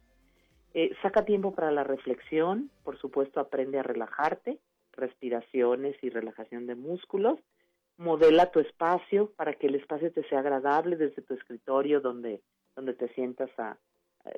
Eh, 0.73 0.91
saca 1.01 1.23
tiempo 1.23 1.53
para 1.53 1.71
la 1.71 1.83
reflexión, 1.83 2.69
por 2.83 2.97
supuesto 2.99 3.39
aprende 3.39 3.79
a 3.79 3.83
relajarte, 3.83 4.59
respiraciones 4.91 5.95
y 6.01 6.09
relajación 6.09 6.67
de 6.67 6.75
músculos, 6.75 7.39
modela 7.97 8.51
tu 8.51 8.59
espacio 8.59 9.31
para 9.37 9.53
que 9.53 9.67
el 9.67 9.75
espacio 9.75 10.11
te 10.11 10.27
sea 10.27 10.39
agradable 10.39 10.97
desde 10.97 11.21
tu 11.21 11.33
escritorio 11.33 12.01
donde 12.01 12.41
donde 12.75 12.93
te 12.93 13.07
sientas 13.13 13.49
a, 13.57 13.77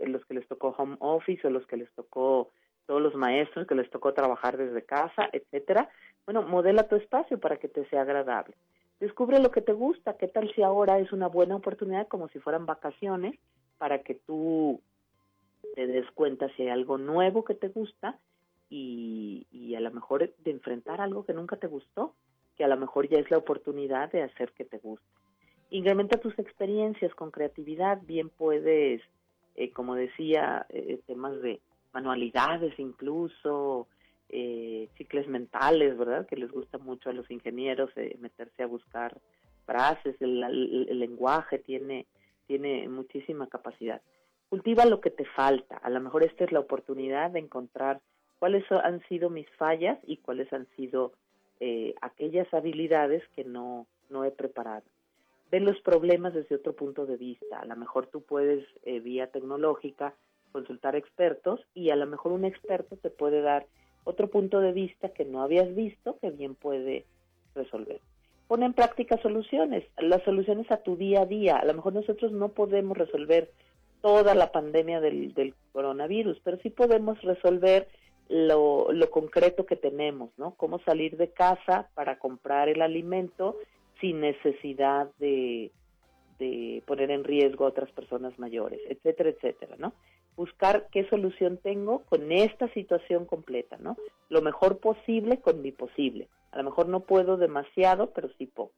los 0.05 0.25
que 0.25 0.33
les 0.33 0.47
tocó 0.47 0.75
home 0.77 0.97
office 0.99 1.47
o 1.47 1.49
los 1.49 1.65
que 1.65 1.77
les 1.77 1.91
tocó 1.93 2.51
todos 2.85 3.01
los 3.01 3.15
maestros 3.15 3.67
que 3.67 3.75
les 3.75 3.89
tocó 3.89 4.13
trabajar 4.13 4.57
desde 4.57 4.85
casa, 4.85 5.29
etcétera. 5.31 5.89
Bueno, 6.25 6.41
modela 6.41 6.88
tu 6.88 6.95
espacio 6.95 7.39
para 7.39 7.57
que 7.57 7.67
te 7.67 7.85
sea 7.89 8.01
agradable. 8.01 8.55
Descubre 8.99 9.39
lo 9.39 9.51
que 9.51 9.61
te 9.61 9.73
gusta, 9.73 10.17
qué 10.17 10.27
tal 10.27 10.51
si 10.53 10.61
ahora 10.61 10.99
es 10.99 11.11
una 11.11 11.27
buena 11.27 11.55
oportunidad 11.55 12.07
como 12.07 12.27
si 12.29 12.39
fueran 12.39 12.65
vacaciones 12.65 13.35
para 13.78 13.99
que 14.03 14.15
tú 14.15 14.82
te 15.75 15.88
des 15.88 16.09
cuenta 16.11 16.49
si 16.55 16.63
hay 16.63 16.69
algo 16.69 16.97
nuevo 16.97 17.43
que 17.43 17.55
te 17.55 17.69
gusta 17.69 18.17
y, 18.69 19.47
y 19.51 19.75
a 19.75 19.80
lo 19.80 19.91
mejor 19.91 20.34
de 20.38 20.51
enfrentar 20.51 21.01
algo 21.01 21.25
que 21.25 21.34
nunca 21.34 21.55
te 21.57 21.67
gustó, 21.67 22.13
que 22.57 22.63
a 22.63 22.67
lo 22.67 22.78
mejor 22.78 23.07
ya 23.07 23.19
es 23.19 23.30
la 23.30 23.38
oportunidad 23.38 24.11
de 24.11 24.23
hacer 24.23 24.51
que 24.53 24.65
te 24.65 24.80
guste. 24.80 25.05
Incrementa 25.69 26.19
tus 26.19 26.38
experiencias 26.39 27.13
con 27.13 27.30
creatividad, 27.30 28.01
bien 28.03 28.30
puedes, 28.30 29.01
eh, 29.55 29.71
como 29.71 29.95
decía, 29.95 30.65
eh, 30.69 30.99
temas 31.05 31.41
de 31.41 31.59
manualidades 31.93 32.78
incluso, 32.80 33.88
eh, 34.30 34.88
ciclos 34.97 35.28
mentales, 35.28 35.97
¿verdad? 35.97 36.25
Que 36.25 36.38
les 36.38 36.51
gusta 36.51 36.78
mucho 36.78 37.09
a 37.09 37.13
los 37.13 37.30
ingenieros 37.30 37.89
meterse 38.19 38.63
a 38.63 38.67
buscar 38.67 39.17
frases, 39.65 40.15
el, 40.21 40.99
lenguaje 40.99 41.59
tiene, 41.59 42.05
tiene 42.47 42.87
muchísima 42.89 43.47
capacidad. 43.47 44.01
Cultiva 44.49 44.85
lo 44.85 45.01
que 45.01 45.11
te 45.11 45.25
falta, 45.25 45.77
a 45.77 45.89
lo 45.89 45.99
mejor 45.99 46.23
esta 46.23 46.45
es 46.45 46.51
la 46.51 46.61
oportunidad 46.61 47.31
de 47.31 47.39
encontrar 47.39 47.99
cuáles 48.39 48.63
han 48.71 49.01
sido 49.07 49.29
mis 49.29 49.49
fallas 49.57 49.99
y 50.05 50.17
cuáles 50.17 50.51
han 50.53 50.67
sido 50.75 51.13
aquellas 52.01 52.53
habilidades 52.53 53.23
que 53.35 53.43
no, 53.43 53.87
no 54.09 54.23
he 54.23 54.31
preparado 54.31 54.85
ven 55.51 55.65
los 55.65 55.79
problemas 55.81 56.33
desde 56.33 56.55
otro 56.55 56.73
punto 56.73 57.05
de 57.05 57.17
vista. 57.17 57.59
A 57.59 57.65
lo 57.65 57.75
mejor 57.75 58.07
tú 58.07 58.21
puedes, 58.21 58.65
eh, 58.83 58.99
vía 58.99 59.27
tecnológica, 59.27 60.13
consultar 60.51 60.95
expertos 60.95 61.61
y 61.73 61.89
a 61.89 61.95
lo 61.95 62.05
mejor 62.05 62.31
un 62.31 62.45
experto 62.45 62.97
te 62.97 63.09
puede 63.09 63.41
dar 63.41 63.65
otro 64.03 64.29
punto 64.29 64.59
de 64.59 64.71
vista 64.71 65.09
que 65.09 65.25
no 65.25 65.41
habías 65.41 65.73
visto 65.75 66.17
que 66.19 66.31
bien 66.31 66.55
puede 66.55 67.05
resolver. 67.55 68.01
Pon 68.47 68.63
en 68.63 68.73
práctica 68.73 69.21
soluciones, 69.21 69.85
las 69.97 70.23
soluciones 70.23 70.69
a 70.71 70.77
tu 70.77 70.95
día 70.95 71.21
a 71.21 71.25
día. 71.25 71.57
A 71.57 71.65
lo 71.65 71.73
mejor 71.73 71.93
nosotros 71.93 72.31
no 72.31 72.49
podemos 72.49 72.97
resolver 72.97 73.51
toda 74.01 74.35
la 74.35 74.51
pandemia 74.51 75.01
del, 75.01 75.33
del 75.33 75.53
coronavirus, 75.73 76.39
pero 76.43 76.57
sí 76.63 76.69
podemos 76.69 77.21
resolver 77.21 77.87
lo, 78.29 78.91
lo 78.91 79.09
concreto 79.09 79.65
que 79.65 79.75
tenemos, 79.75 80.29
¿no? 80.37 80.55
Cómo 80.55 80.79
salir 80.79 81.17
de 81.17 81.31
casa 81.31 81.89
para 81.93 82.19
comprar 82.19 82.69
el 82.69 82.81
alimento 82.81 83.57
sin 83.99 84.21
necesidad 84.21 85.09
de, 85.19 85.71
de 86.39 86.83
poner 86.85 87.11
en 87.11 87.23
riesgo 87.23 87.65
a 87.65 87.69
otras 87.69 87.91
personas 87.91 88.37
mayores, 88.37 88.79
etcétera, 88.89 89.29
etcétera, 89.29 89.75
¿no? 89.77 89.93
Buscar 90.38 90.88
qué 90.91 91.09
solución 91.09 91.57
tengo 91.57 92.03
con 92.05 92.31
esta 92.31 92.71
situación 92.73 93.25
completa, 93.25 93.77
¿no? 93.79 93.97
Lo 94.29 94.41
mejor 94.41 94.77
posible 94.77 95.41
con 95.41 95.61
mi 95.61 95.71
posible. 95.71 96.29
A 96.51 96.57
lo 96.57 96.63
mejor 96.63 96.88
no 96.88 97.01
puedo 97.01 97.35
demasiado, 97.35 98.11
pero 98.11 98.29
sí 98.38 98.45
poco. 98.45 98.71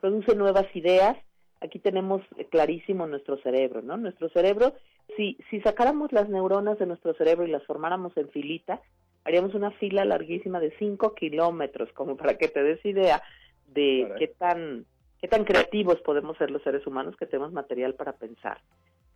Produce 0.00 0.34
nuevas 0.34 0.66
ideas. 0.74 1.16
Aquí 1.60 1.78
tenemos 1.78 2.22
clarísimo 2.50 3.06
nuestro 3.06 3.36
cerebro, 3.38 3.82
¿no? 3.82 3.96
Nuestro 3.96 4.28
cerebro, 4.30 4.74
si, 5.16 5.38
si 5.50 5.60
sacáramos 5.60 6.10
las 6.12 6.28
neuronas 6.28 6.78
de 6.78 6.86
nuestro 6.86 7.14
cerebro 7.14 7.46
y 7.46 7.50
las 7.50 7.64
formáramos 7.64 8.16
en 8.16 8.28
filita, 8.30 8.80
haríamos 9.24 9.54
una 9.54 9.70
fila 9.72 10.04
larguísima 10.04 10.60
de 10.60 10.74
5 10.78 11.14
kilómetros, 11.14 11.92
como 11.92 12.16
para 12.16 12.36
que 12.36 12.48
te 12.48 12.62
des 12.62 12.84
idea 12.84 13.22
de 13.68 14.12
qué 14.18 14.28
tan 14.28 14.86
qué 15.20 15.28
tan 15.28 15.44
creativos 15.44 15.98
podemos 16.02 16.36
ser 16.36 16.50
los 16.50 16.62
seres 16.62 16.86
humanos 16.86 17.16
que 17.16 17.24
tenemos 17.24 17.50
material 17.50 17.94
para 17.94 18.12
pensar. 18.12 18.60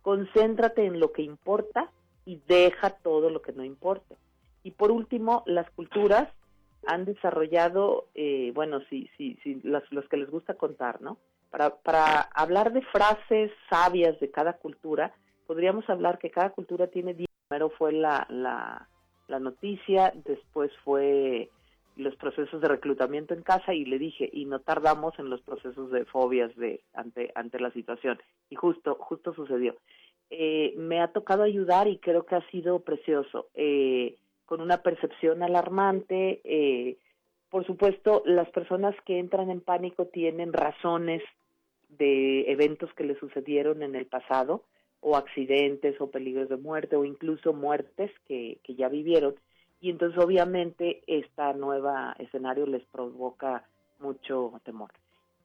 Concéntrate 0.09 0.87
en 0.87 0.99
lo 0.99 1.11
que 1.11 1.21
importa 1.21 1.91
y 2.25 2.41
deja 2.47 2.89
todo 2.89 3.29
lo 3.29 3.43
que 3.43 3.53
no 3.53 3.63
importe. 3.63 4.17
Y 4.63 4.71
por 4.71 4.89
último, 4.89 5.43
las 5.45 5.69
culturas 5.69 6.27
han 6.87 7.05
desarrollado, 7.05 8.07
eh, 8.15 8.51
bueno, 8.55 8.79
sí, 8.89 9.07
sí, 9.15 9.37
sí, 9.43 9.61
los, 9.63 9.83
que 10.09 10.17
les 10.17 10.31
gusta 10.31 10.55
contar, 10.55 10.99
¿no? 10.99 11.19
Para, 11.51 11.75
para 11.75 12.21
hablar 12.21 12.73
de 12.73 12.81
frases 12.81 13.51
sabias 13.69 14.19
de 14.19 14.31
cada 14.31 14.53
cultura, 14.53 15.13
podríamos 15.45 15.87
hablar 15.87 16.17
que 16.17 16.31
cada 16.31 16.49
cultura 16.49 16.87
tiene, 16.87 17.13
primero 17.47 17.69
fue 17.69 17.91
la, 17.91 18.25
la, 18.31 18.89
la 19.27 19.39
noticia, 19.39 20.11
después 20.25 20.71
fue 20.83 21.51
procesos 22.39 22.61
de 22.61 22.69
reclutamiento 22.69 23.33
en 23.33 23.41
casa 23.41 23.73
y 23.73 23.83
le 23.83 23.99
dije 23.99 24.29
y 24.31 24.45
no 24.45 24.59
tardamos 24.59 25.17
en 25.19 25.29
los 25.29 25.41
procesos 25.41 25.91
de 25.91 26.05
fobias 26.05 26.55
de 26.55 26.81
ante 26.93 27.31
ante 27.35 27.59
la 27.59 27.71
situación 27.71 28.17
y 28.49 28.55
justo 28.55 28.95
justo 28.95 29.33
sucedió. 29.33 29.75
Eh, 30.29 30.73
me 30.77 31.01
ha 31.01 31.11
tocado 31.11 31.43
ayudar 31.43 31.87
y 31.87 31.97
creo 31.97 32.25
que 32.25 32.35
ha 32.35 32.49
sido 32.49 32.79
precioso 32.79 33.47
eh, 33.55 34.15
con 34.45 34.61
una 34.61 34.83
percepción 34.83 35.43
alarmante 35.43 36.39
eh, 36.45 36.97
por 37.49 37.65
supuesto 37.65 38.23
las 38.25 38.49
personas 38.51 38.95
que 39.05 39.19
entran 39.19 39.49
en 39.49 39.59
pánico 39.59 40.05
tienen 40.05 40.53
razones 40.53 41.21
de 41.89 42.49
eventos 42.51 42.93
que 42.93 43.03
le 43.03 43.19
sucedieron 43.19 43.83
en 43.83 43.95
el 43.95 44.05
pasado 44.05 44.63
o 45.01 45.17
accidentes 45.17 45.99
o 45.99 46.09
peligros 46.09 46.47
de 46.47 46.57
muerte 46.57 46.95
o 46.95 47.03
incluso 47.03 47.51
muertes 47.51 48.11
que 48.27 48.59
ya 48.77 48.87
vivieron 48.87 49.35
y 49.81 49.89
entonces 49.89 50.21
obviamente 50.23 51.01
este 51.07 51.53
nuevo 51.55 51.91
escenario 52.17 52.65
les 52.65 52.83
provoca 52.85 53.63
mucho 53.99 54.59
temor. 54.63 54.91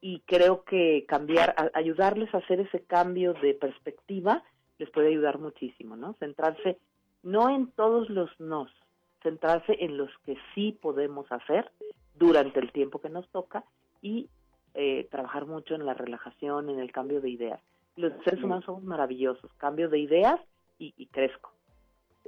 Y 0.00 0.20
creo 0.26 0.64
que 0.64 1.06
cambiar, 1.08 1.54
ayudarles 1.74 2.34
a 2.34 2.38
hacer 2.38 2.60
ese 2.60 2.80
cambio 2.80 3.34
de 3.34 3.54
perspectiva 3.54 4.42
les 4.78 4.90
puede 4.90 5.08
ayudar 5.08 5.38
muchísimo, 5.38 5.96
¿no? 5.96 6.14
Centrarse 6.14 6.78
no 7.22 7.48
en 7.48 7.70
todos 7.72 8.10
los 8.10 8.28
nos, 8.38 8.70
centrarse 9.22 9.76
en 9.80 9.96
los 9.96 10.10
que 10.26 10.36
sí 10.54 10.78
podemos 10.80 11.30
hacer 11.32 11.70
durante 12.14 12.60
el 12.60 12.70
tiempo 12.70 13.00
que 13.00 13.08
nos 13.08 13.26
toca 13.30 13.64
y 14.02 14.28
eh, 14.74 15.08
trabajar 15.10 15.46
mucho 15.46 15.74
en 15.74 15.86
la 15.86 15.94
relajación, 15.94 16.68
en 16.68 16.80
el 16.80 16.92
cambio 16.92 17.20
de 17.20 17.30
ideas. 17.30 17.60
Los 17.96 18.12
seres 18.24 18.42
humanos 18.42 18.64
somos 18.66 18.82
maravillosos, 18.82 19.50
cambio 19.54 19.88
de 19.88 20.00
ideas 20.00 20.40
y, 20.78 20.92
y 20.96 21.06
crezco. 21.06 21.53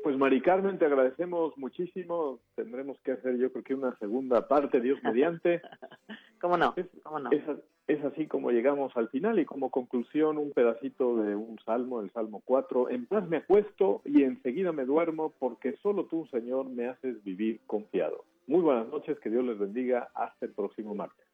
Pues 0.02 0.16
Mari 0.16 0.40
Carmen, 0.40 0.78
te 0.78 0.86
agradecemos 0.86 1.56
muchísimo. 1.56 2.40
Tendremos 2.54 2.98
que 3.00 3.12
hacer 3.12 3.36
yo 3.38 3.50
creo 3.50 3.64
que 3.64 3.74
una 3.74 3.96
segunda 3.98 4.46
parte, 4.46 4.80
Dios 4.80 5.02
mediante. 5.02 5.62
¿Cómo 6.40 6.56
no? 6.56 6.74
Es, 6.76 6.86
¿Cómo 7.02 7.18
no? 7.18 7.30
Es, 7.32 7.42
es, 7.86 8.04
así 8.04 8.26
como 8.26 8.50
llegamos 8.50 8.96
al 8.96 9.08
final 9.08 9.38
y 9.38 9.44
como 9.44 9.70
conclusión 9.70 10.38
un 10.38 10.52
pedacito 10.52 11.16
de 11.16 11.34
un 11.34 11.58
salmo, 11.64 12.00
el 12.00 12.10
Salmo 12.12 12.42
4. 12.44 12.90
En 12.90 13.06
paz 13.06 13.28
me 13.28 13.38
acuesto 13.38 14.02
y 14.04 14.22
enseguida 14.22 14.72
me 14.72 14.84
duermo 14.84 15.34
porque 15.38 15.76
solo 15.82 16.04
tú, 16.04 16.26
Señor, 16.30 16.68
me 16.68 16.88
haces 16.88 17.22
vivir 17.24 17.60
confiado. 17.66 18.24
Muy 18.46 18.60
buenas 18.60 18.88
noches, 18.88 19.18
que 19.18 19.30
Dios 19.30 19.44
les 19.44 19.58
bendiga. 19.58 20.10
Hasta 20.14 20.46
el 20.46 20.52
próximo 20.52 20.94
martes. 20.94 21.25